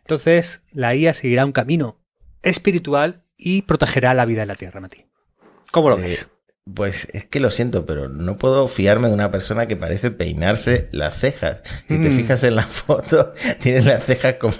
entonces 0.01 0.65
la 0.73 0.95
IA 0.95 1.15
seguirá 1.15 1.45
un 1.47 1.53
camino 1.53 2.01
espiritual 2.43 3.25
y 3.37 3.63
protegerá 3.63 4.13
la 4.15 4.27
vida 4.27 4.43
en 4.43 4.49
la 4.49 4.55
Tierra, 4.55 4.81
Mati. 4.81 5.07
¿Cómo 5.73 5.89
lo 5.89 5.99
Eh, 5.99 6.03
ves? 6.03 6.31
Pues 6.75 7.09
es 7.13 7.27
que 7.27 7.41
lo 7.41 7.51
siento, 7.51 7.87
pero 7.87 8.09
no 8.09 8.39
puedo 8.39 8.69
fiarme 8.69 9.09
de 9.09 9.15
una 9.15 9.31
persona 9.31 9.67
que 9.67 9.77
parece 9.77 10.11
peinarse 10.11 10.89
las 10.93 11.19
cejas. 11.19 11.63
Si 11.89 11.99
te 11.99 12.09
Mm. 12.11 12.13
fijas 12.17 12.45
en 12.45 12.57
la 12.57 12.63
foto, 12.69 13.33
tiene 13.61 13.81
las 13.83 14.05
cejas 14.05 14.35
como, 14.35 14.55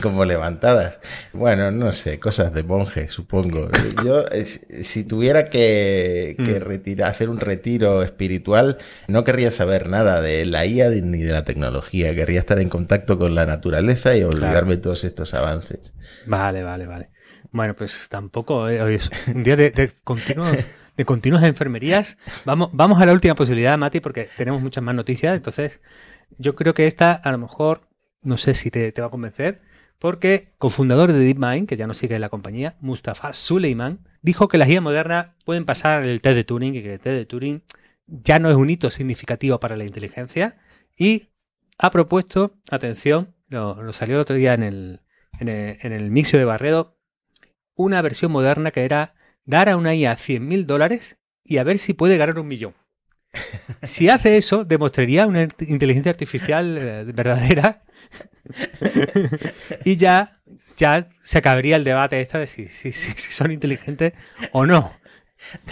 como 0.00 0.24
levantadas. 0.24 1.00
Bueno, 1.32 1.70
no 1.70 1.92
sé, 1.92 2.18
cosas 2.20 2.54
de 2.54 2.62
monje, 2.62 3.08
supongo. 3.08 3.68
Yo, 3.98 4.24
si 4.44 5.04
tuviera 5.04 5.50
que, 5.50 6.36
que 6.36 6.60
Mm. 6.60 6.62
retira- 6.62 7.08
hacer 7.08 7.28
un 7.28 7.40
retiro 7.40 8.02
espiritual, 8.02 8.78
no 9.08 9.24
querría 9.24 9.50
saber 9.50 9.88
nada 9.88 10.20
de 10.20 10.46
la 10.46 10.66
IA 10.66 10.90
ni 10.90 11.22
de 11.22 11.32
la 11.32 11.44
tecnología. 11.44 12.14
Querría 12.14 12.40
estar 12.40 12.58
en 12.60 12.68
contacto 12.68 13.18
con 13.18 13.34
la 13.34 13.46
naturaleza 13.46 14.16
y 14.16 14.22
olvidarme 14.22 14.76
de 14.76 14.82
todos 14.82 15.04
estos 15.04 15.34
avances. 15.34 15.94
Vale, 16.26 16.62
vale, 16.62 16.86
vale. 16.86 17.10
Bueno, 17.52 17.74
pues 17.74 18.06
tampoco 18.08 18.68
eh, 18.68 18.98
un 19.34 19.42
día 19.42 19.56
de, 19.56 19.70
de 19.70 19.90
continuos 20.04 20.56
de 21.00 21.06
continuas 21.06 21.44
enfermerías. 21.44 22.18
Vamos, 22.44 22.68
vamos 22.74 23.00
a 23.00 23.06
la 23.06 23.14
última 23.14 23.34
posibilidad, 23.34 23.78
Mati, 23.78 24.00
porque 24.00 24.28
tenemos 24.36 24.60
muchas 24.60 24.84
más 24.84 24.94
noticias. 24.94 25.34
Entonces, 25.34 25.80
yo 26.38 26.54
creo 26.54 26.74
que 26.74 26.86
esta 26.86 27.14
a 27.14 27.32
lo 27.32 27.38
mejor, 27.38 27.88
no 28.22 28.36
sé 28.36 28.52
si 28.52 28.70
te, 28.70 28.92
te 28.92 29.00
va 29.00 29.06
a 29.06 29.10
convencer, 29.10 29.62
porque 29.98 30.52
cofundador 30.58 31.10
de 31.10 31.18
DeepMind, 31.18 31.66
que 31.66 31.78
ya 31.78 31.86
no 31.86 31.94
sigue 31.94 32.16
en 32.16 32.20
la 32.20 32.28
compañía, 32.28 32.76
Mustafa 32.80 33.32
Suleiman, 33.32 34.06
dijo 34.20 34.48
que 34.48 34.58
las 34.58 34.68
guías 34.68 34.82
modernas 34.82 35.28
pueden 35.46 35.64
pasar 35.64 36.02
el 36.02 36.20
test 36.20 36.36
de 36.36 36.44
Turing 36.44 36.74
y 36.74 36.82
que 36.82 36.92
el 36.92 37.00
test 37.00 37.16
de 37.16 37.24
Turing 37.24 37.62
ya 38.06 38.38
no 38.38 38.50
es 38.50 38.56
un 38.56 38.68
hito 38.68 38.90
significativo 38.90 39.58
para 39.58 39.78
la 39.78 39.84
inteligencia 39.84 40.58
y 40.98 41.30
ha 41.78 41.90
propuesto, 41.90 42.58
atención, 42.70 43.34
lo, 43.48 43.82
lo 43.82 43.94
salió 43.94 44.16
el 44.16 44.20
otro 44.20 44.36
día 44.36 44.52
en 44.52 44.64
el, 44.64 45.00
en 45.38 45.48
el, 45.48 45.78
en 45.80 45.92
el 45.92 46.10
mixio 46.10 46.38
de 46.38 46.44
Barredo, 46.44 46.98
una 47.74 48.02
versión 48.02 48.32
moderna 48.32 48.70
que 48.70 48.84
era 48.84 49.14
dar 49.44 49.68
a 49.68 49.76
una 49.76 49.94
IA 49.94 50.16
100 50.16 50.46
mil 50.46 50.66
dólares 50.66 51.16
y 51.44 51.58
a 51.58 51.64
ver 51.64 51.78
si 51.78 51.94
puede 51.94 52.16
ganar 52.18 52.38
un 52.38 52.48
millón. 52.48 52.74
Si 53.82 54.08
hace 54.08 54.36
eso, 54.36 54.64
demostraría 54.64 55.26
una 55.26 55.44
int- 55.44 55.68
inteligencia 55.68 56.10
artificial 56.10 56.76
eh, 56.78 57.04
verdadera 57.14 57.84
y 59.84 59.96
ya, 59.96 60.40
ya 60.76 61.08
se 61.22 61.38
acabaría 61.38 61.76
el 61.76 61.84
debate 61.84 62.20
esta 62.20 62.38
de 62.38 62.46
si, 62.46 62.66
si- 62.68 62.92
si- 62.92 63.12
si 63.12 63.32
son 63.32 63.52
inteligentes 63.52 64.12
o 64.52 64.66
no. 64.66 64.92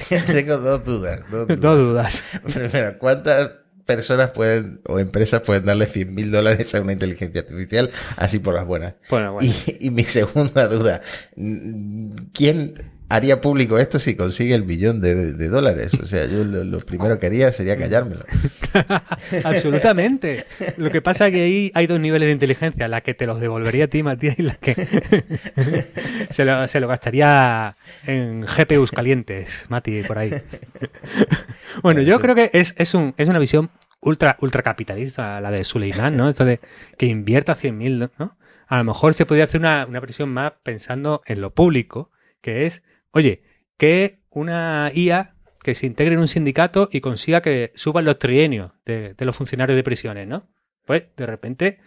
Tengo 0.26 0.56
dos 0.58 0.84
dudas. 0.84 1.20
Dos 1.30 1.48
dudas. 1.58 2.24
Primero, 2.52 2.98
¿cuántas 2.98 3.50
personas 3.84 4.30
pueden 4.30 4.80
o 4.86 4.98
empresas 4.98 5.42
pueden 5.42 5.64
darle 5.64 5.86
100 5.86 6.14
mil 6.14 6.30
dólares 6.30 6.74
a 6.74 6.80
una 6.80 6.92
inteligencia 6.92 7.40
artificial 7.42 7.90
así 8.16 8.38
por 8.38 8.54
las 8.54 8.66
buenas? 8.66 8.94
Bueno, 9.10 9.34
bueno. 9.34 9.52
Y, 9.66 9.86
y 9.86 9.90
mi 9.90 10.04
segunda 10.04 10.68
duda, 10.68 11.02
¿quién 12.32 12.74
haría 13.08 13.40
público 13.40 13.78
esto 13.78 13.98
si 13.98 14.16
consigue 14.16 14.54
el 14.54 14.62
billón 14.62 15.00
de, 15.00 15.32
de 15.32 15.48
dólares? 15.48 15.94
O 15.94 16.06
sea, 16.06 16.26
yo 16.26 16.44
lo, 16.44 16.64
lo 16.64 16.78
primero 16.80 17.18
que 17.18 17.26
haría 17.26 17.52
sería 17.52 17.78
callármelo. 17.78 18.24
Absolutamente. 19.44 20.44
Lo 20.76 20.90
que 20.90 21.00
pasa 21.00 21.28
es 21.28 21.34
que 21.34 21.42
ahí 21.42 21.72
hay 21.74 21.86
dos 21.86 22.00
niveles 22.00 22.26
de 22.28 22.32
inteligencia, 22.32 22.88
la 22.88 23.00
que 23.00 23.14
te 23.14 23.26
los 23.26 23.40
devolvería 23.40 23.84
a 23.84 23.88
ti, 23.88 24.02
Matías, 24.02 24.38
y 24.38 24.42
la 24.42 24.54
que 24.54 24.74
se, 26.30 26.44
lo, 26.44 26.68
se 26.68 26.80
lo 26.80 26.88
gastaría 26.88 27.76
en 28.06 28.42
GPUs 28.42 28.90
calientes, 28.90 29.66
Mati, 29.68 30.02
por 30.02 30.18
ahí. 30.18 30.30
Bueno, 31.82 32.02
yo 32.02 32.20
creo 32.20 32.34
que 32.34 32.50
es, 32.54 32.74
es, 32.76 32.94
un, 32.94 33.14
es 33.18 33.28
una 33.28 33.38
visión 33.38 33.70
ultra, 34.00 34.36
ultra 34.40 34.62
capitalista 34.62 35.40
la 35.40 35.50
de 35.52 35.62
Suleiman, 35.62 36.16
¿no? 36.16 36.28
Esto 36.28 36.44
de 36.44 36.60
que 36.96 37.06
invierta 37.06 37.56
100.000, 37.56 38.10
¿no? 38.18 38.36
A 38.66 38.78
lo 38.78 38.84
mejor 38.84 39.14
se 39.14 39.26
podría 39.26 39.44
hacer 39.44 39.60
una, 39.60 39.86
una 39.88 40.00
versión 40.00 40.30
más 40.30 40.54
pensando 40.62 41.22
en 41.26 41.40
lo 41.40 41.54
público, 41.54 42.10
que 42.40 42.66
es, 42.66 42.82
oye, 43.12 43.42
que 43.76 44.20
una 44.30 44.90
IA 44.94 45.34
que 45.62 45.74
se 45.74 45.86
integre 45.86 46.14
en 46.14 46.20
un 46.20 46.28
sindicato 46.28 46.88
y 46.92 47.00
consiga 47.00 47.42
que 47.42 47.72
suban 47.74 48.04
los 48.04 48.18
trienios 48.18 48.72
de, 48.86 49.14
los 49.18 49.36
funcionarios 49.36 49.76
de 49.76 49.82
prisiones, 49.82 50.26
¿no? 50.26 50.48
Pues 50.84 51.04
de 51.16 51.26
repente 51.26 51.78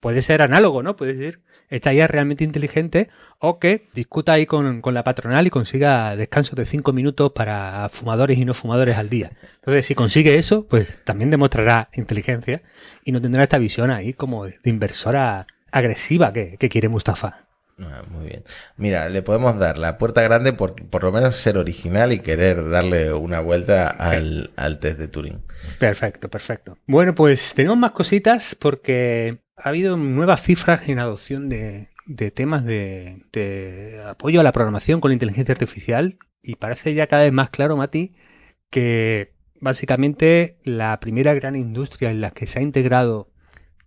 puede 0.00 0.22
ser 0.22 0.42
análogo, 0.42 0.82
¿no? 0.82 0.96
Puede 0.96 1.14
decir, 1.14 1.42
esta 1.68 1.94
IA 1.94 2.06
realmente 2.08 2.42
inteligente 2.42 3.08
o 3.38 3.58
que 3.58 3.88
discuta 3.94 4.32
ahí 4.32 4.44
con, 4.44 4.80
con 4.80 4.92
la 4.92 5.04
patronal 5.04 5.46
y 5.46 5.50
consiga 5.50 6.16
descansos 6.16 6.56
de 6.56 6.66
cinco 6.66 6.92
minutos 6.92 7.32
para 7.32 7.88
fumadores 7.88 8.38
y 8.38 8.44
no 8.44 8.54
fumadores 8.54 8.98
al 8.98 9.08
día. 9.08 9.30
Entonces, 9.56 9.86
si 9.86 9.94
consigue 9.94 10.36
eso, 10.36 10.66
pues 10.66 11.00
también 11.04 11.30
demostrará 11.30 11.88
inteligencia 11.94 12.62
y 13.04 13.12
no 13.12 13.20
tendrá 13.20 13.44
esta 13.44 13.58
visión 13.58 13.90
ahí 13.90 14.12
como 14.12 14.46
de 14.46 14.58
inversora 14.64 15.46
agresiva 15.70 16.32
que 16.32 16.68
quiere 16.68 16.88
Mustafa. 16.88 17.49
Ah, 17.82 18.02
muy 18.10 18.26
bien. 18.26 18.44
Mira, 18.76 19.08
le 19.08 19.22
podemos 19.22 19.58
dar 19.58 19.78
la 19.78 19.96
puerta 19.96 20.22
grande 20.22 20.52
por, 20.52 20.74
por 20.74 21.02
lo 21.02 21.12
menos 21.12 21.36
ser 21.36 21.56
original 21.56 22.12
y 22.12 22.20
querer 22.20 22.68
darle 22.68 23.12
una 23.12 23.40
vuelta 23.40 23.88
al, 23.88 24.50
al 24.56 24.78
test 24.78 24.98
de 24.98 25.08
Turing. 25.08 25.42
Perfecto, 25.78 26.28
perfecto. 26.28 26.76
Bueno, 26.86 27.14
pues 27.14 27.54
tenemos 27.54 27.78
más 27.78 27.92
cositas 27.92 28.54
porque 28.54 29.38
ha 29.56 29.68
habido 29.70 29.96
nuevas 29.96 30.42
cifras 30.42 30.88
en 30.88 30.98
adopción 30.98 31.48
de, 31.48 31.88
de 32.06 32.30
temas 32.30 32.64
de, 32.64 33.24
de 33.32 34.02
apoyo 34.06 34.40
a 34.40 34.44
la 34.44 34.52
programación 34.52 35.00
con 35.00 35.10
la 35.10 35.14
inteligencia 35.14 35.52
artificial 35.52 36.18
y 36.42 36.56
parece 36.56 36.94
ya 36.94 37.06
cada 37.06 37.22
vez 37.22 37.32
más 37.32 37.50
claro, 37.50 37.76
Mati, 37.76 38.14
que 38.70 39.34
básicamente 39.60 40.58
la 40.64 40.98
primera 41.00 41.34
gran 41.34 41.56
industria 41.56 42.10
en 42.10 42.20
la 42.20 42.30
que 42.30 42.46
se 42.46 42.58
ha 42.58 42.62
integrado, 42.62 43.30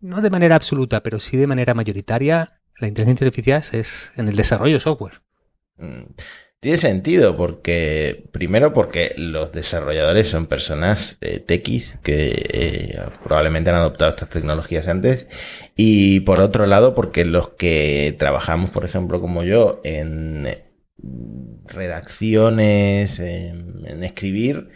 no 0.01 0.21
de 0.21 0.29
manera 0.29 0.55
absoluta, 0.55 1.03
pero 1.03 1.19
sí 1.19 1.37
de 1.37 1.47
manera 1.47 1.73
mayoritaria, 1.73 2.52
la 2.79 2.87
inteligencia 2.87 3.27
artificial 3.27 3.63
es 3.71 4.11
en 4.15 4.27
el 4.27 4.35
desarrollo 4.35 4.73
de 4.75 4.79
software. 4.79 5.21
Mm, 5.77 6.03
Tiene 6.59 6.77
sentido 6.77 7.35
porque, 7.35 8.29
primero 8.31 8.73
porque 8.73 9.13
los 9.17 9.51
desarrolladores 9.51 10.29
son 10.29 10.47
personas 10.47 11.17
eh, 11.21 11.39
techis 11.39 11.99
que 12.03 12.31
eh, 12.49 12.99
probablemente 13.23 13.69
han 13.69 13.75
adoptado 13.77 14.11
estas 14.11 14.29
tecnologías 14.29 14.87
antes 14.87 15.27
y 15.75 16.21
por 16.21 16.39
otro 16.39 16.65
lado 16.65 16.95
porque 16.95 17.25
los 17.25 17.49
que 17.49 18.15
trabajamos, 18.17 18.71
por 18.71 18.85
ejemplo, 18.85 19.19
como 19.19 19.43
yo, 19.43 19.81
en 19.83 20.47
eh, 20.47 20.63
redacciones, 21.65 23.19
en 23.19 24.03
escribir, 24.03 24.69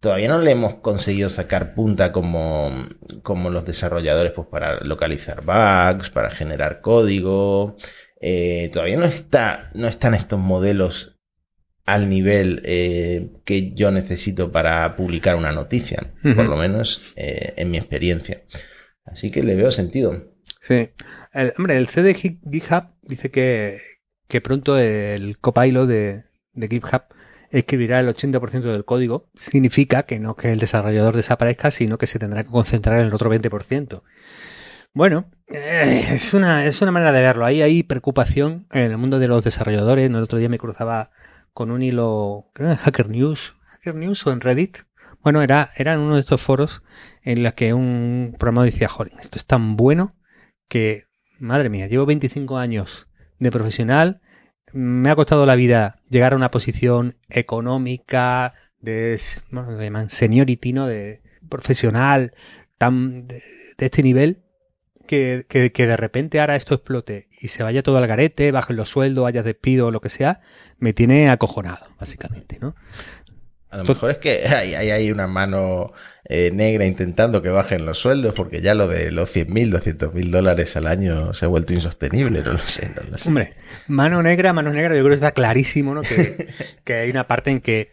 todavía 0.00 0.28
no 0.28 0.38
le 0.40 0.50
hemos 0.52 0.74
conseguido 0.76 1.28
sacar 1.28 1.74
punta 1.74 2.12
como, 2.12 2.70
como 3.22 3.50
los 3.50 3.64
desarrolladores 3.64 4.32
pues 4.32 4.46
para 4.48 4.80
localizar 4.80 5.42
bugs, 5.44 6.10
para 6.10 6.30
generar 6.30 6.80
código. 6.80 7.76
Eh, 8.20 8.70
todavía 8.72 8.96
no 8.96 9.04
está, 9.06 9.70
no 9.74 9.88
están 9.88 10.14
estos 10.14 10.38
modelos 10.38 11.12
al 11.84 12.08
nivel 12.08 12.62
eh, 12.64 13.30
que 13.44 13.72
yo 13.74 13.90
necesito 13.92 14.50
para 14.50 14.96
publicar 14.96 15.36
una 15.36 15.52
noticia, 15.52 16.14
por 16.22 16.46
lo 16.46 16.56
menos 16.56 17.00
eh, 17.14 17.54
en 17.56 17.70
mi 17.70 17.78
experiencia. 17.78 18.42
Así 19.04 19.30
que 19.30 19.44
le 19.44 19.54
veo 19.54 19.70
sentido. 19.70 20.32
Sí. 20.60 20.90
El, 21.32 21.52
hombre, 21.58 21.76
el 21.76 21.86
CD 21.86 22.12
Gi- 22.14 22.40
GitHub 22.50 22.86
dice 23.02 23.30
que, 23.30 23.78
que 24.26 24.40
pronto 24.40 24.76
el 24.78 25.38
copilot 25.38 25.86
de, 25.86 26.24
de 26.54 26.68
GitHub 26.68 27.02
escribirá 27.58 28.00
el 28.00 28.08
80% 28.08 28.62
del 28.62 28.84
código. 28.84 29.30
Significa 29.34 30.04
que 30.04 30.18
no 30.18 30.36
que 30.36 30.52
el 30.52 30.58
desarrollador 30.58 31.16
desaparezca, 31.16 31.70
sino 31.70 31.98
que 31.98 32.06
se 32.06 32.18
tendrá 32.18 32.44
que 32.44 32.50
concentrar 32.50 33.00
en 33.00 33.06
el 33.06 33.14
otro 33.14 33.30
20%. 33.30 34.02
Bueno, 34.92 35.30
eh, 35.48 36.06
es 36.12 36.32
una, 36.34 36.64
es 36.64 36.80
una 36.82 36.90
manera 36.90 37.12
de 37.12 37.20
verlo. 37.20 37.44
Ahí 37.44 37.62
hay 37.62 37.82
preocupación 37.82 38.66
en 38.72 38.82
el 38.90 38.96
mundo 38.96 39.18
de 39.18 39.28
los 39.28 39.44
desarrolladores. 39.44 40.08
El 40.08 40.16
otro 40.16 40.38
día 40.38 40.48
me 40.48 40.58
cruzaba 40.58 41.10
con 41.52 41.70
un 41.70 41.82
hilo, 41.82 42.50
creo 42.54 42.70
en 42.70 42.76
Hacker 42.76 43.08
News, 43.08 43.54
Hacker 43.68 43.94
News 43.94 44.26
o 44.26 44.32
en 44.32 44.40
Reddit. 44.40 44.78
Bueno, 45.22 45.42
era, 45.42 45.70
era 45.76 45.94
en 45.94 46.00
uno 46.00 46.14
de 46.14 46.20
estos 46.20 46.40
foros 46.40 46.82
en 47.22 47.42
los 47.42 47.54
que 47.54 47.74
un 47.74 48.36
programador 48.38 48.70
decía, 48.70 48.88
joder, 48.88 49.12
esto 49.18 49.38
es 49.38 49.46
tan 49.46 49.76
bueno 49.76 50.14
que, 50.68 51.04
madre 51.38 51.68
mía, 51.68 51.88
llevo 51.88 52.06
25 52.06 52.58
años 52.58 53.08
de 53.38 53.50
profesional, 53.50 54.20
me 54.76 55.10
ha 55.10 55.16
costado 55.16 55.46
la 55.46 55.54
vida 55.54 56.00
llegar 56.10 56.34
a 56.34 56.36
una 56.36 56.50
posición 56.50 57.16
económica, 57.30 58.52
de, 58.80 59.18
bueno, 59.50 60.08
seniority, 60.08 60.72
¿no? 60.74 60.86
De 60.86 61.22
profesional, 61.48 62.34
tan, 62.76 63.26
de, 63.26 63.42
de 63.78 63.86
este 63.86 64.02
nivel, 64.02 64.42
que, 65.06 65.46
que, 65.48 65.72
que 65.72 65.86
de 65.86 65.96
repente 65.96 66.40
ahora 66.40 66.56
esto 66.56 66.74
explote 66.74 67.28
y 67.40 67.48
se 67.48 67.62
vaya 67.62 67.82
todo 67.82 67.96
al 67.96 68.06
garete, 68.06 68.52
bajen 68.52 68.76
los 68.76 68.90
sueldos, 68.90 69.26
haya 69.26 69.42
despido 69.42 69.86
o 69.86 69.90
lo 69.90 70.00
que 70.00 70.10
sea, 70.10 70.40
me 70.78 70.92
tiene 70.92 71.30
acojonado, 71.30 71.86
básicamente, 71.98 72.58
¿no? 72.60 72.74
A 73.70 73.78
lo 73.78 73.84
mejor 73.84 74.10
es 74.12 74.18
que 74.18 74.46
hay, 74.46 74.74
hay, 74.74 75.10
una 75.10 75.26
mano 75.26 75.92
eh, 76.24 76.50
negra 76.52 76.86
intentando 76.86 77.42
que 77.42 77.48
bajen 77.48 77.84
los 77.84 77.98
sueldos, 77.98 78.32
porque 78.34 78.60
ya 78.60 78.74
lo 78.74 78.86
de 78.86 79.10
los 79.10 79.34
100.000, 79.34 79.72
200.000 79.72 80.30
dólares 80.30 80.76
al 80.76 80.86
año 80.86 81.34
se 81.34 81.44
ha 81.44 81.48
vuelto 81.48 81.74
insostenible, 81.74 82.42
no 82.42 82.52
lo 82.52 82.58
sé, 82.60 82.90
no 82.94 83.02
lo 83.10 83.18
sé. 83.18 83.28
Hombre, 83.28 83.54
mano 83.88 84.22
negra, 84.22 84.52
mano 84.52 84.72
negra, 84.72 84.94
yo 84.94 85.00
creo 85.00 85.10
que 85.10 85.14
está 85.14 85.32
clarísimo, 85.32 85.94
¿no? 85.94 86.02
Que, 86.02 86.48
que 86.84 86.94
hay 86.94 87.10
una 87.10 87.26
parte 87.26 87.50
en 87.50 87.60
que, 87.60 87.90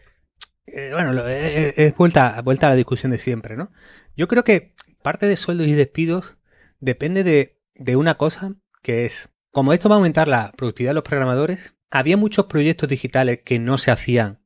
eh, 0.68 0.90
bueno, 0.92 1.26
es, 1.26 1.94
vuelta, 1.96 2.40
vuelta 2.42 2.68
a 2.68 2.70
la 2.70 2.76
discusión 2.76 3.10
de 3.10 3.18
siempre, 3.18 3.56
¿no? 3.56 3.72
Yo 4.16 4.28
creo 4.28 4.44
que 4.44 4.70
parte 5.02 5.26
de 5.26 5.36
sueldos 5.36 5.66
y 5.66 5.72
despidos 5.72 6.36
depende 6.78 7.24
de, 7.24 7.58
de 7.74 7.96
una 7.96 8.14
cosa 8.14 8.54
que 8.80 9.06
es, 9.06 9.30
como 9.50 9.72
esto 9.72 9.88
va 9.88 9.96
a 9.96 9.98
aumentar 9.98 10.28
la 10.28 10.52
productividad 10.56 10.90
de 10.90 10.94
los 10.94 11.04
programadores, 11.04 11.74
había 11.90 12.16
muchos 12.16 12.46
proyectos 12.46 12.88
digitales 12.88 13.40
que 13.44 13.58
no 13.58 13.76
se 13.76 13.90
hacían 13.90 14.43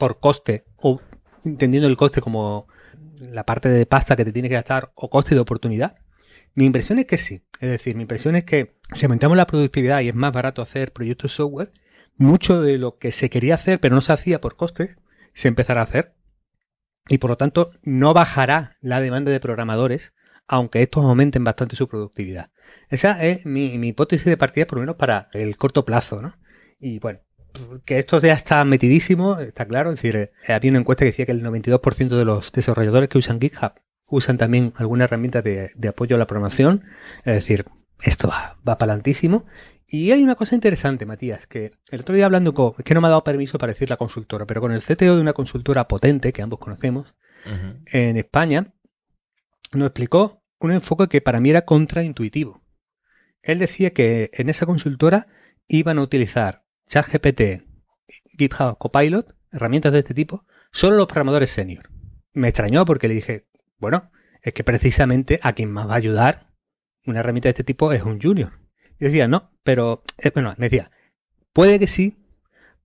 por 0.00 0.18
coste, 0.18 0.64
o 0.78 1.00
entendiendo 1.44 1.86
el 1.86 1.96
coste 1.96 2.20
como 2.20 2.66
la 3.20 3.44
parte 3.44 3.68
de 3.68 3.86
pasta 3.86 4.16
que 4.16 4.24
te 4.24 4.32
tiene 4.32 4.48
que 4.48 4.54
gastar 4.54 4.90
o 4.96 5.10
coste 5.10 5.36
de 5.36 5.40
oportunidad? 5.42 5.98
Mi 6.54 6.64
impresión 6.64 6.98
es 6.98 7.04
que 7.04 7.18
sí. 7.18 7.44
Es 7.60 7.70
decir, 7.70 7.94
mi 7.94 8.02
impresión 8.02 8.34
es 8.34 8.44
que 8.44 8.78
si 8.92 9.04
aumentamos 9.04 9.36
la 9.36 9.46
productividad 9.46 10.00
y 10.00 10.08
es 10.08 10.14
más 10.14 10.32
barato 10.32 10.62
hacer 10.62 10.92
proyectos 10.92 11.30
de 11.30 11.36
software, 11.36 11.72
mucho 12.16 12.62
de 12.62 12.78
lo 12.78 12.98
que 12.98 13.12
se 13.12 13.30
quería 13.30 13.54
hacer 13.54 13.78
pero 13.78 13.94
no 13.94 14.00
se 14.00 14.12
hacía 14.12 14.40
por 14.40 14.56
costes, 14.56 14.96
se 15.34 15.48
empezará 15.48 15.82
a 15.82 15.84
hacer. 15.84 16.14
Y 17.08 17.18
por 17.18 17.30
lo 17.30 17.36
tanto, 17.36 17.72
no 17.82 18.14
bajará 18.14 18.76
la 18.80 19.00
demanda 19.00 19.30
de 19.30 19.40
programadores, 19.40 20.14
aunque 20.48 20.82
estos 20.82 21.04
aumenten 21.04 21.44
bastante 21.44 21.76
su 21.76 21.88
productividad. 21.88 22.50
Esa 22.88 23.22
es 23.22 23.44
mi, 23.44 23.78
mi 23.78 23.88
hipótesis 23.88 24.26
de 24.26 24.36
partida, 24.36 24.66
por 24.66 24.78
lo 24.78 24.82
menos 24.82 24.96
para 24.96 25.28
el 25.32 25.56
corto 25.56 25.84
plazo, 25.84 26.22
¿no? 26.22 26.34
Y 26.78 26.98
bueno, 27.00 27.20
que 27.84 27.98
esto 27.98 28.18
ya 28.20 28.32
está 28.32 28.64
metidísimo, 28.64 29.38
está 29.38 29.66
claro. 29.66 29.90
Es 29.90 29.96
decir, 29.96 30.16
eh, 30.16 30.52
había 30.52 30.70
una 30.70 30.80
encuesta 30.80 31.04
que 31.04 31.10
decía 31.10 31.26
que 31.26 31.32
el 31.32 31.42
92% 31.42 32.08
de 32.08 32.24
los 32.24 32.52
desarrolladores 32.52 33.08
que 33.08 33.18
usan 33.18 33.40
GitHub 33.40 33.72
usan 34.08 34.38
también 34.38 34.72
alguna 34.76 35.04
herramienta 35.04 35.40
de, 35.42 35.72
apoyo 35.88 36.16
a 36.16 36.18
la 36.18 36.26
programación. 36.26 36.84
Es 37.24 37.34
decir, 37.34 37.64
esto 38.02 38.28
va, 38.28 38.58
va 38.66 38.78
palantísimo. 38.78 39.46
Y 39.86 40.12
hay 40.12 40.22
una 40.22 40.36
cosa 40.36 40.54
interesante, 40.54 41.04
Matías, 41.04 41.46
que 41.46 41.72
el 41.88 42.00
otro 42.00 42.14
día 42.14 42.24
hablando 42.24 42.54
con, 42.54 42.74
es 42.78 42.84
que 42.84 42.94
no 42.94 43.00
me 43.00 43.08
ha 43.08 43.10
dado 43.10 43.24
permiso 43.24 43.58
para 43.58 43.72
decir 43.72 43.90
la 43.90 43.96
consultora, 43.96 44.46
pero 44.46 44.60
con 44.60 44.72
el 44.72 44.82
CTO 44.82 45.16
de 45.16 45.20
una 45.20 45.32
consultora 45.32 45.88
potente, 45.88 46.32
que 46.32 46.42
ambos 46.42 46.60
conocemos, 46.60 47.14
en 47.92 48.16
España, 48.16 48.72
nos 49.72 49.86
explicó 49.86 50.44
un 50.60 50.72
enfoque 50.72 51.08
que 51.08 51.20
para 51.20 51.40
mí 51.40 51.50
era 51.50 51.62
contraintuitivo. 51.62 52.62
Él 53.42 53.58
decía 53.58 53.90
que 53.90 54.30
en 54.34 54.48
esa 54.48 54.66
consultora 54.66 55.26
iban 55.66 55.98
a 55.98 56.02
utilizar 56.02 56.59
ChatGPT, 56.90 57.62
GitHub 58.36 58.76
Copilot, 58.76 59.36
herramientas 59.52 59.92
de 59.92 60.00
este 60.00 60.12
tipo, 60.12 60.44
solo 60.72 60.96
los 60.96 61.06
programadores 61.06 61.50
senior. 61.50 61.88
Me 62.32 62.48
extrañó 62.48 62.84
porque 62.84 63.06
le 63.06 63.14
dije, 63.14 63.46
bueno, 63.78 64.10
es 64.42 64.52
que 64.54 64.64
precisamente 64.64 65.38
a 65.44 65.52
quien 65.52 65.70
más 65.70 65.88
va 65.88 65.92
a 65.92 65.98
ayudar 65.98 66.50
una 67.06 67.20
herramienta 67.20 67.46
de 67.46 67.50
este 67.50 67.64
tipo 67.64 67.92
es 67.92 68.02
un 68.02 68.20
junior. 68.20 68.58
Y 68.98 69.04
decía, 69.04 69.28
no, 69.28 69.52
pero, 69.62 70.02
eh, 70.18 70.32
bueno, 70.34 70.52
me 70.58 70.68
decía, 70.68 70.90
puede 71.52 71.78
que 71.78 71.86
sí, 71.86 72.26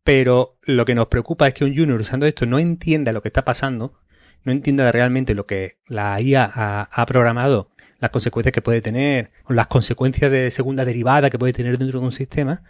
pero 0.03 0.60
lo 0.62 0.86
que 0.86 0.93
nos 0.93 1.08
preocupa 1.08 1.47
es 1.47 1.56
que 1.56 1.66
un 1.66 1.76
junior 1.76 1.99
usando 1.99 2.28
esto 2.28 2.45
no 2.45 2.60
entienda 2.60 3.12
lo 3.12 3.24
que 3.24 3.30
está 3.30 3.43
pasando, 3.43 3.99
no 4.43 4.51
entienda 4.51 4.91
realmente 4.91 5.34
lo 5.34 5.47
que 5.47 5.80
la 5.88 6.22
IA 6.22 6.49
ha, 6.53 6.84
ha 6.84 7.06
programado, 7.08 7.72
las 7.99 8.12
consecuencias 8.12 8.53
que 8.53 8.62
puede 8.62 8.82
tener, 8.82 9.32
las 9.49 9.68
consecuencias 9.68 10.30
de 10.30 10.51
segunda 10.51 10.86
derivada 10.86 11.32
que 11.32 11.39
puede 11.39 11.53
tener 11.53 11.80
dentro 11.80 11.99
de 11.99 12.06
un 12.06 12.12
sistema, 12.12 12.64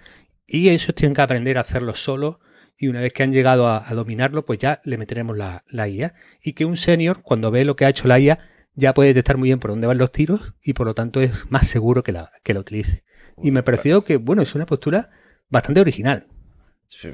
y 0.48 0.70
ellos 0.70 0.94
tienen 0.96 1.16
que 1.16 1.22
aprender 1.22 1.58
a 1.58 1.62
hacerlo 1.62 1.96
solo 1.96 2.40
y 2.78 2.88
una 2.88 3.02
vez 3.02 3.14
que 3.14 3.24
han 3.24 3.32
llegado 3.32 3.70
a, 3.70 3.86
dominarlo, 3.94 4.46
pues 4.46 4.60
ya 4.60 4.82
le 4.84 4.98
meteremos 4.98 5.38
la, 5.38 5.64
IA. 5.88 6.14
Y 6.44 6.54
que 6.54 6.66
un 6.66 6.76
senior, 6.76 7.22
cuando 7.22 7.50
ve 7.50 7.64
lo 7.64 7.76
que 7.76 7.86
ha 7.86 7.90
hecho 7.90 8.08
la 8.08 8.20
IA, 8.20 8.40
ya 8.74 8.94
puede 8.94 9.10
detectar 9.10 9.38
muy 9.38 9.48
bien 9.48 9.60
por 9.60 9.72
dónde 9.72 9.88
van 9.88 9.98
los 9.98 10.12
tiros 10.12 10.54
y 10.62 10.74
por 10.74 10.86
lo 10.86 10.94
tanto 10.94 11.22
es 11.22 11.50
más 11.50 11.68
seguro 11.68 12.04
que 12.04 12.12
la, 12.12 12.32
que 12.44 12.54
la 12.54 12.60
utilice. 12.60 13.04
Y 13.42 13.52
me 13.52 13.64
pareció 13.64 14.04
que, 14.04 14.18
bueno, 14.18 14.42
es 14.42 14.56
una 14.56 14.66
postura 14.66 15.10
bastante 15.50 15.80
original. 15.80 16.28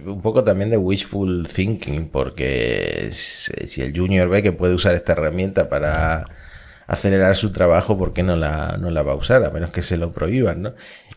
Un 0.05 0.21
poco 0.21 0.43
también 0.43 0.69
de 0.69 0.77
wishful 0.77 1.47
thinking, 1.47 2.09
porque 2.09 3.09
si 3.11 3.81
el 3.81 3.97
junior 3.97 4.29
ve 4.29 4.43
que 4.43 4.51
puede 4.51 4.73
usar 4.73 4.95
esta 4.95 5.13
herramienta 5.13 5.69
para 5.69 6.27
acelerar 6.91 7.35
su 7.37 7.51
trabajo, 7.51 7.97
¿por 7.97 8.11
qué 8.11 8.21
no 8.21 8.35
la, 8.35 8.77
no 8.79 8.91
la 8.91 9.01
va 9.01 9.13
a 9.13 9.15
usar? 9.15 9.43
A 9.45 9.49
menos 9.49 9.71
que 9.71 9.81
se 9.81 9.95
lo 9.95 10.11
prohíban, 10.11 10.61
¿no? 10.61 10.73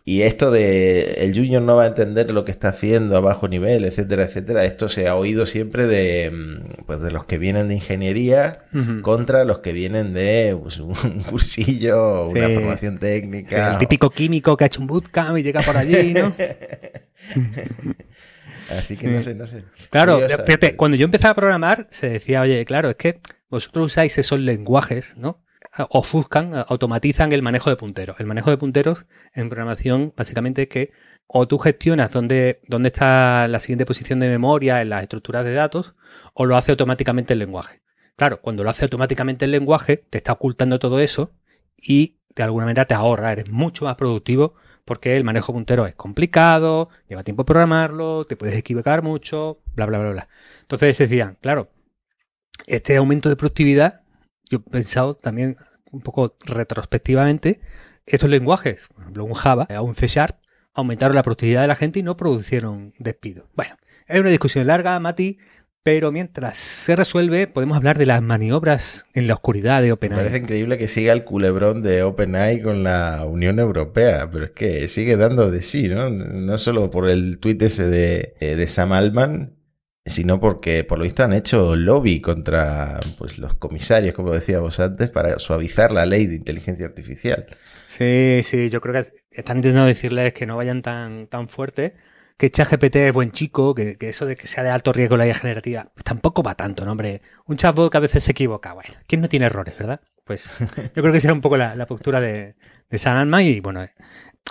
Y 0.06 0.22
esto 0.22 0.50
de 0.50 1.24
el 1.24 1.34
junior 1.34 1.62
no 1.62 1.76
va 1.76 1.84
a 1.84 1.86
entender 1.86 2.30
lo 2.30 2.44
que 2.44 2.52
está 2.52 2.68
haciendo 2.68 3.16
a 3.16 3.20
bajo 3.20 3.48
nivel, 3.48 3.84
etcétera, 3.84 4.24
etcétera, 4.24 4.64
esto 4.64 4.88
se 4.88 5.08
ha 5.08 5.16
oído 5.16 5.46
siempre 5.46 5.86
de, 5.86 6.30
mm, 6.30 6.84
pues, 6.84 7.00
de 7.00 7.10
los 7.10 7.24
que 7.24 7.38
vienen 7.38 7.68
de 7.68 7.74
ingeniería 7.74 8.66
contra 9.02 9.44
los 9.44 9.60
que 9.60 9.72
vienen 9.72 10.12
de 10.12 10.56
pues, 10.60 10.78
un 10.78 11.22
cursillo, 11.28 12.28
una 12.28 12.50
formación 12.50 12.98
técnica. 12.98 13.72
el 13.72 13.78
típico 13.78 14.10
químico 14.10 14.56
que 14.56 14.64
ha 14.64 14.66
hecho 14.66 14.80
un 14.80 14.86
bootcamp 14.86 15.38
y 15.38 15.42
llega 15.42 15.62
por 15.62 15.76
allí, 15.76 16.12
¿no? 16.14 16.34
Así 18.70 18.96
que 18.96 19.08
no 19.08 19.22
sé, 19.22 19.34
no 19.34 19.46
sé. 19.46 19.62
Claro, 19.90 20.20
fíjate, 20.46 20.76
cuando 20.76 20.96
yo 20.96 21.04
empezaba 21.04 21.32
a 21.32 21.36
programar, 21.36 21.86
se 21.90 22.08
decía, 22.08 22.42
oye, 22.42 22.64
claro, 22.64 22.90
es 22.90 22.96
que 22.96 23.20
vosotros 23.50 23.86
usáis 23.86 24.16
esos 24.18 24.40
lenguajes, 24.40 25.16
¿no? 25.16 25.43
Ofuscan, 25.90 26.52
automatizan 26.68 27.32
el 27.32 27.42
manejo 27.42 27.70
de 27.70 27.76
punteros. 27.76 28.20
El 28.20 28.26
manejo 28.26 28.50
de 28.50 28.56
punteros 28.56 29.06
en 29.32 29.48
programación 29.48 30.12
básicamente 30.16 30.62
es 30.62 30.68
que 30.68 30.92
o 31.26 31.48
tú 31.48 31.58
gestionas 31.58 32.12
dónde, 32.12 32.60
dónde 32.68 32.88
está 32.88 33.48
la 33.48 33.60
siguiente 33.60 33.86
posición 33.86 34.20
de 34.20 34.28
memoria 34.28 34.82
en 34.82 34.90
las 34.90 35.02
estructuras 35.02 35.44
de 35.44 35.54
datos 35.54 35.94
o 36.34 36.46
lo 36.46 36.56
hace 36.56 36.72
automáticamente 36.72 37.32
el 37.32 37.38
lenguaje. 37.38 37.82
Claro, 38.16 38.40
cuando 38.40 38.62
lo 38.62 38.70
hace 38.70 38.84
automáticamente 38.84 39.46
el 39.46 39.50
lenguaje, 39.50 39.96
te 39.96 40.18
está 40.18 40.32
ocultando 40.32 40.78
todo 40.78 41.00
eso 41.00 41.32
y 41.76 42.20
de 42.36 42.42
alguna 42.42 42.66
manera 42.66 42.84
te 42.84 42.94
ahorra, 42.94 43.32
eres 43.32 43.50
mucho 43.50 43.84
más 43.84 43.96
productivo 43.96 44.54
porque 44.84 45.16
el 45.16 45.24
manejo 45.24 45.52
de 45.52 45.56
punteros 45.56 45.88
es 45.88 45.94
complicado, 45.94 46.90
lleva 47.08 47.24
tiempo 47.24 47.44
programarlo, 47.44 48.26
te 48.26 48.36
puedes 48.36 48.56
equivocar 48.56 49.02
mucho, 49.02 49.62
bla, 49.74 49.86
bla, 49.86 49.98
bla, 49.98 50.10
bla. 50.10 50.28
Entonces 50.60 50.96
decían, 50.98 51.38
claro, 51.40 51.70
este 52.66 52.96
aumento 52.96 53.28
de 53.28 53.36
productividad 53.36 54.03
yo 54.54 54.64
he 54.66 54.70
pensado 54.70 55.16
también 55.16 55.56
un 55.90 56.00
poco 56.00 56.36
retrospectivamente, 56.44 57.60
estos 58.06 58.28
lenguajes, 58.28 58.88
por 58.88 59.02
ejemplo, 59.02 59.24
un 59.24 59.34
Java 59.34 59.66
o 59.78 59.82
un 59.82 59.94
C 59.94 60.06
Sharp, 60.08 60.36
aumentaron 60.74 61.14
la 61.14 61.22
productividad 61.22 61.62
de 61.62 61.68
la 61.68 61.76
gente 61.76 62.00
y 62.00 62.02
no 62.02 62.16
produjeron 62.16 62.92
despidos. 62.98 63.46
Bueno, 63.54 63.76
es 64.06 64.20
una 64.20 64.30
discusión 64.30 64.66
larga, 64.66 64.98
Mati, 64.98 65.38
pero 65.82 66.10
mientras 66.10 66.56
se 66.56 66.96
resuelve, 66.96 67.46
podemos 67.46 67.76
hablar 67.76 67.98
de 67.98 68.06
las 68.06 68.22
maniobras 68.22 69.06
en 69.14 69.26
la 69.26 69.34
oscuridad 69.34 69.82
de 69.82 69.92
OpenAI. 69.92 70.16
Me 70.16 70.22
parece 70.24 70.42
increíble 70.42 70.78
que 70.78 70.88
siga 70.88 71.12
el 71.12 71.24
culebrón 71.24 71.82
de 71.82 72.02
OpenAI 72.02 72.62
con 72.62 72.82
la 72.82 73.24
Unión 73.28 73.58
Europea, 73.58 74.28
pero 74.30 74.46
es 74.46 74.50
que 74.52 74.88
sigue 74.88 75.16
dando 75.16 75.50
de 75.50 75.62
sí, 75.62 75.88
¿no? 75.88 76.08
No 76.08 76.58
solo 76.58 76.90
por 76.90 77.08
el 77.08 77.38
tuit 77.38 77.60
ese 77.62 77.86
de, 77.86 78.34
eh, 78.40 78.56
de 78.56 78.66
Sam 78.66 78.92
Altman, 78.92 79.52
sino 80.06 80.38
porque 80.38 80.84
por 80.84 80.98
lo 80.98 81.04
visto 81.04 81.24
han 81.24 81.32
hecho 81.32 81.76
lobby 81.76 82.20
contra 82.20 83.00
pues, 83.18 83.38
los 83.38 83.56
comisarios, 83.56 84.14
como 84.14 84.32
decíamos 84.32 84.78
antes, 84.78 85.10
para 85.10 85.38
suavizar 85.38 85.92
la 85.92 86.04
ley 86.04 86.26
de 86.26 86.36
inteligencia 86.36 86.86
artificial. 86.86 87.46
Sí, 87.86 88.40
sí, 88.42 88.68
yo 88.70 88.80
creo 88.80 89.04
que 89.04 89.12
están 89.30 89.58
intentando 89.58 89.86
decirles 89.86 90.32
que 90.32 90.46
no 90.46 90.56
vayan 90.56 90.82
tan, 90.82 91.26
tan 91.28 91.48
fuerte, 91.48 91.94
que 92.36 92.50
ChatGPT 92.50 92.96
es 92.96 93.12
buen 93.12 93.30
chico, 93.30 93.74
que, 93.74 93.96
eso 94.00 94.26
de 94.26 94.36
que 94.36 94.46
sea 94.46 94.62
de 94.62 94.70
alto 94.70 94.92
riesgo 94.92 95.16
la 95.16 95.26
IA 95.26 95.34
generativa, 95.34 95.90
pues 95.94 96.04
tampoco 96.04 96.42
va 96.42 96.54
tanto, 96.54 96.84
¿no, 96.84 96.92
hombre? 96.92 97.22
Un 97.46 97.56
chatbot 97.56 97.90
que 97.90 97.96
a 97.96 98.00
veces 98.00 98.24
se 98.24 98.32
equivoca, 98.32 98.74
bueno, 98.74 98.94
¿quién 99.06 99.20
no 99.20 99.28
tiene 99.28 99.46
errores, 99.46 99.76
verdad? 99.78 100.00
Pues 100.24 100.58
yo 100.94 101.02
creo 101.02 101.12
que 101.12 101.20
será 101.20 101.32
un 101.32 101.40
poco 101.40 101.56
la, 101.56 101.86
postura 101.86 102.20
de, 102.20 102.56
de 102.90 102.98
San 102.98 103.16
Alma 103.16 103.42
y 103.42 103.60
bueno, 103.60 103.86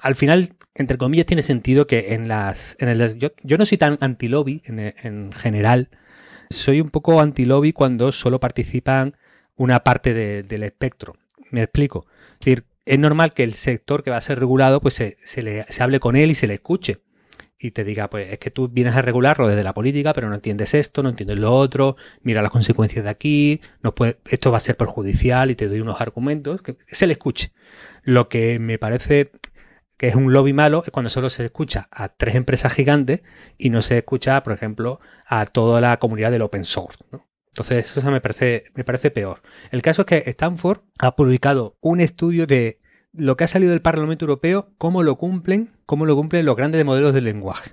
al 0.01 0.15
final, 0.15 0.55
entre 0.75 0.97
comillas, 0.97 1.25
tiene 1.25 1.43
sentido 1.43 1.87
que 1.87 2.13
en 2.13 2.27
las. 2.27 2.75
En 2.79 2.89
el, 2.89 3.17
yo, 3.17 3.31
yo 3.43 3.57
no 3.57 3.65
soy 3.65 3.77
tan 3.77 3.97
anti-lobby 4.01 4.61
en, 4.65 4.79
en, 4.79 5.31
general. 5.31 5.89
Soy 6.49 6.81
un 6.81 6.89
poco 6.89 7.21
anti-lobby 7.21 7.73
cuando 7.73 8.11
solo 8.11 8.39
participan 8.39 9.15
una 9.55 9.83
parte 9.83 10.13
del 10.43 10.63
espectro. 10.63 11.15
Me 11.51 11.63
explico. 11.63 12.05
Es 12.85 12.99
normal 12.99 13.33
que 13.33 13.43
el 13.43 13.53
sector 13.53 14.03
que 14.03 14.11
va 14.11 14.17
a 14.17 14.21
ser 14.21 14.39
regulado, 14.39 14.81
pues 14.81 14.95
se, 14.95 15.43
le, 15.43 15.63
se 15.63 15.83
hable 15.83 15.99
con 15.99 16.15
él 16.15 16.31
y 16.31 16.35
se 16.35 16.47
le 16.47 16.55
escuche. 16.55 17.01
Y 17.57 17.71
te 17.71 17.85
diga, 17.85 18.09
pues 18.09 18.33
es 18.33 18.39
que 18.39 18.51
tú 18.51 18.67
vienes 18.67 18.95
a 18.95 19.01
regularlo 19.01 19.47
desde 19.47 19.63
la 19.63 19.73
política, 19.73 20.13
pero 20.13 20.27
no 20.27 20.35
entiendes 20.35 20.73
esto, 20.73 21.01
no 21.01 21.09
entiendes 21.09 21.37
lo 21.37 21.53
otro, 21.53 21.95
mira 22.21 22.41
las 22.41 22.51
consecuencias 22.51 23.05
de 23.05 23.09
aquí, 23.09 23.61
esto 24.29 24.51
va 24.51 24.57
a 24.57 24.59
ser 24.59 24.75
perjudicial 24.75 25.49
y 25.49 25.55
te 25.55 25.69
doy 25.69 25.79
unos 25.79 26.01
argumentos, 26.01 26.61
se 26.87 27.07
le 27.07 27.13
escuche. 27.13 27.53
Lo 28.03 28.27
que 28.27 28.59
me 28.59 28.79
parece 28.79 29.31
que 30.03 30.09
es 30.09 30.15
un 30.15 30.33
lobby 30.33 30.51
malo 30.51 30.83
es 30.85 30.91
cuando 30.91 31.09
solo 31.09 31.29
se 31.29 31.45
escucha 31.45 31.87
a 31.89 32.09
tres 32.09 32.35
empresas 32.35 32.73
gigantes 32.73 33.23
y 33.57 33.69
no 33.69 33.81
se 33.81 33.99
escucha, 33.99 34.43
por 34.43 34.51
ejemplo, 34.51 34.99
a 35.25 35.45
toda 35.45 35.79
la 35.79 35.97
comunidad 35.97 36.29
del 36.29 36.41
open 36.41 36.65
source. 36.65 36.97
Entonces, 37.47 37.95
eso 37.95 38.11
me 38.11 38.19
parece, 38.19 38.65
me 38.75 38.83
parece 38.83 39.11
peor. 39.11 39.41
El 39.71 39.81
caso 39.81 40.01
es 40.01 40.07
que 40.07 40.29
Stanford 40.29 40.81
ha 40.99 41.15
publicado 41.15 41.77
un 41.79 42.01
estudio 42.01 42.45
de 42.47 42.81
lo 43.13 43.37
que 43.37 43.45
ha 43.45 43.47
salido 43.47 43.71
del 43.71 43.81
Parlamento 43.81 44.25
Europeo, 44.25 44.73
cómo 44.77 45.03
lo 45.03 45.17
cumplen, 45.17 45.71
cómo 45.85 46.05
lo 46.05 46.17
cumplen 46.17 46.45
los 46.45 46.57
grandes 46.57 46.83
modelos 46.83 47.13
de 47.13 47.21
lenguaje. 47.21 47.71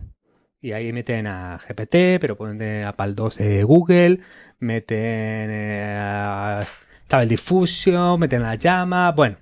Y 0.61 0.70
ahí 0.70 0.93
meten 0.93 1.26
a 1.26 1.59
GPT, 1.59 2.20
pero 2.20 2.37
ponen 2.37 2.85
a 2.85 2.93
PAL 2.93 3.16
2 3.16 3.39
de 3.39 3.64
Google, 3.64 4.20
meten 4.61 5.51
eh, 5.51 5.99
a 6.01 6.64
Stable 7.07 7.26
Diffusion, 7.26 8.20
meten 8.20 8.43
a 8.43 8.51
la 8.51 8.55
llama, 8.55 9.11
bueno. 9.11 9.37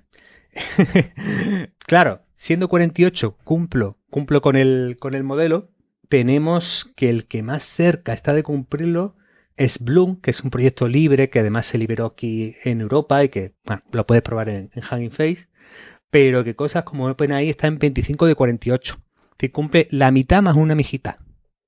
claro, 1.85 2.23
siendo 2.39 2.69
48 2.69 3.37
cumplo, 3.43 3.99
cumplo 4.09 4.41
con 4.41 4.55
el, 4.55 4.95
con 4.97 5.13
el 5.13 5.25
modelo, 5.25 5.71
tenemos 6.07 6.89
que 6.95 7.09
el 7.09 7.27
que 7.27 7.43
más 7.43 7.63
cerca 7.63 8.13
está 8.13 8.33
de 8.33 8.43
cumplirlo 8.43 9.17
es 9.57 9.83
Bloom, 9.83 10.21
que 10.21 10.31
es 10.31 10.39
un 10.39 10.49
proyecto 10.49 10.87
libre 10.87 11.29
que 11.29 11.39
además 11.39 11.65
se 11.65 11.77
liberó 11.77 12.05
aquí 12.05 12.55
en 12.63 12.79
Europa 12.79 13.21
y 13.25 13.27
que 13.27 13.55
bueno, 13.65 13.83
lo 13.91 14.07
puedes 14.07 14.23
probar 14.23 14.47
en, 14.47 14.71
en 14.73 14.81
Hanging 14.81 15.11
Face, 15.11 15.49
pero 16.09 16.45
que 16.45 16.55
cosas 16.55 16.85
como 16.85 17.07
OpenAI 17.07 17.49
está 17.49 17.67
en 17.67 17.77
25 17.77 18.25
de 18.25 18.35
48 18.35 19.03
que 19.35 19.51
cumple 19.51 19.89
la 19.91 20.09
mitad 20.11 20.41
más 20.41 20.55
una 20.55 20.75
mijita. 20.75 21.19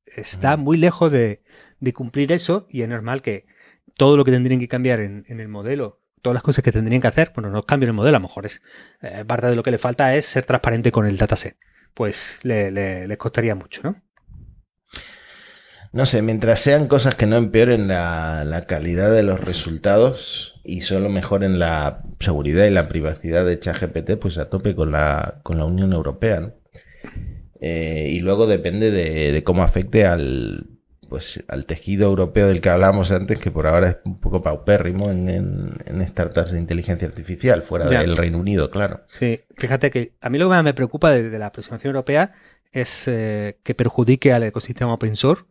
Está 0.05 0.55
muy 0.55 0.77
lejos 0.77 1.11
de, 1.11 1.41
cumplir 1.93 2.31
eso 2.31 2.65
y 2.69 2.81
es 2.81 2.87
normal 2.87 3.21
que 3.21 3.45
todo 3.95 4.15
lo 4.15 4.23
que 4.23 4.31
tendrían 4.31 4.61
que 4.61 4.69
cambiar 4.69 5.01
en, 5.01 5.25
el 5.27 5.47
modelo, 5.49 6.00
todas 6.21 6.33
las 6.35 6.43
cosas 6.43 6.63
que 6.63 6.71
tendrían 6.71 7.01
que 7.01 7.07
hacer, 7.07 7.31
bueno, 7.35 7.49
no 7.49 7.63
cambien 7.63 7.89
el 7.89 7.93
modelo, 7.93 8.17
a 8.17 8.19
lo 8.19 8.27
mejor 8.27 8.45
es 8.45 8.61
eh, 9.01 9.23
parte 9.25 9.47
de 9.47 9.55
lo 9.55 9.63
que 9.63 9.71
le 9.71 9.77
falta 9.77 10.15
es 10.15 10.25
ser 10.25 10.45
transparente 10.45 10.91
con 10.91 11.05
el 11.05 11.17
dataset. 11.17 11.57
Pues 11.93 12.39
le, 12.43 12.71
le, 12.71 13.17
costaría 13.17 13.53
mucho, 13.53 13.81
¿no? 13.83 14.01
No 15.91 16.05
sé, 16.05 16.21
mientras 16.21 16.61
sean 16.61 16.87
cosas 16.87 17.15
que 17.15 17.25
no 17.25 17.35
empeoren 17.35 17.89
la, 17.89 18.45
la, 18.45 18.65
calidad 18.65 19.11
de 19.11 19.23
los 19.23 19.41
resultados 19.41 20.61
y 20.63 20.81
solo 20.81 21.09
mejoren 21.09 21.59
la 21.59 22.03
seguridad 22.19 22.63
y 22.63 22.69
la 22.69 22.87
privacidad 22.87 23.45
de 23.45 23.59
ChatGPT, 23.59 24.11
pues 24.11 24.37
a 24.37 24.49
tope 24.49 24.73
con 24.73 24.93
la, 24.93 25.41
con 25.43 25.57
la 25.57 25.65
Unión 25.65 25.91
Europea, 25.91 26.39
¿no? 26.39 26.53
Eh, 27.61 28.09
y 28.11 28.19
luego 28.21 28.47
depende 28.47 28.89
de, 28.89 29.43
cómo 29.43 29.61
afecte 29.63 30.05
al, 30.05 30.65
pues, 31.11 31.43
al 31.49 31.65
tejido 31.65 32.07
europeo 32.07 32.47
del 32.47 32.61
que 32.61 32.69
hablábamos 32.69 33.11
antes, 33.11 33.37
que 33.37 33.51
por 33.51 33.67
ahora 33.67 33.89
es 33.89 33.97
un 34.05 34.21
poco 34.21 34.41
paupérrimo 34.41 35.11
en, 35.11 35.27
en, 35.27 36.07
startups 36.07 36.53
de 36.53 36.57
inteligencia 36.57 37.05
artificial, 37.05 37.63
fuera 37.63 37.89
del 37.89 38.15
Reino 38.15 38.37
Unido, 38.37 38.71
claro. 38.71 39.01
Sí, 39.09 39.41
fíjate 39.57 39.91
que 39.91 40.13
a 40.21 40.29
mí 40.29 40.37
lo 40.37 40.45
que 40.45 40.51
más 40.51 40.63
me 40.63 40.73
preocupa 40.73 41.11
de, 41.11 41.37
la 41.37 41.47
aproximación 41.47 41.89
europea 41.89 42.31
es 42.71 43.09
eh, 43.09 43.59
que 43.61 43.75
perjudique 43.75 44.31
al 44.31 44.43
ecosistema 44.43 44.93
open 44.93 45.17
source 45.17 45.43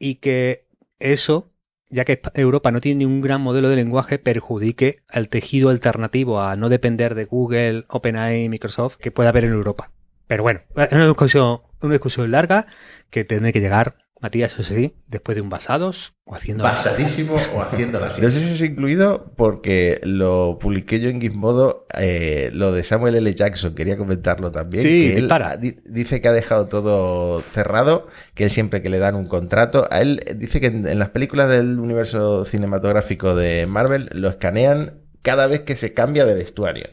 y 0.00 0.16
que 0.16 0.66
eso, 0.98 1.54
ya 1.88 2.04
que 2.04 2.20
Europa 2.34 2.72
no 2.72 2.80
tiene 2.80 3.04
ningún 3.04 3.20
gran 3.20 3.40
modelo 3.40 3.68
de 3.68 3.76
lenguaje, 3.76 4.18
perjudique 4.18 5.04
al 5.08 5.28
tejido 5.28 5.70
alternativo 5.70 6.40
a 6.40 6.56
no 6.56 6.68
depender 6.68 7.14
de 7.14 7.26
Google, 7.26 7.84
OpenAI, 7.88 8.48
Microsoft 8.48 8.96
que 8.96 9.12
pueda 9.12 9.28
haber 9.28 9.44
en 9.44 9.52
Europa. 9.52 9.92
Pero 10.26 10.42
bueno, 10.42 10.62
es 10.74 10.90
una 10.90 11.06
discusión, 11.06 11.60
una 11.82 11.92
discusión 11.92 12.32
larga 12.32 12.66
que 13.10 13.22
tendré 13.22 13.52
que 13.52 13.60
llegar, 13.60 14.01
Matías, 14.22 14.52
eso 14.52 14.62
sí, 14.62 14.94
después 15.08 15.34
de 15.34 15.42
un 15.42 15.50
basados 15.50 16.14
o 16.24 16.36
haciendo... 16.36 16.62
Basadísimo 16.62 17.34
o 17.56 17.60
haciendo 17.60 17.98
No 18.00 18.08
sé 18.08 18.30
si 18.30 18.52
es 18.52 18.62
incluido 18.62 19.32
porque 19.36 20.00
lo 20.04 20.60
publiqué 20.60 21.00
yo 21.00 21.08
en 21.08 21.20
Gizmodo, 21.20 21.88
eh, 21.98 22.50
lo 22.54 22.70
de 22.70 22.84
Samuel 22.84 23.16
L. 23.16 23.34
Jackson, 23.34 23.74
quería 23.74 23.96
comentarlo 23.96 24.52
también. 24.52 24.84
Sí, 24.84 25.10
que 25.10 25.18
él 25.18 25.80
dice 25.86 26.20
que 26.20 26.28
ha 26.28 26.32
dejado 26.32 26.68
todo 26.68 27.42
cerrado, 27.50 28.06
que 28.34 28.44
él 28.44 28.50
siempre 28.50 28.80
que 28.80 28.90
le 28.90 29.00
dan 29.00 29.16
un 29.16 29.26
contrato, 29.26 29.88
a 29.90 30.00
él 30.00 30.20
dice 30.36 30.60
que 30.60 30.68
en 30.68 30.98
las 31.00 31.10
películas 31.10 31.50
del 31.50 31.80
universo 31.80 32.44
cinematográfico 32.44 33.34
de 33.34 33.66
Marvel 33.66 34.08
lo 34.12 34.28
escanean 34.28 35.00
cada 35.22 35.48
vez 35.48 35.62
que 35.62 35.74
se 35.74 35.94
cambia 35.94 36.24
de 36.24 36.34
vestuario. 36.34 36.90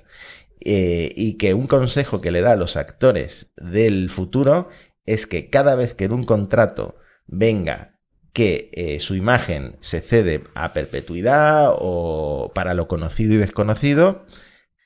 Eh, 0.62 1.14
y 1.16 1.38
que 1.38 1.54
un 1.54 1.68
consejo 1.68 2.22
que 2.22 2.32
le 2.32 2.42
da 2.42 2.54
a 2.54 2.58
los 2.58 2.76
actores 2.76 3.54
del 3.56 4.10
futuro 4.10 4.68
es 5.06 5.28
que 5.28 5.52
cada 5.52 5.76
vez 5.76 5.94
que 5.94 6.06
en 6.06 6.12
un 6.12 6.26
contrato 6.26 6.96
venga 7.30 8.00
que 8.34 8.70
eh, 8.74 9.00
su 9.00 9.16
imagen 9.16 9.78
se 9.80 10.02
cede 10.02 10.44
a 10.54 10.74
perpetuidad 10.74 11.72
o 11.78 12.52
para 12.54 12.74
lo 12.74 12.88
conocido 12.88 13.34
y 13.34 13.38
desconocido, 13.38 14.26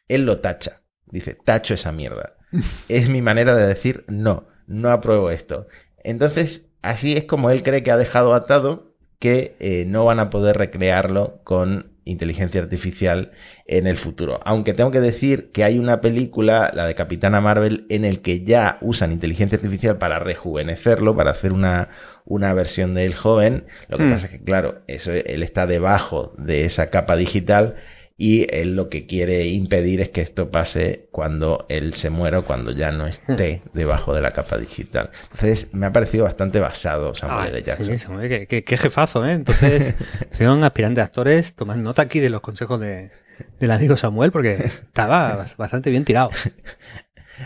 él 0.07 0.25
lo 0.25 0.39
tacha. 0.39 0.81
Dice, 1.05 1.35
tacho 1.35 1.73
esa 1.73 1.91
mierda. 1.91 2.37
es 2.89 3.09
mi 3.09 3.21
manera 3.21 3.55
de 3.55 3.67
decir, 3.67 4.05
no, 4.07 4.47
no 4.67 4.89
apruebo 4.89 5.29
esto. 5.29 5.67
Entonces, 6.03 6.71
así 6.81 7.15
es 7.15 7.25
como 7.25 7.49
él 7.49 7.63
cree 7.63 7.83
que 7.83 7.91
ha 7.91 7.97
dejado 7.97 8.33
atado 8.33 8.95
que 9.19 9.55
eh, 9.59 9.85
no 9.87 10.05
van 10.05 10.19
a 10.19 10.29
poder 10.29 10.57
recrearlo 10.57 11.41
con 11.43 11.92
inteligencia 12.05 12.61
artificial 12.61 13.31
en 13.65 13.87
el 13.87 13.97
futuro. 13.97 14.39
Aunque 14.45 14.73
tengo 14.73 14.91
que 14.91 14.99
decir 14.99 15.51
que 15.51 15.63
hay 15.63 15.79
una 15.79 16.01
película, 16.01 16.71
la 16.73 16.85
de 16.85 16.95
Capitana 16.95 17.41
Marvel, 17.41 17.85
en 17.89 18.05
el 18.05 18.21
que 18.21 18.43
ya 18.43 18.77
usan 18.81 19.11
inteligencia 19.11 19.57
artificial 19.57 19.97
para 19.97 20.19
rejuvenecerlo, 20.19 21.15
para 21.15 21.31
hacer 21.31 21.53
una, 21.53 21.89
una 22.25 22.53
versión 22.53 22.93
de 22.93 23.05
él 23.05 23.15
joven. 23.15 23.65
Lo 23.87 23.97
que 23.97 24.05
hmm. 24.05 24.11
pasa 24.11 24.25
es 24.25 24.31
que, 24.31 24.43
claro, 24.43 24.81
eso, 24.87 25.11
él 25.11 25.43
está 25.43 25.67
debajo 25.67 26.33
de 26.37 26.65
esa 26.65 26.89
capa 26.89 27.15
digital 27.15 27.75
y 28.15 28.47
él 28.55 28.75
lo 28.75 28.89
que 28.89 29.07
quiere 29.07 29.47
impedir 29.47 29.99
es 30.01 30.09
que 30.09 30.21
esto 30.21 30.51
pase 30.51 31.09
cuando 31.11 31.65
él 31.69 31.93
se 31.95 32.09
muera 32.09 32.39
o 32.39 32.45
cuando 32.45 32.71
ya 32.71 32.91
no 32.91 33.07
esté 33.07 33.63
hmm. 33.65 33.77
debajo 33.77 34.13
de 34.13 34.21
la 34.21 34.31
capa 34.31 34.57
digital. 34.57 35.09
Entonces, 35.31 35.69
me 35.73 35.87
ha 35.87 35.91
parecido 35.91 36.25
bastante 36.25 36.59
basado 36.59 37.15
Samuel 37.15 37.49
L. 37.49 37.63
Jackson. 37.63 37.87
Sí, 37.87 37.97
Samuel, 37.97 38.47
qué, 38.47 38.77
jefazo, 38.77 39.25
¿eh? 39.25 39.33
Entonces, 39.33 39.95
son 40.31 40.63
aspirantes 40.63 41.03
actores, 41.03 41.55
tomad 41.55 41.77
nota 41.77 42.03
aquí 42.03 42.19
de 42.19 42.29
los 42.29 42.41
consejos 42.41 42.79
de, 42.79 43.11
del 43.59 43.71
amigo 43.71 43.97
Samuel, 43.97 44.31
porque 44.31 44.53
estaba 44.53 45.47
bastante 45.57 45.89
bien 45.89 46.05
tirado. 46.05 46.29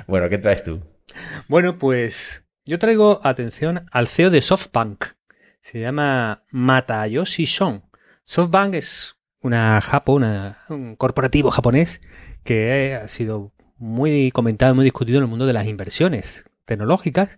Bueno, 0.06 0.28
¿qué 0.30 0.38
traes 0.38 0.64
tú? 0.64 0.82
Bueno, 1.48 1.78
pues 1.78 2.44
yo 2.66 2.78
traigo 2.78 3.22
atención 3.24 3.86
al 3.92 4.08
CEO 4.08 4.30
de 4.30 4.42
SoftBank. 4.42 5.06
Se 5.62 5.80
llama 5.80 6.44
Matayoshi 6.52 7.46
Shon. 7.46 7.84
SoftBank 8.26 8.76
es 8.76 9.17
una 9.42 9.80
Japo, 9.82 10.14
un 10.14 10.96
corporativo 10.98 11.52
japonés 11.52 12.02
que 12.44 12.96
ha 12.96 13.08
sido 13.08 13.54
muy 13.78 14.32
comentado, 14.32 14.76
muy 14.76 14.84
discutido 14.84 15.18
en 15.18 15.26
el 15.26 15.30
mundo 15.30 15.46
de 15.46 15.54
las 15.54 15.68
inversiones 15.68 16.46
tecnológicas 16.66 17.38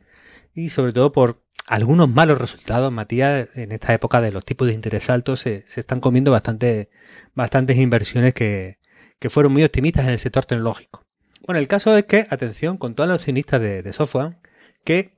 y 0.54 0.70
sobre 0.70 0.94
todo 0.94 1.12
por 1.12 1.44
algunos 1.68 2.10
malos 2.10 2.40
resultados. 2.40 2.92
Matías, 2.92 3.56
en 3.56 3.72
esta 3.72 3.94
época 3.94 4.22
de 4.22 4.32
los 4.32 4.46
tipos 4.46 4.68
de 4.68 4.74
interés 4.74 5.10
altos, 5.10 5.42
se, 5.42 5.64
están 5.76 6.00
comiendo 6.00 6.32
bastante, 6.32 6.90
bastantes 7.36 7.78
inversiones 7.78 8.34
que, 8.34 8.80
que, 9.20 9.30
fueron 9.30 9.54
muy 9.54 9.64
optimistas 9.64 10.06
en 10.06 10.12
el 10.12 10.20
sector 10.20 10.46
tecnológico. 10.46 11.06
Bueno, 11.46 11.60
el 11.60 11.68
caso 11.68 11.96
es 11.96 12.06
que, 12.06 12.28
atención, 12.30 12.78
con 12.78 12.96
todos 12.96 13.08
los 13.08 13.20
accionistas 13.20 13.62
de, 13.62 13.84
de 13.84 13.94
software, 13.94 14.38
que 14.84 15.16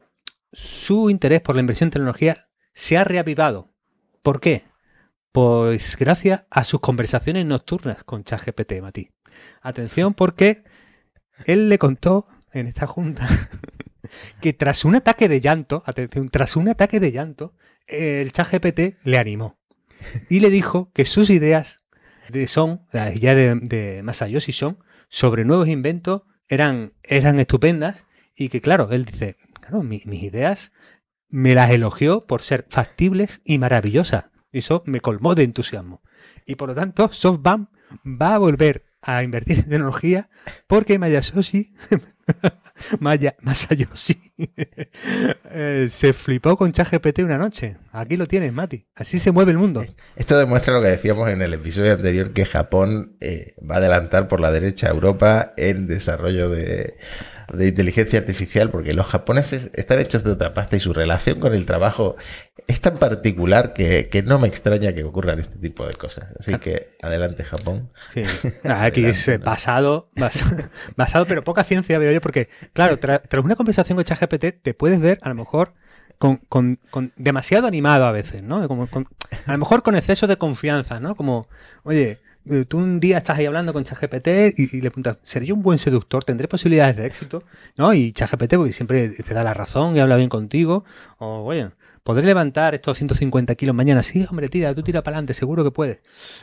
su 0.51 1.09
interés 1.09 1.41
por 1.41 1.55
la 1.55 1.61
inversión 1.61 1.87
en 1.87 1.91
tecnología 1.91 2.49
se 2.73 2.97
ha 2.97 3.03
reavivado. 3.03 3.73
¿Por 4.21 4.41
qué? 4.41 4.63
Pues 5.31 5.95
gracias 5.97 6.43
a 6.49 6.65
sus 6.65 6.81
conversaciones 6.81 7.45
nocturnas 7.45 8.03
con 8.03 8.25
ChatGPT, 8.25 8.81
Mati. 8.81 9.11
Atención 9.61 10.13
porque 10.13 10.63
él 11.45 11.69
le 11.69 11.77
contó 11.77 12.27
en 12.51 12.67
esta 12.67 12.85
junta 12.85 13.27
que 14.41 14.51
tras 14.51 14.83
un 14.83 14.95
ataque 14.95 15.29
de 15.29 15.39
llanto, 15.39 15.83
atención, 15.85 16.27
tras 16.27 16.57
un 16.57 16.67
ataque 16.67 16.99
de 16.99 17.13
llanto, 17.13 17.53
el 17.87 18.33
ChatGPT 18.33 18.97
le 19.03 19.17
animó 19.17 19.57
y 20.29 20.41
le 20.41 20.49
dijo 20.49 20.91
que 20.93 21.05
sus 21.05 21.29
ideas 21.29 21.81
de 22.27 22.47
son, 22.47 22.85
las 22.91 23.15
ideas 23.15 23.35
de, 23.37 23.55
de 23.55 24.03
Masayoshi 24.03 24.51
son, 24.51 24.79
sobre 25.07 25.45
nuevos 25.45 25.69
inventos 25.69 26.23
eran, 26.49 26.93
eran 27.03 27.39
estupendas 27.39 28.05
y 28.35 28.49
que 28.49 28.59
claro, 28.59 28.89
él 28.91 29.05
dice, 29.05 29.37
claro, 29.61 29.81
mis 29.81 30.05
ideas 30.05 30.73
me 31.29 31.55
las 31.55 31.71
elogió 31.71 32.25
por 32.25 32.41
ser 32.41 32.65
factibles 32.69 33.41
y 33.45 33.59
maravillosas. 33.59 34.30
Eso 34.51 34.83
me 34.85 35.01
colmó 35.01 35.35
de 35.35 35.43
entusiasmo. 35.43 36.01
Y 36.45 36.55
por 36.55 36.69
lo 36.69 36.75
tanto, 36.75 37.09
SoftBank 37.11 37.69
va 38.05 38.35
a 38.35 38.37
volver 38.37 38.85
a 39.01 39.23
invertir 39.23 39.59
en 39.59 39.69
tecnología 39.69 40.29
porque 40.67 40.99
Mayasoshi, 40.99 41.73
Maya, 42.99 43.35
Masayoshi 43.41 44.33
eh, 45.51 45.87
se 45.89 46.13
flipó 46.13 46.57
con 46.57 46.71
ChatGPT 46.71 47.19
una 47.19 47.37
noche. 47.37 47.77
Aquí 47.91 48.17
lo 48.17 48.27
tienes, 48.27 48.53
Mati. 48.53 48.87
Así 48.95 49.19
se 49.19 49.31
mueve 49.31 49.51
el 49.51 49.57
mundo. 49.57 49.83
Esto 50.15 50.37
demuestra 50.37 50.73
lo 50.73 50.81
que 50.81 50.89
decíamos 50.89 51.29
en 51.29 51.41
el 51.41 51.53
episodio 51.53 51.93
anterior, 51.93 52.33
que 52.33 52.45
Japón 52.45 53.17
eh, 53.21 53.55
va 53.69 53.75
a 53.75 53.77
adelantar 53.79 54.27
por 54.27 54.39
la 54.39 54.51
derecha 54.51 54.87
a 54.87 54.91
Europa 54.91 55.53
en 55.57 55.87
desarrollo 55.87 56.49
de 56.49 56.97
de 57.53 57.67
inteligencia 57.67 58.19
artificial, 58.19 58.69
porque 58.69 58.93
los 58.93 59.07
japoneses 59.07 59.71
están 59.73 59.99
hechos 59.99 60.23
de 60.23 60.31
otra 60.31 60.53
pasta 60.53 60.77
y 60.77 60.79
su 60.79 60.93
relación 60.93 61.39
con 61.39 61.53
el 61.53 61.65
trabajo 61.65 62.15
es 62.67 62.81
tan 62.81 62.97
particular 62.97 63.73
que, 63.73 64.23
no 64.25 64.39
me 64.39 64.47
extraña 64.47 64.93
que 64.93 65.03
ocurran 65.03 65.39
este 65.39 65.57
tipo 65.57 65.85
de 65.85 65.93
cosas. 65.93 66.27
Así 66.39 66.57
que 66.59 66.95
adelante, 67.01 67.43
Japón. 67.43 67.91
Sí, 68.13 68.23
aquí 68.63 69.05
es 69.05 69.39
basado, 69.43 70.09
basado, 70.95 71.25
pero 71.25 71.43
poca 71.43 71.63
ciencia 71.63 71.99
veo 71.99 72.11
yo, 72.11 72.21
porque, 72.21 72.49
claro, 72.73 72.97
tras 72.97 73.21
una 73.43 73.55
conversación 73.55 73.95
con 73.95 74.05
ChatGPT 74.05 74.61
te 74.61 74.73
puedes 74.73 74.99
ver 74.99 75.19
a 75.21 75.29
lo 75.29 75.35
mejor 75.35 75.73
con, 76.21 76.37
con, 76.37 76.79
demasiado 77.15 77.67
animado 77.67 78.05
a 78.05 78.11
veces, 78.11 78.43
¿no? 78.43 78.67
Como, 78.67 78.87
a 79.45 79.51
lo 79.51 79.57
mejor 79.57 79.81
con 79.81 79.95
exceso 79.95 80.27
de 80.27 80.37
confianza, 80.37 80.99
¿no? 80.99 81.15
Como, 81.15 81.47
oye, 81.83 82.21
tú 82.67 82.77
un 82.77 82.99
día 82.99 83.17
estás 83.17 83.37
ahí 83.37 83.45
hablando 83.45 83.73
con 83.73 83.83
ChatGPT 83.83 84.57
y, 84.57 84.81
le 84.81 84.89
preguntas, 84.91 85.17
¿seré 85.21 85.45
yo 85.45 85.55
un 85.55 85.61
buen 85.61 85.77
seductor? 85.77 86.23
¿Tendré 86.23 86.47
posibilidades 86.47 86.95
de 86.95 87.05
éxito? 87.05 87.43
¿No? 87.77 87.93
Y 87.93 88.11
ChatGPT 88.11 88.55
porque 88.55 88.73
siempre 88.73 89.09
te 89.09 89.33
da 89.33 89.43
la 89.43 89.53
razón 89.53 89.95
y 89.95 89.99
habla 89.99 90.17
bien 90.17 90.29
contigo. 90.29 90.83
O, 91.17 91.43
oye, 91.43 91.71
¿podré 92.03 92.25
levantar 92.25 92.75
estos 92.75 92.97
150 92.97 93.55
kilos 93.55 93.75
mañana? 93.75 94.03
Sí, 94.03 94.25
hombre, 94.29 94.49
tira, 94.49 94.73
tú 94.73 94.83
tira 94.83 95.03
para 95.03 95.17
adelante, 95.17 95.33
seguro 95.33 95.63
que 95.63 95.71
puedes. 95.71 96.01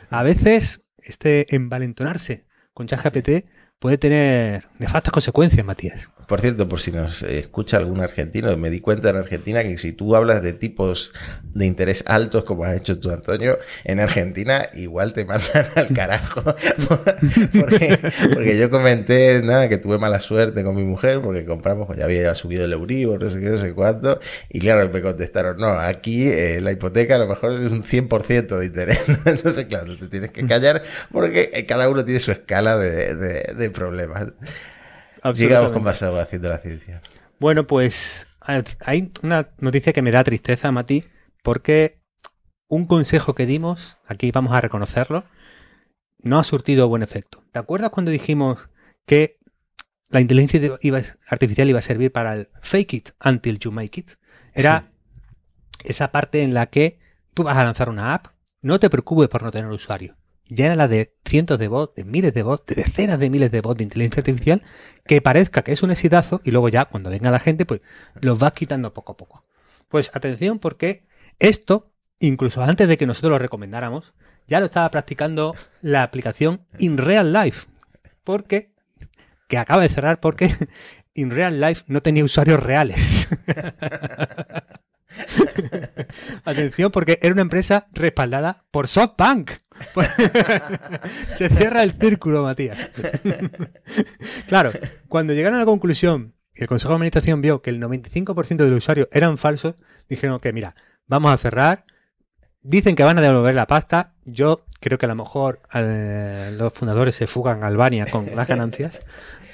A 0.09 0.23
veces, 0.23 0.81
este 0.97 1.55
envalentonarse 1.55 2.45
con 2.73 2.87
ChatGPT 2.87 3.45
puede 3.79 3.97
tener 3.97 4.67
nefastas 4.77 5.11
consecuencias, 5.11 5.65
Matías. 5.65 6.11
Por 6.29 6.41
cierto, 6.41 6.69
por 6.69 6.79
si 6.79 6.91
nos 6.91 7.23
escucha 7.23 7.77
algún 7.77 8.01
argentino, 8.01 8.55
me 8.55 8.69
di 8.69 8.81
cuenta 8.81 9.09
en 9.09 9.15
Argentina 9.15 9.63
que 9.63 9.77
si 9.77 9.93
tú 9.93 10.15
hablas 10.15 10.43
de 10.43 10.53
tipos 10.53 11.11
de 11.55 11.65
interés 11.65 12.03
altos, 12.05 12.43
como 12.43 12.65
has 12.65 12.77
hecho 12.77 12.99
tú, 12.99 13.09
Antonio, 13.09 13.57
en 13.83 13.99
Argentina 13.99 14.69
igual 14.75 15.13
te 15.13 15.25
mandan 15.25 15.65
al 15.73 15.87
carajo. 15.87 16.43
porque, 17.59 18.59
yo 18.59 18.69
comenté, 18.69 19.41
nada, 19.41 19.67
que 19.69 19.79
tuve 19.79 19.97
mala 19.97 20.19
suerte 20.19 20.63
con 20.63 20.75
mi 20.75 20.83
mujer 20.83 21.19
porque 21.19 21.45
compramos, 21.45 21.87
pues 21.87 21.97
ya 21.97 22.05
había 22.05 22.35
subido 22.35 22.65
el 22.65 22.73
Euribor, 22.73 23.23
no 23.23 23.29
sé 23.31 23.39
qué, 23.39 23.47
no 23.47 23.57
sé 23.57 23.73
cuánto. 23.73 24.19
Y 24.49 24.59
claro, 24.59 24.87
me 24.87 25.01
contestaron, 25.01 25.57
no, 25.57 25.79
aquí 25.79 26.27
eh, 26.27 26.61
la 26.61 26.71
hipoteca 26.71 27.15
a 27.15 27.19
lo 27.19 27.27
mejor 27.27 27.53
es 27.53 27.71
un 27.71 27.83
100% 27.83 28.55
de 28.55 28.65
interés. 28.67 29.01
Entonces, 29.25 29.65
claro, 29.65 29.97
te 29.97 30.07
tienes 30.07 30.29
que 30.29 30.45
callar 30.45 30.83
porque 31.11 31.65
cada 31.67 31.89
uno 31.89 32.05
tiene 32.05 32.19
su 32.19 32.31
escala 32.31 32.77
de, 32.77 33.15
de 33.15 33.69
problemas. 33.71 34.27
Sigamos 35.33 35.71
con 35.71 35.87
haciendo 35.87 36.47
de 36.47 36.53
la 36.53 36.59
ciencia. 36.59 37.01
Bueno, 37.39 37.65
pues 37.67 38.27
hay 38.39 39.11
una 39.21 39.49
noticia 39.59 39.93
que 39.93 40.01
me 40.01 40.11
da 40.11 40.23
tristeza, 40.23 40.71
Mati, 40.71 41.05
porque 41.43 42.01
un 42.67 42.85
consejo 42.85 43.35
que 43.35 43.45
dimos, 43.45 43.97
aquí 44.05 44.31
vamos 44.31 44.53
a 44.53 44.61
reconocerlo, 44.61 45.23
no 46.21 46.39
ha 46.39 46.43
surtido 46.43 46.87
buen 46.87 47.03
efecto. 47.03 47.43
¿Te 47.51 47.59
acuerdas 47.59 47.91
cuando 47.91 48.11
dijimos 48.11 48.59
que 49.05 49.39
la 50.09 50.21
inteligencia 50.21 50.59
artificial 51.29 51.69
iba 51.69 51.79
a 51.79 51.83
servir 51.83 52.11
para 52.11 52.33
el 52.33 52.49
fake 52.61 52.93
it 52.93 53.09
until 53.23 53.57
you 53.59 53.71
make 53.71 53.99
it? 53.99 54.11
Era 54.53 54.91
esa 55.83 56.11
parte 56.11 56.43
en 56.43 56.53
la 56.53 56.65
que 56.67 56.99
tú 57.33 57.43
vas 57.43 57.57
a 57.57 57.63
lanzar 57.63 57.89
una 57.89 58.13
app, 58.13 58.27
no 58.61 58.79
te 58.79 58.89
preocupes 58.89 59.29
por 59.29 59.43
no 59.43 59.51
tener 59.51 59.71
usuario 59.71 60.18
ya 60.49 60.75
la 60.75 60.87
de 60.87 61.15
cientos 61.25 61.59
de 61.59 61.67
bots, 61.67 61.95
de 61.95 62.03
miles 62.03 62.33
de 62.33 62.43
bots, 62.43 62.65
de 62.65 62.75
decenas 62.75 63.19
de 63.19 63.29
miles 63.29 63.51
de 63.51 63.61
bots 63.61 63.77
de 63.77 63.83
inteligencia 63.83 64.21
artificial, 64.21 64.63
que 65.05 65.21
parezca 65.21 65.63
que 65.63 65.71
es 65.71 65.83
un 65.83 65.91
exitazo 65.91 66.41
y 66.43 66.51
luego 66.51 66.69
ya 66.69 66.85
cuando 66.85 67.09
venga 67.09 67.31
la 67.31 67.39
gente, 67.39 67.65
pues 67.65 67.81
los 68.19 68.39
vas 68.39 68.53
quitando 68.53 68.93
poco 68.93 69.13
a 69.13 69.17
poco. 69.17 69.45
Pues 69.87 70.11
atención 70.13 70.59
porque 70.59 71.05
esto, 71.37 71.93
incluso 72.19 72.63
antes 72.63 72.87
de 72.87 72.97
que 72.97 73.05
nosotros 73.05 73.31
lo 73.31 73.39
recomendáramos, 73.39 74.13
ya 74.47 74.59
lo 74.59 74.65
estaba 74.65 74.89
practicando 74.89 75.55
la 75.81 76.03
aplicación 76.03 76.65
In 76.79 76.97
Real 76.97 77.31
Life. 77.31 77.67
Porque, 78.23 78.73
que 79.47 79.57
acaba 79.57 79.83
de 79.83 79.89
cerrar 79.89 80.19
porque 80.19 80.53
In 81.13 81.31
Real 81.31 81.61
Life 81.61 81.83
no 81.87 82.01
tenía 82.01 82.23
usuarios 82.23 82.61
reales. 82.61 83.27
Atención, 86.45 86.91
porque 86.91 87.19
era 87.21 87.33
una 87.33 87.41
empresa 87.41 87.87
respaldada 87.91 88.65
por 88.71 88.87
SoftBank. 88.87 89.51
Se 91.29 91.49
cierra 91.49 91.83
el 91.83 91.93
círculo, 91.99 92.43
Matías. 92.43 92.89
claro, 94.47 94.71
cuando 95.07 95.33
llegaron 95.33 95.57
a 95.57 95.61
la 95.61 95.65
conclusión 95.65 96.35
y 96.53 96.61
el 96.61 96.67
Consejo 96.67 96.89
de 96.89 96.95
Administración 96.95 97.41
vio 97.41 97.61
que 97.61 97.69
el 97.69 97.81
95% 97.81 98.57
de 98.57 98.69
los 98.69 98.79
usuarios 98.79 99.07
eran 99.11 99.37
falsos, 99.37 99.75
dijeron 100.07 100.39
que, 100.39 100.53
mira, 100.53 100.75
vamos 101.07 101.33
a 101.33 101.37
cerrar. 101.37 101.85
Dicen 102.61 102.95
que 102.95 103.03
van 103.03 103.17
a 103.17 103.21
devolver 103.21 103.55
la 103.55 103.67
pasta. 103.67 104.13
Yo 104.25 104.65
creo 104.81 104.97
que 104.97 105.05
a 105.05 105.09
lo 105.09 105.15
mejor 105.15 105.61
eh, 105.73 106.53
los 106.57 106.73
fundadores 106.73 107.15
se 107.15 107.25
fugan 107.25 107.63
a 107.63 107.67
Albania 107.67 108.05
con 108.11 108.35
las 108.35 108.47
ganancias. 108.47 108.99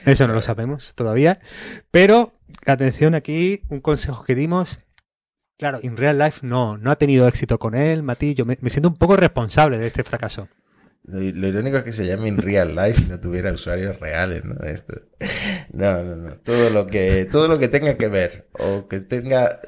Eso 0.06 0.28
no 0.28 0.34
lo 0.34 0.42
sabemos 0.42 0.96
todavía. 0.96 1.40
Pero, 1.92 2.34
atención 2.66 3.14
aquí, 3.14 3.62
un 3.70 3.80
consejo 3.80 4.24
que 4.24 4.34
dimos 4.34 4.80
Claro, 5.58 5.80
en 5.84 5.96
real 5.96 6.18
life 6.18 6.46
no, 6.46 6.78
no 6.78 6.92
ha 6.92 6.98
tenido 6.98 7.28
éxito 7.28 7.58
con 7.60 7.76
él, 7.76 8.04
Mati. 8.04 8.34
Yo 8.36 8.46
me, 8.46 8.58
siento 8.66 8.90
un 8.90 8.96
poco 8.96 9.16
responsable 9.16 9.78
de 9.78 9.88
este 9.88 10.04
fracaso. 10.04 10.50
Lo, 11.04 11.22
irónico 11.22 11.78
es 11.78 11.84
que 11.84 11.92
se 11.92 12.06
llame 12.06 12.28
en 12.28 12.38
real 12.38 12.76
life 12.76 13.04
y 13.06 13.10
no 13.10 13.20
tuviera 13.20 13.54
usuarios 13.54 14.00
reales, 14.00 14.44
¿no? 14.44 14.56
Esto. 14.66 14.94
No, 15.72 16.04
no, 16.04 16.16
no. 16.16 16.36
Todo 16.38 16.70
lo 16.70 16.88
que, 16.88 17.26
todo 17.30 17.48
lo 17.48 17.60
que 17.60 17.68
tenga 17.68 17.96
que 17.96 18.08
ver 18.08 18.48
o 18.54 18.88
que 18.88 19.02
tenga 19.02 19.60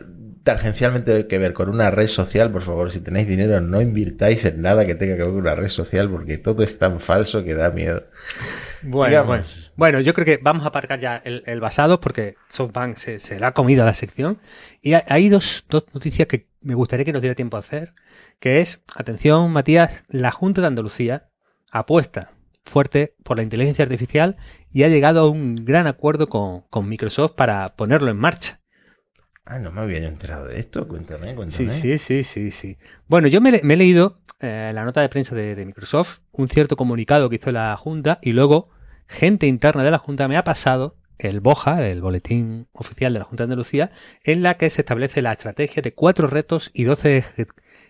tangencialmente 0.43 1.27
que 1.27 1.37
ver 1.37 1.53
con 1.53 1.69
una 1.69 1.91
red 1.91 2.07
social, 2.07 2.51
por 2.51 2.61
favor, 2.61 2.91
si 2.91 3.01
tenéis 3.01 3.27
dinero, 3.27 3.59
no 3.59 3.81
invirtáis 3.81 4.45
en 4.45 4.61
nada 4.61 4.85
que 4.85 4.95
tenga 4.95 5.17
que 5.17 5.23
ver 5.23 5.31
con 5.31 5.41
una 5.41 5.55
red 5.55 5.67
social 5.67 6.09
porque 6.09 6.37
todo 6.37 6.63
es 6.63 6.79
tan 6.79 7.01
falso 7.01 7.43
que 7.43 7.53
da 7.53 7.71
miedo. 7.71 8.05
Bueno, 8.81 9.25
bueno, 9.25 9.43
yo 9.77 10.13
creo 10.13 10.25
que 10.25 10.39
vamos 10.41 10.63
a 10.65 10.69
aparcar 10.69 10.99
ya 10.99 11.17
el, 11.17 11.59
basado 11.61 11.99
porque 11.99 12.35
SoftBank 12.49 12.97
se, 12.97 13.19
se 13.19 13.39
le 13.39 13.45
ha 13.45 13.53
comido 13.53 13.83
a 13.83 13.85
la 13.85 13.93
sección. 13.93 14.39
Y 14.81 14.93
hay 14.93 15.29
dos, 15.29 15.65
dos 15.69 15.85
noticias 15.93 16.27
que 16.27 16.47
me 16.61 16.75
gustaría 16.75 17.05
que 17.05 17.13
nos 17.13 17.21
diera 17.21 17.35
tiempo 17.35 17.57
a 17.57 17.61
hacer, 17.61 17.93
que 18.39 18.59
es, 18.59 18.83
atención 18.95 19.51
Matías, 19.51 20.03
la 20.09 20.31
Junta 20.31 20.61
de 20.61 20.67
Andalucía 20.67 21.29
apuesta 21.71 22.31
fuerte 22.63 23.15
por 23.23 23.37
la 23.37 23.43
inteligencia 23.43 23.83
artificial 23.83 24.35
y 24.69 24.83
ha 24.83 24.89
llegado 24.89 25.21
a 25.21 25.29
un 25.29 25.63
gran 25.63 25.87
acuerdo 25.87 26.27
con, 26.27 26.61
con 26.69 26.89
Microsoft 26.89 27.33
para 27.33 27.75
ponerlo 27.75 28.11
en 28.11 28.17
marcha. 28.17 28.59
Ah, 29.49 29.59
no 29.59 29.71
me 29.71 29.79
había 29.79 30.05
enterado 30.05 30.45
de 30.45 30.59
esto. 30.59 30.87
Cuéntame, 30.87 31.33
cuéntame. 31.33 31.69
Sí, 31.69 31.97
sí, 31.97 32.23
sí, 32.23 32.51
sí, 32.51 32.77
Bueno, 33.07 33.29
yo 33.29 33.39
me, 33.39 33.49
he 33.49 33.75
leído 33.77 34.19
eh, 34.41 34.71
la 34.73 34.83
nota 34.83 34.99
de 34.99 35.07
prensa 35.07 35.35
de, 35.35 35.65
Microsoft, 35.65 36.19
un 36.33 36.49
cierto 36.49 36.75
comunicado 36.75 37.29
que 37.29 37.37
hizo 37.37 37.51
la 37.53 37.75
Junta 37.77 38.19
y 38.21 38.33
luego 38.33 38.69
gente 39.07 39.47
interna 39.47 39.83
de 39.83 39.91
la 39.91 39.97
Junta 39.97 40.27
me 40.27 40.37
ha 40.37 40.43
pasado 40.43 40.97
el 41.17 41.39
BOJA, 41.39 41.87
el 41.87 42.01
Boletín 42.01 42.67
Oficial 42.73 43.13
de 43.13 43.19
la 43.19 43.25
Junta 43.25 43.43
de 43.43 43.45
Andalucía, 43.45 43.91
en 44.23 44.43
la 44.43 44.57
que 44.57 44.69
se 44.69 44.81
establece 44.81 45.21
la 45.21 45.31
estrategia 45.31 45.81
de 45.81 45.93
cuatro 45.93 46.27
retos 46.27 46.71
y 46.73 46.83
doce 46.83 47.25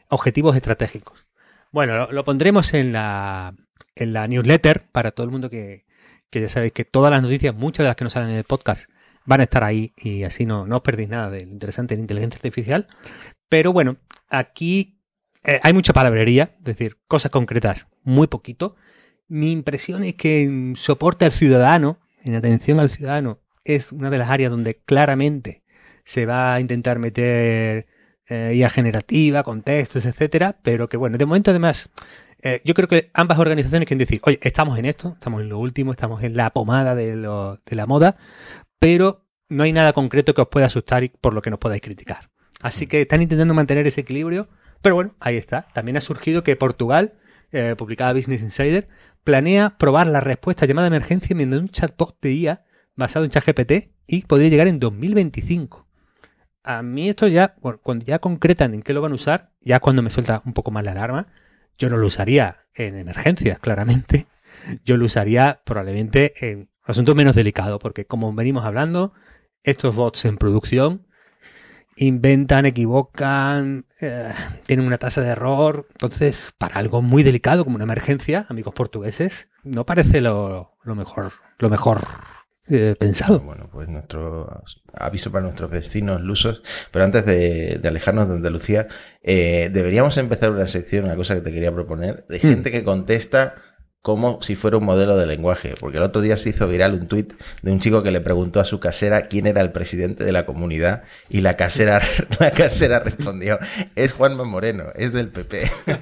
objetivos 0.09 0.55
estratégicos. 0.55 1.25
Bueno, 1.71 2.07
lo, 2.11 2.23
pondremos 2.23 2.73
en 2.73 2.93
la, 2.93 3.53
en 3.95 4.13
la 4.13 4.27
newsletter 4.27 4.89
para 4.91 5.11
todo 5.11 5.25
el 5.25 5.31
mundo 5.31 5.49
que, 5.49 5.85
que 6.29 6.41
ya 6.41 6.47
sabéis 6.47 6.71
que 6.71 6.85
todas 6.85 7.11
las 7.11 7.21
noticias, 7.21 7.53
muchas 7.53 7.83
de 7.83 7.89
las 7.89 7.95
que 7.95 8.05
nos 8.05 8.13
salen 8.13 8.29
en 8.29 8.37
el 8.37 8.43
podcast, 8.45 8.89
van 9.25 9.41
a 9.41 9.43
estar 9.43 9.63
ahí 9.63 9.93
y 9.97 10.23
así 10.23 10.45
no, 10.45 10.65
no 10.65 10.77
os 10.77 10.81
perdéis 10.81 11.09
nada 11.09 11.29
de 11.29 11.45
lo 11.45 11.51
interesante 11.51 11.93
en 11.93 11.99
inteligencia 11.99 12.37
artificial. 12.37 12.87
Pero 13.49 13.73
bueno, 13.73 13.97
aquí 14.29 15.01
eh, 15.43 15.59
hay 15.63 15.73
mucha 15.73 15.93
palabrería, 15.93 16.55
es 16.59 16.63
decir, 16.63 16.97
cosas 17.07 17.31
concretas, 17.31 17.87
muy 18.03 18.27
poquito. 18.27 18.75
Mi 19.27 19.51
impresión 19.51 20.03
es 20.03 20.15
que 20.15 20.43
en 20.43 20.75
soporte 20.75 21.25
al 21.25 21.31
ciudadano, 21.31 21.99
en 22.23 22.35
atención 22.35 22.79
al 22.79 22.89
ciudadano, 22.89 23.39
es 23.63 23.91
una 23.91 24.09
de 24.09 24.17
las 24.17 24.29
áreas 24.29 24.51
donde 24.51 24.75
claramente 24.75 25.63
se 26.05 26.25
va 26.25 26.53
a 26.53 26.59
intentar 26.59 26.99
meter 26.99 27.87
eh, 28.29 28.53
IA 28.55 28.69
generativa, 28.69 29.43
contextos, 29.43 30.05
etcétera, 30.05 30.57
pero 30.61 30.87
que 30.87 30.97
bueno, 30.97 31.17
de 31.17 31.25
momento 31.25 31.51
además, 31.51 31.91
eh, 32.41 32.61
yo 32.63 32.73
creo 32.73 32.87
que 32.87 33.09
ambas 33.13 33.39
organizaciones 33.39 33.87
quieren 33.87 33.99
decir, 33.99 34.19
oye, 34.23 34.39
estamos 34.41 34.77
en 34.77 34.85
esto, 34.85 35.13
estamos 35.13 35.41
en 35.41 35.49
lo 35.49 35.59
último, 35.59 35.91
estamos 35.91 36.23
en 36.23 36.35
la 36.35 36.51
pomada 36.51 36.95
de, 36.95 37.15
la 37.15 37.85
moda, 37.85 38.17
pero 38.79 39.25
no 39.49 39.63
hay 39.63 39.73
nada 39.73 39.93
concreto 39.93 40.33
que 40.33 40.41
os 40.41 40.47
pueda 40.47 40.67
asustar 40.67 41.03
y 41.03 41.09
por 41.09 41.33
lo 41.33 41.41
que 41.41 41.49
nos 41.49 41.59
podáis 41.59 41.81
criticar. 41.81 42.29
Así 42.61 42.87
que 42.87 43.01
están 43.01 43.21
intentando 43.21 43.53
mantener 43.53 43.87
ese 43.87 44.01
equilibrio, 44.01 44.49
pero 44.81 44.95
bueno, 44.95 45.15
ahí 45.19 45.37
está. 45.37 45.67
También 45.73 45.97
ha 45.97 46.01
surgido 46.01 46.43
que 46.43 46.55
Portugal, 46.55 47.13
eh, 47.51 47.75
publicada 47.77 48.13
Business 48.13 48.41
Insider, 48.41 48.87
planea 49.27 49.77
probar 49.77 50.07
la 50.07 50.21
respuesta 50.21 50.65
llamada 50.65 50.89
de 50.89 50.95
emergencia 50.95 51.35
mediante 51.35 51.57
un 51.57 51.67
chatbot 51.67 52.17
de 52.21 52.31
IA 52.31 52.63
basado 52.95 53.25
en 53.25 53.31
ChatGPT 53.31 53.91
y 54.07 54.21
podría 54.21 54.47
llegar 54.47 54.69
en 54.69 54.79
2025. 54.79 55.85
A 56.63 56.81
mí 56.81 57.09
esto 57.09 57.27
ya, 57.27 57.53
cuando 57.83 58.05
ya 58.05 58.19
concretan 58.19 58.73
en 58.73 58.81
qué 58.81 58.93
lo 58.93 59.01
van 59.01 59.11
a 59.11 59.15
usar, 59.15 59.51
ya 59.59 59.81
cuando 59.81 60.01
me 60.01 60.11
suelta 60.11 60.41
un 60.45 60.53
poco 60.53 60.71
más 60.71 60.85
la 60.85 60.91
alarma, 60.91 61.27
yo 61.77 61.89
no 61.89 61.97
lo 61.97 62.07
usaría 62.07 62.67
en 62.73 62.95
emergencias, 62.95 63.59
claramente. 63.59 64.27
Yo 64.85 64.95
lo 64.95 65.03
usaría 65.03 65.59
probablemente 65.65 66.49
en 66.49 66.69
asunto 66.85 67.13
menos 67.13 67.35
delicado, 67.35 67.79
porque 67.79 68.05
como 68.05 68.31
venimos 68.31 68.63
hablando, 68.63 69.11
estos 69.63 69.93
bots 69.93 70.23
en 70.23 70.37
producción 70.37 71.05
inventan, 71.97 72.65
equivocan, 72.65 73.85
eh, 74.01 74.31
tienen 74.65 74.85
una 74.85 74.97
tasa 74.97 75.21
de 75.21 75.29
error. 75.29 75.87
Entonces, 75.91 76.53
para 76.57 76.75
algo 76.75 77.01
muy 77.01 77.23
delicado 77.23 77.63
como 77.63 77.75
una 77.75 77.83
emergencia, 77.83 78.45
amigos 78.49 78.73
portugueses, 78.73 79.49
no 79.63 79.85
parece 79.85 80.21
lo, 80.21 80.77
mejor, 80.85 81.33
lo 81.57 81.69
mejor 81.69 82.01
eh, 82.69 82.95
pensado. 82.99 83.39
Bueno, 83.39 83.69
pues 83.71 83.89
nuestro 83.89 84.63
aviso 84.93 85.31
para 85.31 85.43
nuestros 85.43 85.71
vecinos 85.71 86.21
lusos. 86.21 86.61
Pero 86.91 87.05
antes 87.05 87.25
de, 87.25 87.81
alejarnos 87.83 88.29
de 88.29 88.35
Andalucía, 88.35 88.87
eh, 89.23 89.69
deberíamos 89.73 90.17
empezar 90.17 90.51
una 90.51 90.67
sección, 90.67 91.05
una 91.05 91.15
cosa 91.15 91.35
que 91.35 91.41
te 91.41 91.51
quería 91.51 91.73
proponer, 91.73 92.25
de 92.29 92.37
hmm. 92.37 92.41
gente 92.41 92.71
que 92.71 92.83
contesta 92.83 93.55
como 94.07 94.41
si 94.41 94.55
fuera 94.55 94.77
un 94.77 94.85
modelo 94.85 95.17
de 95.17 95.25
lenguaje. 95.25 95.75
Porque 95.77 95.97
el 95.97 96.03
otro 96.03 96.21
día 96.21 96.37
se 96.37 96.51
hizo 96.51 96.65
viral 96.65 96.93
un 96.93 97.07
tuit 97.09 97.33
de 97.61 97.71
un 97.73 97.81
chico 97.81 98.03
que 98.03 98.11
le 98.11 98.21
preguntó 98.21 98.61
a 98.61 98.63
su 98.63 98.79
casera 98.79 99.23
quién 99.23 99.47
era 99.47 99.59
el 99.59 99.73
presidente 99.73 100.23
de 100.23 100.31
la 100.31 100.45
comunidad 100.45 101.03
y 101.27 101.41
la 101.41 101.57
casera, 101.57 102.01
la 102.39 102.51
casera 102.51 102.99
respondió, 102.99 103.59
es 103.95 104.13
Juanma 104.13 104.45
Moreno, 104.45 104.85
es 104.95 105.11
del 105.11 105.27
PP. 105.27 105.69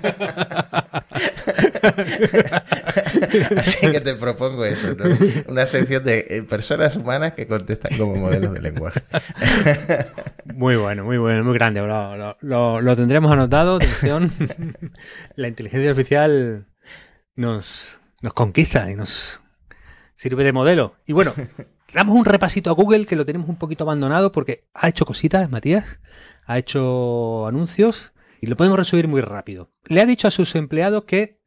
Así 3.57 3.91
que 3.91 4.01
te 4.01 4.15
propongo 4.15 4.65
eso, 4.65 4.95
¿no? 4.95 5.05
Una 5.47 5.65
sección 5.65 6.03
de 6.05 6.25
eh, 6.29 6.43
personas 6.43 6.95
humanas 6.95 7.33
que 7.33 7.47
contestan 7.47 7.97
como 7.97 8.15
modelos 8.15 8.53
de 8.53 8.61
lenguaje. 8.61 9.01
Muy 10.53 10.75
bueno, 10.75 11.03
muy 11.03 11.17
bueno, 11.17 11.43
muy 11.43 11.55
grande. 11.55 11.81
Lo, 11.81 12.37
lo- 12.39 12.79
lo 12.79 12.95
tendremos 12.95 13.31
anotado. 13.31 13.77
Atención. 13.77 14.31
La 15.35 15.47
inteligencia 15.47 15.89
artificial 15.89 16.67
nos, 17.35 17.99
nos 18.21 18.33
conquista 18.33 18.89
y 18.91 18.95
nos 18.95 19.41
sirve 20.15 20.43
de 20.43 20.53
modelo. 20.53 20.95
Y 21.05 21.13
bueno, 21.13 21.33
damos 21.93 22.15
un 22.15 22.25
repasito 22.25 22.69
a 22.69 22.73
Google 22.73 23.05
que 23.05 23.15
lo 23.15 23.25
tenemos 23.25 23.49
un 23.49 23.57
poquito 23.57 23.83
abandonado 23.83 24.31
porque 24.31 24.65
ha 24.73 24.87
hecho 24.89 25.05
cositas, 25.05 25.49
Matías. 25.49 25.99
Ha 26.45 26.57
hecho 26.57 27.47
anuncios 27.47 28.13
y 28.41 28.47
lo 28.47 28.57
podemos 28.57 28.77
resumir 28.77 29.07
muy 29.07 29.21
rápido. 29.21 29.71
Le 29.85 30.01
ha 30.01 30.05
dicho 30.05 30.27
a 30.27 30.31
sus 30.31 30.55
empleados 30.55 31.05
que 31.05 31.39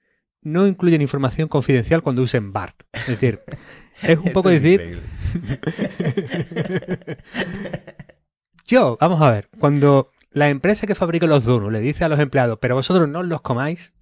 no 0.43 0.67
incluyen 0.67 1.03
información 1.03 1.49
confidencial 1.49 2.03
cuando 2.03 2.23
usen 2.23 2.53
BART. 2.53 2.83
Es 2.93 3.07
decir, 3.07 3.41
es 4.03 4.19
un 4.19 4.33
poco 4.33 4.49
decir. 4.49 5.01
Yo, 8.67 8.99
vamos 9.01 9.23
a 9.23 9.31
ver, 9.31 9.49
cuando 9.59 10.11
la 10.31 10.51
empresa 10.51 10.87
que 10.87 10.95
fabrica 10.95 11.27
los 11.27 11.45
donuts 11.45 11.73
le 11.73 11.81
dice 11.81 12.05
a 12.05 12.09
los 12.09 12.21
empleados, 12.21 12.59
pero 12.61 12.75
vosotros 12.75 13.09
no 13.09 13.23
los 13.23 13.41
comáis, 13.41 13.93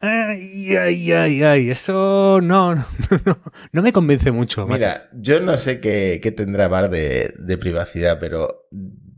ay, 0.00 0.76
ay, 0.76 1.12
ay, 1.12 1.42
ay, 1.42 1.70
eso 1.70 2.40
no, 2.42 2.74
no, 2.74 2.84
no, 3.24 3.38
no 3.72 3.82
me 3.82 3.92
convence 3.92 4.30
mucho. 4.30 4.66
Mira, 4.66 5.08
yo 5.12 5.40
no 5.40 5.56
sé 5.56 5.80
qué, 5.80 6.20
qué 6.22 6.32
tendrá 6.32 6.68
Bar 6.68 6.90
de, 6.90 7.34
de 7.38 7.58
privacidad, 7.58 8.18
pero 8.20 8.68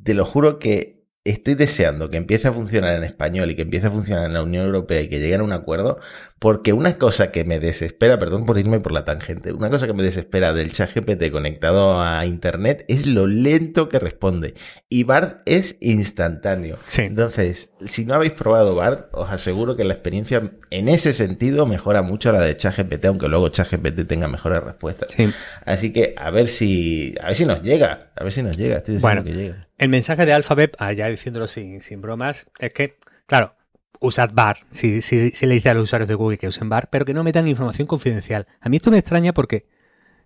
te 0.02 0.14
lo 0.14 0.24
juro 0.24 0.58
que 0.58 0.93
estoy 1.24 1.54
deseando 1.54 2.10
que 2.10 2.18
empiece 2.18 2.48
a 2.48 2.52
funcionar 2.52 2.94
en 2.96 3.02
español 3.04 3.50
y 3.50 3.54
que 3.56 3.62
empiece 3.62 3.86
a 3.86 3.90
funcionar 3.90 4.26
en 4.26 4.34
la 4.34 4.42
Unión 4.42 4.66
Europea 4.66 5.00
y 5.00 5.08
que 5.08 5.20
lleguen 5.20 5.40
a 5.40 5.44
un 5.44 5.52
acuerdo, 5.52 5.98
porque 6.38 6.74
una 6.74 6.98
cosa 6.98 7.32
que 7.32 7.44
me 7.44 7.58
desespera, 7.58 8.18
perdón 8.18 8.44
por 8.44 8.58
irme 8.58 8.78
por 8.80 8.92
la 8.92 9.06
tangente, 9.06 9.52
una 9.52 9.70
cosa 9.70 9.86
que 9.86 9.94
me 9.94 10.02
desespera 10.02 10.52
del 10.52 10.70
chat 10.72 10.94
GPT 10.94 11.30
conectado 11.30 12.02
a 12.02 12.26
Internet 12.26 12.84
es 12.88 13.06
lo 13.06 13.26
lento 13.26 13.88
que 13.88 13.98
responde. 13.98 14.52
Y 14.90 15.04
Bard 15.04 15.38
es 15.46 15.78
instantáneo. 15.80 16.76
Sí. 16.86 17.02
Entonces, 17.02 17.70
si 17.86 18.04
no 18.04 18.12
habéis 18.14 18.32
probado 18.32 18.74
Bard, 18.74 19.06
os 19.12 19.30
aseguro 19.30 19.76
que 19.76 19.84
la 19.84 19.94
experiencia 19.94 20.52
en 20.70 20.88
ese 20.90 21.14
sentido 21.14 21.64
mejora 21.64 22.02
mucho 22.02 22.32
la 22.32 22.40
de 22.42 22.54
ChatGPT, 22.56 23.06
aunque 23.06 23.28
luego 23.28 23.48
ChatGPT 23.48 24.06
tenga 24.06 24.28
mejores 24.28 24.62
respuestas. 24.62 25.12
Sí. 25.16 25.30
Así 25.64 25.92
que 25.92 26.14
a 26.18 26.30
ver 26.30 26.48
si 26.48 27.14
a 27.22 27.26
ver 27.28 27.34
si 27.34 27.46
nos 27.46 27.62
llega, 27.62 28.10
a 28.14 28.22
ver 28.22 28.32
si 28.32 28.42
nos 28.42 28.58
llega, 28.58 28.76
estoy 28.76 28.96
deseando 28.96 29.22
Bueno. 29.22 29.36
que 29.36 29.42
llegue. 29.42 29.63
El 29.84 29.90
mensaje 29.90 30.24
de 30.24 30.32
Alphabet, 30.32 30.76
ah, 30.78 30.94
ya 30.94 31.08
diciéndolo 31.08 31.46
sin, 31.46 31.82
sin 31.82 32.00
bromas, 32.00 32.46
es 32.58 32.72
que, 32.72 32.96
claro, 33.26 33.54
usad 34.00 34.30
BAR, 34.32 34.56
si, 34.70 35.02
si, 35.02 35.30
si 35.32 35.44
le 35.44 35.56
dice 35.56 35.68
a 35.68 35.74
los 35.74 35.82
usuarios 35.84 36.08
de 36.08 36.14
Google 36.14 36.38
que 36.38 36.48
usen 36.48 36.70
BAR, 36.70 36.88
pero 36.88 37.04
que 37.04 37.12
no 37.12 37.22
metan 37.22 37.46
información 37.48 37.86
confidencial. 37.86 38.46
A 38.62 38.70
mí 38.70 38.78
esto 38.78 38.90
me 38.90 38.96
extraña 38.96 39.34
porque, 39.34 39.66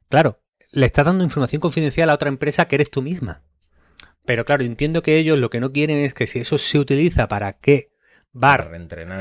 claro, 0.09 0.41
le 0.71 0.87
estás 0.87 1.05
dando 1.07 1.25
información 1.25 1.59
confidencial 1.59 2.09
a 2.09 2.15
otra 2.15 2.29
empresa 2.29 2.69
que 2.69 2.77
eres 2.77 2.89
tú 2.89 3.03
misma. 3.03 3.43
Pero 4.25 4.45
claro, 4.45 4.63
entiendo 4.63 5.03
que 5.03 5.17
ellos 5.17 5.41
lo 5.41 5.51
que 5.51 5.59
no 5.59 5.73
quieren 5.73 5.99
es 5.99 6.15
que 6.15 6.29
si 6.29 6.39
eso 6.39 6.57
se 6.59 6.79
utiliza 6.79 7.27
para 7.27 7.55
que 7.55 7.91
BAR 8.31 8.71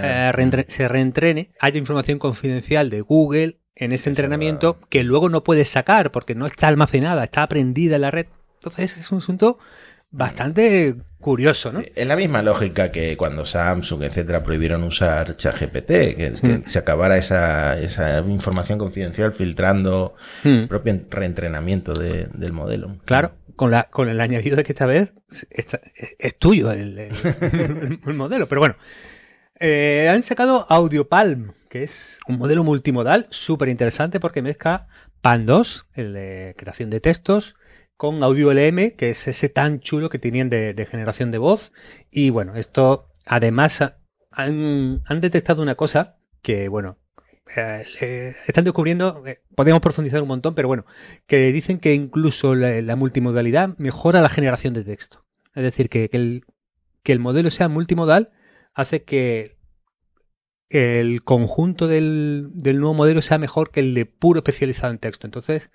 eh, 0.04 0.32
reentre- 0.36 0.68
se 0.68 0.88
reentrene, 0.88 1.52
haya 1.60 1.80
información 1.80 2.20
confidencial 2.20 2.92
de 2.92 3.02
Google 3.02 3.58
en 3.74 3.92
ese 3.92 4.10
entrenamiento 4.10 4.80
que 4.90 5.04
luego 5.04 5.30
no 5.30 5.44
puedes 5.44 5.68
sacar 5.68 6.12
porque 6.12 6.36
no 6.36 6.46
está 6.46 6.68
almacenada, 6.68 7.24
está 7.24 7.42
aprendida 7.42 7.96
en 7.96 8.02
la 8.04 8.12
red. 8.12 8.28
Entonces 8.56 8.98
es 8.98 9.12
un 9.12 9.20
asunto 9.20 9.60
bastante 10.10 10.96
curioso, 11.20 11.72
¿no? 11.72 11.82
Es 11.96 12.08
la 12.08 12.16
misma 12.16 12.42
lógica 12.42 12.92
que 12.92 13.18
cuando 13.18 13.46
Samsung, 13.46 14.04
etcétera, 14.04 14.44
prohibieron 14.44 14.84
usar 14.84 15.36
ChatGPT, 15.36 15.88
que, 15.88 16.34
que 16.42 16.48
Mm. 16.60 16.64
se 16.66 16.80
acabara 16.80 17.18
esa, 17.18 17.78
esa 17.78 18.20
información 18.20 18.78
confidencial 18.80 19.34
filtrando 19.34 20.16
Mm. 20.44 20.48
el 20.48 20.68
propio 20.68 21.00
reentrenamiento 21.10 21.94
de- 21.94 22.28
del 22.34 22.54
modelo. 22.54 22.98
Claro, 23.06 23.34
con, 23.56 23.72
la, 23.72 23.84
con 23.86 24.10
el 24.10 24.22
añadido 24.22 24.56
de 24.56 24.64
que 24.64 24.72
esta 24.74 24.86
vez 24.86 25.14
esta- 25.50 25.82
es, 25.96 26.16
es 26.20 26.38
tuyo 26.38 26.72
el, 26.72 26.98
el- 26.98 27.12
el 28.06 28.14
modelo. 28.14 28.48
Pero 28.48 28.62
bueno, 28.62 28.76
Eh, 29.60 30.08
han 30.14 30.22
sacado 30.22 30.68
AudioPalm, 30.70 31.54
que 31.68 31.82
es 31.84 32.20
un 32.28 32.38
modelo 32.38 32.64
multimodal 32.64 33.26
súper 33.32 33.70
interesante 33.70 34.20
porque 34.20 34.44
mezcla 34.44 34.86
PAN2, 35.24 35.86
el 35.96 36.14
de 36.14 36.54
creación 36.56 36.92
de 36.92 37.00
textos, 37.00 37.56
con 37.98 38.24
Audio 38.24 38.52
LM, 38.52 38.96
que 38.96 39.10
es 39.10 39.28
ese 39.28 39.50
tan 39.50 39.80
chulo 39.80 40.10
que 40.10 40.20
tenían 40.20 40.50
de, 40.50 40.88
generación 40.90 41.32
de 41.32 41.40
voz. 41.40 41.74
Y 42.12 42.30
bueno, 42.30 42.56
esto 42.56 43.10
además 43.26 43.82
ha- 43.82 43.98
han, 44.32 45.02
detectado 45.20 45.62
una 45.64 45.76
cosa 45.76 46.18
que, 46.42 46.70
bueno, 46.70 47.00
eh, 47.56 48.34
están 48.46 48.64
descubriendo, 48.66 49.24
eh, 49.26 49.42
podemos 49.56 49.82
profundizar 49.82 50.22
un 50.22 50.28
montón, 50.28 50.54
pero 50.54 50.68
bueno, 50.68 50.86
que 51.26 51.52
dicen 51.52 51.80
que 51.80 51.94
incluso 51.94 52.56
la, 52.56 52.82
la 52.82 52.96
multimodalidad 52.96 53.76
mejora 53.78 54.22
la 54.22 54.30
generación 54.30 54.74
de 54.74 54.84
texto. 54.84 55.26
Es 55.56 55.64
decir, 55.64 55.90
que, 55.90 56.08
que 56.10 56.18
el, 56.18 56.46
que 57.02 57.14
el 57.14 57.20
modelo 57.20 57.50
sea 57.50 57.68
multimodal 57.68 58.32
hace 58.76 59.04
que 59.04 59.58
el 60.70 61.24
conjunto 61.24 61.88
del, 61.88 62.50
del 62.54 62.80
nuevo 62.80 62.94
modelo 62.94 63.22
sea 63.22 63.38
mejor 63.40 63.72
que 63.72 63.80
el 63.80 63.94
de 63.96 64.06
puro 64.06 64.40
especializado 64.40 64.92
en 64.92 65.00
texto. 65.00 65.26
Entonces, 65.26 65.72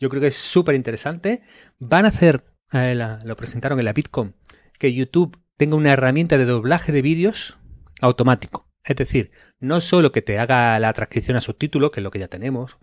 yo 0.00 0.08
creo 0.08 0.20
que 0.20 0.28
es 0.28 0.36
súper 0.36 0.74
interesante. 0.74 1.42
Van 1.78 2.04
a 2.04 2.08
hacer, 2.08 2.44
eh, 2.72 2.94
lo 3.24 3.36
presentaron 3.36 3.78
en 3.78 3.84
la 3.84 3.92
Bitcom, 3.92 4.32
que 4.78 4.92
YouTube 4.92 5.38
tenga 5.56 5.76
una 5.76 5.92
herramienta 5.92 6.38
de 6.38 6.46
doblaje 6.46 6.90
de 6.90 7.02
vídeos 7.02 7.58
automático. 8.00 8.66
Es 8.82 8.96
decir, 8.96 9.30
no 9.60 9.80
solo 9.80 10.10
que 10.10 10.22
te 10.22 10.38
haga 10.38 10.78
la 10.80 10.92
transcripción 10.92 11.36
a 11.36 11.40
subtítulos, 11.40 11.90
que 11.90 12.00
es 12.00 12.04
lo 12.04 12.10
que 12.10 12.18
ya 12.18 12.28
tenemos, 12.28 12.78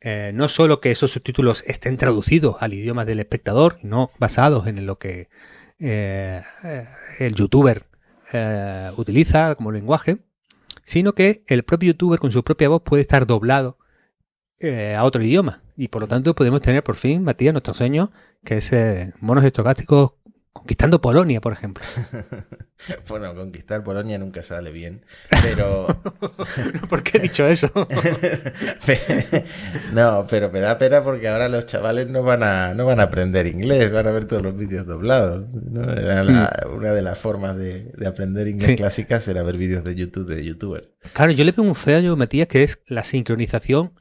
eh, 0.00 0.30
no 0.34 0.48
solo 0.48 0.80
que 0.80 0.92
esos 0.92 1.10
subtítulos 1.10 1.64
estén 1.66 1.96
traducidos 1.96 2.56
al 2.60 2.72
idioma 2.72 3.04
del 3.04 3.18
espectador 3.18 3.78
no 3.82 4.12
basados 4.18 4.68
en 4.68 4.86
lo 4.86 4.96
que 4.98 5.28
eh, 5.80 6.42
el 7.18 7.34
youtuber 7.34 7.86
eh, 8.32 8.92
utiliza 8.96 9.56
como 9.56 9.72
lenguaje, 9.72 10.18
sino 10.84 11.14
que 11.14 11.42
el 11.48 11.64
propio 11.64 11.88
youtuber 11.88 12.20
con 12.20 12.30
su 12.30 12.44
propia 12.44 12.68
voz 12.68 12.82
puede 12.82 13.00
estar 13.00 13.26
doblado 13.26 13.78
a 14.96 15.04
otro 15.04 15.22
idioma. 15.22 15.62
Y 15.80 15.86
por 15.88 16.02
lo 16.02 16.08
tanto 16.08 16.34
podemos 16.34 16.60
tener 16.60 16.82
por 16.82 16.96
fin, 16.96 17.22
Matías, 17.22 17.52
nuestro 17.54 17.72
sueño, 17.72 18.10
que 18.44 18.56
es 18.56 18.72
eh, 18.72 19.12
monos 19.20 19.44
estocásticos 19.44 20.14
conquistando 20.52 21.00
Polonia, 21.00 21.40
por 21.40 21.52
ejemplo. 21.52 21.84
Bueno, 23.08 23.34
conquistar 23.34 23.82
Polonia 23.82 24.18
nunca 24.18 24.40
sale 24.40 24.70
bien, 24.70 25.04
pero... 25.42 25.88
¿Por 26.88 27.02
qué 27.02 27.18
he 27.18 27.22
dicho 27.22 27.44
eso? 27.48 27.68
no, 29.92 30.26
pero 30.28 30.50
me 30.50 30.60
da 30.60 30.78
pena 30.78 31.02
porque 31.02 31.26
ahora 31.28 31.48
los 31.48 31.66
chavales 31.66 32.08
no 32.08 32.22
van 32.22 32.42
a, 32.44 32.74
no 32.74 32.86
van 32.86 33.00
a 33.00 33.04
aprender 33.04 33.46
inglés, 33.48 33.90
van 33.92 34.06
a 34.06 34.12
ver 34.12 34.26
todos 34.26 34.42
los 34.42 34.56
vídeos 34.56 34.86
doblados. 34.86 35.54
¿no? 35.56 35.92
Era 35.92 36.22
la- 36.24 36.66
una 36.72 36.92
de 36.92 37.02
las 37.02 37.18
formas 37.18 37.56
de, 37.56 37.90
de 37.96 38.06
aprender 38.06 38.46
inglés. 38.48 38.68
Sí. 38.70 38.76
clásicas 38.76 39.26
era 39.28 39.42
ver 39.42 39.56
vídeos 39.56 39.82
de 39.82 39.94
YouTube 39.96 40.28
de 40.32 40.44
youtubers. 40.44 40.86
Claro, 41.14 41.32
yo 41.32 41.44
le 41.44 41.50
veo 41.52 41.64
un 41.64 41.74
feo, 41.74 42.16
Matías, 42.16 42.46
que 42.48 42.62
es 42.62 42.80
la 42.86 43.02
sincronización 43.02 43.92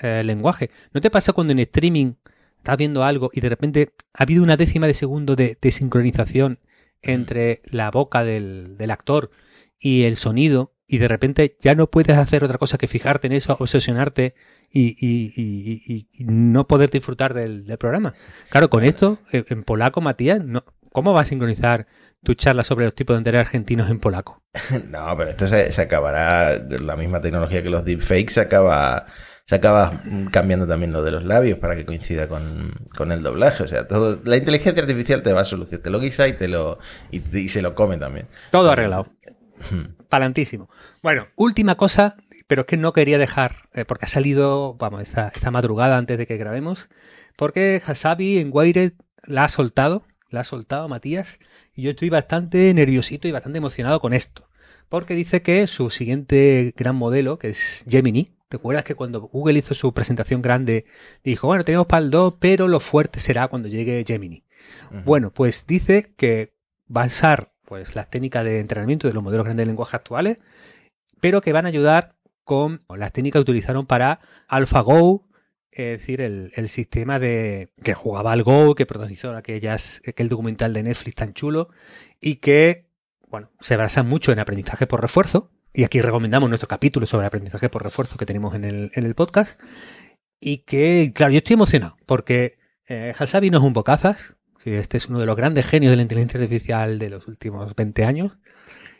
labios-lenguaje. 0.00 0.70
¿No 0.92 1.00
te 1.00 1.10
pasa 1.10 1.32
cuando 1.32 1.52
en 1.52 1.58
streaming 1.60 2.14
estás 2.58 2.76
viendo 2.76 3.04
algo 3.04 3.30
y 3.32 3.40
de 3.40 3.48
repente 3.48 3.90
ha 4.14 4.22
habido 4.24 4.42
una 4.42 4.56
décima 4.56 4.86
de 4.86 4.94
segundo 4.94 5.36
de, 5.36 5.56
de 5.60 5.70
sincronización 5.70 6.58
entre 7.02 7.62
la 7.66 7.90
boca 7.90 8.24
del, 8.24 8.76
del 8.76 8.90
actor 8.90 9.30
y 9.78 10.04
el 10.04 10.16
sonido 10.16 10.72
y 10.88 10.98
de 10.98 11.08
repente 11.08 11.56
ya 11.60 11.74
no 11.74 11.90
puedes 11.90 12.16
hacer 12.16 12.44
otra 12.44 12.58
cosa 12.58 12.78
que 12.78 12.86
fijarte 12.86 13.26
en 13.26 13.32
eso, 13.34 13.56
obsesionarte 13.58 14.34
y, 14.70 14.96
y- 15.04 15.32
y- 15.36 15.82
y- 15.86 16.08
y 16.12 16.24
no 16.24 16.66
poder 16.66 16.90
disfrutar 16.90 17.34
del, 17.34 17.66
del 17.66 17.78
programa? 17.78 18.14
Claro, 18.50 18.70
con 18.70 18.84
esto, 18.84 19.18
en 19.32 19.44
en 19.48 19.62
polaco, 19.64 20.00
Matías, 20.00 20.44
no, 20.44 20.64
¿cómo 20.92 21.12
va 21.12 21.22
a 21.22 21.24
sincronizar 21.24 21.86
tu 22.22 22.34
charla 22.34 22.62
sobre 22.64 22.84
los 22.84 22.94
tipos 22.94 23.14
de 23.14 23.18
enteros 23.18 23.40
argentinos 23.40 23.90
en 23.90 23.98
polaco? 24.00 24.42
No, 24.88 25.14
pero 25.16 25.30
esto 25.30 25.46
se, 25.46 25.72
se 25.72 25.82
acabará, 25.82 26.56
la 26.58 26.96
misma 26.96 27.20
tecnología 27.20 27.62
que 27.62 27.70
los 27.70 27.84
deepfakes 27.84 28.34
se 28.34 28.40
acaba, 28.40 29.06
se 29.46 29.54
acaba 29.54 30.02
cambiando 30.32 30.66
también 30.66 30.92
lo 30.92 31.04
de 31.04 31.12
los 31.12 31.24
labios 31.24 31.60
para 31.60 31.76
que 31.76 31.86
coincida 31.86 32.28
con, 32.28 32.74
con 32.96 33.12
el 33.12 33.22
doblaje. 33.22 33.62
O 33.62 33.68
sea, 33.68 33.86
todo, 33.86 34.20
la 34.24 34.36
inteligencia 34.36 34.82
artificial 34.82 35.22
te 35.22 35.32
va 35.32 35.42
a 35.42 35.44
solucionar, 35.44 35.84
te 35.84 35.90
lo 35.90 36.00
guisa 36.00 36.26
y 36.26 36.32
te 36.32 36.48
lo, 36.48 36.78
y, 37.12 37.22
y 37.36 37.48
se 37.48 37.62
lo 37.62 37.76
come 37.76 37.96
también. 37.96 38.26
Todo 38.50 38.70
arreglado. 38.70 39.08
Palantísimo. 40.08 40.68
Bueno, 41.02 41.28
última 41.36 41.76
cosa, 41.76 42.16
pero 42.46 42.62
es 42.62 42.66
que 42.66 42.76
no 42.76 42.92
quería 42.92 43.18
dejar, 43.18 43.68
eh, 43.72 43.84
porque 43.84 44.06
ha 44.06 44.08
salido, 44.08 44.74
vamos, 44.74 45.00
esta, 45.02 45.28
esta 45.28 45.50
madrugada 45.50 45.96
antes 45.96 46.18
de 46.18 46.26
que 46.26 46.36
grabemos, 46.36 46.88
porque 47.36 47.80
Hasabi 47.84 48.38
en 48.38 48.50
Wired 48.52 48.92
la 49.26 49.44
ha 49.44 49.48
soltado, 49.48 50.04
la 50.28 50.40
ha 50.40 50.44
soltado 50.44 50.88
Matías, 50.88 51.38
y 51.74 51.82
yo 51.82 51.90
estoy 51.90 52.10
bastante 52.10 52.72
nerviosito 52.74 53.28
y 53.28 53.32
bastante 53.32 53.58
emocionado 53.58 54.00
con 54.00 54.12
esto, 54.12 54.48
porque 54.88 55.14
dice 55.14 55.42
que 55.42 55.66
su 55.66 55.90
siguiente 55.90 56.74
gran 56.76 56.96
modelo, 56.96 57.38
que 57.38 57.48
es 57.48 57.84
Gemini, 57.88 58.35
¿te 58.48 58.56
acuerdas 58.56 58.84
que 58.84 58.94
cuando 58.94 59.20
Google 59.20 59.58
hizo 59.58 59.74
su 59.74 59.92
presentación 59.92 60.42
grande, 60.42 60.84
dijo, 61.24 61.46
bueno, 61.46 61.64
tenemos 61.64 61.86
para 61.86 62.04
el 62.04 62.10
2, 62.10 62.34
pero 62.38 62.68
lo 62.68 62.80
fuerte 62.80 63.20
será 63.20 63.48
cuando 63.48 63.68
llegue 63.68 64.04
Gemini? 64.06 64.44
Bueno, 65.04 65.32
pues 65.32 65.66
dice 65.66 66.12
que 66.16 66.54
va 66.94 67.04
a 67.04 67.06
usar 67.06 67.52
pues, 67.64 67.94
las 67.94 68.10
técnicas 68.10 68.44
de 68.44 68.60
entrenamiento 68.60 69.08
de 69.08 69.14
los 69.14 69.22
modelos 69.22 69.44
grandes 69.44 69.64
de 69.64 69.70
lenguaje 69.70 69.96
actuales, 69.96 70.40
pero 71.20 71.40
que 71.40 71.52
van 71.52 71.66
a 71.66 71.68
ayudar 71.68 72.16
con 72.44 72.80
las 72.88 73.12
técnicas 73.12 73.40
que 73.40 73.50
utilizaron 73.50 73.86
para 73.86 74.20
AlphaGo, 74.48 75.26
es 75.72 75.98
decir, 76.00 76.20
el, 76.20 76.68
sistema 76.68 77.18
de 77.18 77.72
que 77.82 77.92
jugaba 77.92 78.32
al 78.32 78.42
Go, 78.42 78.74
que 78.74 78.86
protagonizó 78.86 79.34
aquellas, 79.34 80.00
aquel 80.06 80.28
documental 80.28 80.72
de 80.72 80.84
Netflix 80.84 81.16
tan 81.16 81.34
chulo 81.34 81.68
y 82.20 82.36
que, 82.36 82.88
bueno, 83.28 83.50
se 83.60 83.76
basa 83.76 84.02
mucho 84.02 84.32
en 84.32 84.38
aprendizaje 84.38 84.86
por 84.86 85.02
refuerzo. 85.02 85.50
Y 85.76 85.84
aquí 85.84 86.00
recomendamos 86.00 86.48
nuestro 86.48 86.68
capítulo 86.68 87.06
sobre 87.06 87.26
aprendizaje 87.26 87.68
por 87.68 87.82
refuerzo 87.82 88.16
que 88.16 88.24
tenemos 88.24 88.54
en 88.54 88.64
el, 88.64 88.90
en 88.94 89.04
el 89.04 89.14
podcast. 89.14 89.60
Y 90.40 90.64
que, 90.64 91.12
claro, 91.14 91.32
yo 91.34 91.38
estoy 91.38 91.52
emocionado 91.52 91.98
porque 92.06 92.58
eh, 92.88 93.12
Hasabi 93.16 93.50
no 93.50 93.58
es 93.58 93.64
un 93.64 93.74
bocazas. 93.74 94.38
Este 94.64 94.96
es 94.96 95.06
uno 95.08 95.18
de 95.18 95.26
los 95.26 95.36
grandes 95.36 95.66
genios 95.66 95.90
de 95.90 95.96
la 95.96 96.02
inteligencia 96.02 96.40
artificial 96.40 96.98
de 96.98 97.10
los 97.10 97.28
últimos 97.28 97.76
20 97.76 98.06
años. 98.06 98.38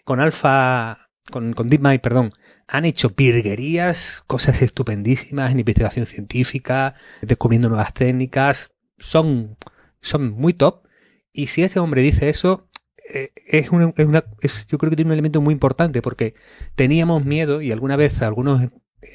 Con 0.04 0.20
Alpha, 0.20 1.08
con, 1.30 1.54
con 1.54 1.66
DeepMind, 1.68 2.02
perdón, 2.02 2.34
han 2.68 2.84
hecho 2.84 3.08
virguerías, 3.08 4.22
cosas 4.26 4.60
estupendísimas 4.60 5.52
en 5.52 5.60
investigación 5.60 6.04
científica, 6.04 6.94
descubriendo 7.22 7.70
nuevas 7.70 7.94
técnicas. 7.94 8.74
Son, 8.98 9.56
son 10.02 10.30
muy 10.32 10.52
top. 10.52 10.86
Y 11.32 11.46
si 11.46 11.62
este 11.62 11.80
hombre 11.80 12.02
dice 12.02 12.28
eso, 12.28 12.65
es 13.08 13.70
una, 13.70 13.92
es 13.96 14.06
una 14.06 14.24
yo 14.68 14.78
creo 14.78 14.90
que 14.90 14.96
tiene 14.96 15.10
un 15.10 15.14
elemento 15.14 15.40
muy 15.40 15.52
importante 15.52 16.02
porque 16.02 16.34
teníamos 16.74 17.24
miedo 17.24 17.62
y 17.62 17.72
alguna 17.72 17.96
vez 17.96 18.20
algunos 18.22 18.68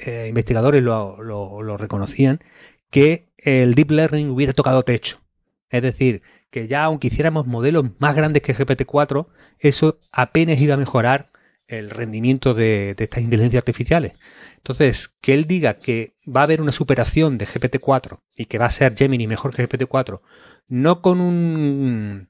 eh, 0.06 0.28
investigadores 0.30 0.82
lo, 0.82 1.22
lo, 1.22 1.78
reconocían 1.78 2.42
que 2.90 3.30
el 3.38 3.74
deep 3.74 3.92
learning 3.92 4.30
hubiera 4.30 4.54
tocado 4.54 4.84
techo. 4.84 5.22
Es 5.70 5.82
decir, 5.82 6.22
que 6.50 6.68
ya 6.68 6.84
aunque 6.84 7.08
hiciéramos 7.08 7.48
modelos 7.48 7.86
más 8.00 8.16
grandes 8.16 8.42
que 8.42 8.56
GPT-4, 8.56 9.28
eso 9.60 10.00
apenas 10.12 10.60
iba 10.60 10.76
a 10.76 10.78
mejorar 10.78 11.32
el 11.68 11.90
rendimiento 11.90 12.54
de, 12.54 12.96
estas 12.98 13.24
inteligencias 13.24 13.62
artificiales. 13.62 14.14
Entonces, 14.58 15.10
que 15.22 15.34
él 15.34 15.46
diga 15.46 15.76
que 15.76 16.16
va 16.28 16.42
a 16.42 16.44
haber 16.44 16.62
una 16.62 16.74
superación 16.74 17.38
de 17.38 17.48
GPT-4 17.48 18.20
y 18.36 18.46
que 18.46 18.58
va 18.58 18.66
a 18.66 18.72
ser 18.72 18.96
Gemini 18.96 19.28
mejor 19.28 19.56
que 19.56 19.68
GPT-4, 19.68 20.22
no 20.68 21.02
con 21.02 21.22
un, 21.22 22.30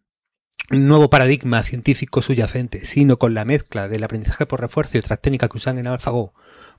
nuevo 0.72 1.09
paradigma 1.09 1.63
científico 1.63 2.22
subyacente, 2.22 2.86
sino 2.86 3.17
con 3.17 3.34
la 3.34 3.45
mezcla 3.45 3.88
del 3.88 4.03
aprendizaje 4.03 4.45
por 4.45 4.61
refuerzo 4.61 4.97
y 4.97 4.99
otras 4.99 5.22
técnicas 5.22 5.49
que 5.49 5.57
usan 5.57 5.78
en 5.78 5.88
AlphaGo 5.88 6.34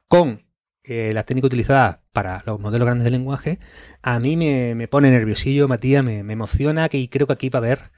con 0.09 0.45
eh, 0.85 1.13
las 1.15 1.27
técnicas 1.27 1.47
utilizadas 1.47 1.99
para 2.13 2.43
los 2.47 2.59
modelos 2.59 2.87
grandes 2.87 3.05
de 3.05 3.11
lenguaje, 3.11 3.59
a 4.03 4.19
mí 4.19 4.37
me, 4.37 4.89
pone 4.89 5.11
nerviosillo, 5.11 5.69
Matías, 5.69 6.03
me, 6.03 6.19
emociona 6.21 6.89
que, 6.89 6.99
y 6.99 7.09
creo 7.09 7.27
que 7.27 7.35
aquí 7.35 7.49
va 7.51 7.59
a 7.59 7.63
haber 7.63 7.91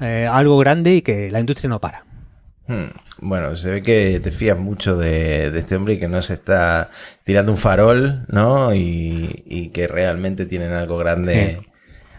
eh, 0.00 0.28
algo 0.30 0.56
grande 0.58 0.94
y 0.94 1.02
que 1.02 1.30
la 1.30 1.40
industria 1.40 1.68
no 1.68 1.80
para. 1.80 2.04
Hmm. 2.66 2.90
Bueno, 3.18 3.54
se 3.56 3.70
ve 3.70 3.82
que 3.82 4.20
te 4.20 4.30
fías 4.30 4.58
mucho 4.58 4.96
de, 4.96 5.56
este 5.58 5.76
hombre 5.76 5.94
y 5.94 5.98
que 5.98 6.08
no 6.08 6.22
se 6.22 6.34
está 6.34 6.90
tirando 7.24 7.52
un 7.52 7.58
farol, 7.58 8.24
¿no? 8.28 8.74
Y, 8.74 9.70
que 9.74 9.86
realmente 9.86 10.46
tienen 10.46 10.72
algo 10.72 10.98
grande 10.98 11.60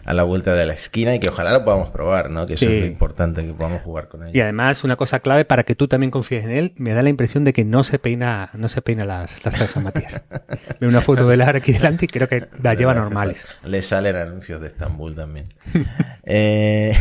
a 0.04 0.14
la 0.14 0.22
vuelta 0.22 0.54
de 0.54 0.66
la 0.66 0.74
esquina 0.74 1.14
y 1.14 1.20
que 1.20 1.28
ojalá 1.28 1.52
lo 1.52 1.64
podamos 1.64 1.90
probar, 1.90 2.30
¿no? 2.30 2.46
Que 2.46 2.54
eso 2.54 2.66
es 2.66 2.80
lo 2.80 2.86
importante, 2.86 3.44
que 3.44 3.52
podamos 3.52 3.82
jugar 3.82 4.08
con 4.08 4.26
él. 4.26 4.34
Y 4.34 4.40
además, 4.40 4.84
una 4.84 4.96
cosa 4.96 5.20
clave 5.20 5.44
para 5.44 5.64
que 5.64 5.74
tú 5.74 5.88
también 5.88 6.10
confíes 6.10 6.44
en 6.44 6.50
él, 6.50 6.72
me 6.76 6.92
da 6.92 7.02
la 7.02 7.08
impresión 7.08 7.44
de 7.44 7.52
que 7.52 7.64
no 7.64 7.84
se 7.84 7.98
peina, 7.98 8.50
no 8.54 8.68
se 8.68 8.82
peina 8.82 9.04
las, 9.04 9.44
las 9.44 9.56
cejas, 9.56 9.82
Matías. 9.82 10.22
Veo 10.80 10.88
una 10.88 11.00
foto 11.00 11.28
de 11.28 11.36
Lara 11.36 11.58
aquí 11.58 11.72
delante 11.72 12.04
y 12.04 12.08
creo 12.08 12.28
que 12.28 12.48
la 12.62 12.74
lleva 12.74 12.94
normales. 12.94 13.48
Le 13.64 13.82
salen 13.82 14.16
anuncios 14.16 14.60
de 14.60 14.68
Estambul 14.68 15.14
también. 15.14 15.48
eh... 16.24 16.94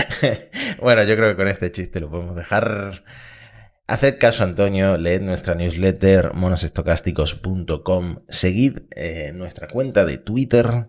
bueno, 0.80 1.02
yo 1.04 1.16
creo 1.16 1.30
que 1.30 1.36
con 1.36 1.48
este 1.48 1.70
chiste 1.72 2.00
lo 2.00 2.10
podemos 2.10 2.36
dejar. 2.36 3.04
Haced 3.86 4.18
caso, 4.18 4.44
Antonio, 4.44 4.96
leed 4.96 5.20
nuestra 5.22 5.54
newsletter 5.54 6.34
monosestocásticos.com, 6.34 8.20
seguid 8.28 8.78
eh, 8.94 9.32
nuestra 9.34 9.68
cuenta 9.68 10.04
de 10.04 10.18
Twitter. 10.18 10.88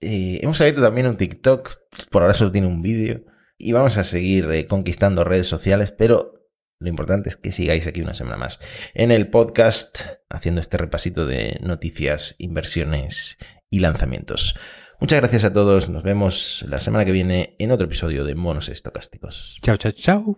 Eh, 0.00 0.40
hemos 0.42 0.60
abierto 0.60 0.82
también 0.82 1.06
un 1.06 1.16
TikTok, 1.16 1.76
por 2.10 2.22
ahora 2.22 2.34
solo 2.34 2.52
tiene 2.52 2.66
un 2.66 2.82
vídeo. 2.82 3.24
Y 3.58 3.72
vamos 3.72 3.96
a 3.96 4.04
seguir 4.04 4.50
eh, 4.50 4.66
conquistando 4.66 5.24
redes 5.24 5.46
sociales, 5.46 5.90
pero 5.90 6.36
lo 6.78 6.88
importante 6.88 7.30
es 7.30 7.36
que 7.36 7.52
sigáis 7.52 7.86
aquí 7.86 8.02
una 8.02 8.12
semana 8.12 8.36
más 8.36 8.60
en 8.92 9.10
el 9.10 9.30
podcast 9.30 10.02
haciendo 10.28 10.60
este 10.60 10.76
repasito 10.76 11.24
de 11.24 11.58
noticias, 11.62 12.34
inversiones 12.38 13.38
y 13.70 13.80
lanzamientos. 13.80 14.56
Muchas 15.00 15.20
gracias 15.20 15.44
a 15.44 15.52
todos. 15.52 15.88
Nos 15.88 16.02
vemos 16.02 16.64
la 16.68 16.80
semana 16.80 17.04
que 17.04 17.12
viene 17.12 17.56
en 17.58 17.70
otro 17.70 17.86
episodio 17.86 18.24
de 18.24 18.34
Monos 18.34 18.68
Estocásticos. 18.68 19.58
Chao, 19.62 19.76
chao, 19.76 19.92
chao. 19.92 20.36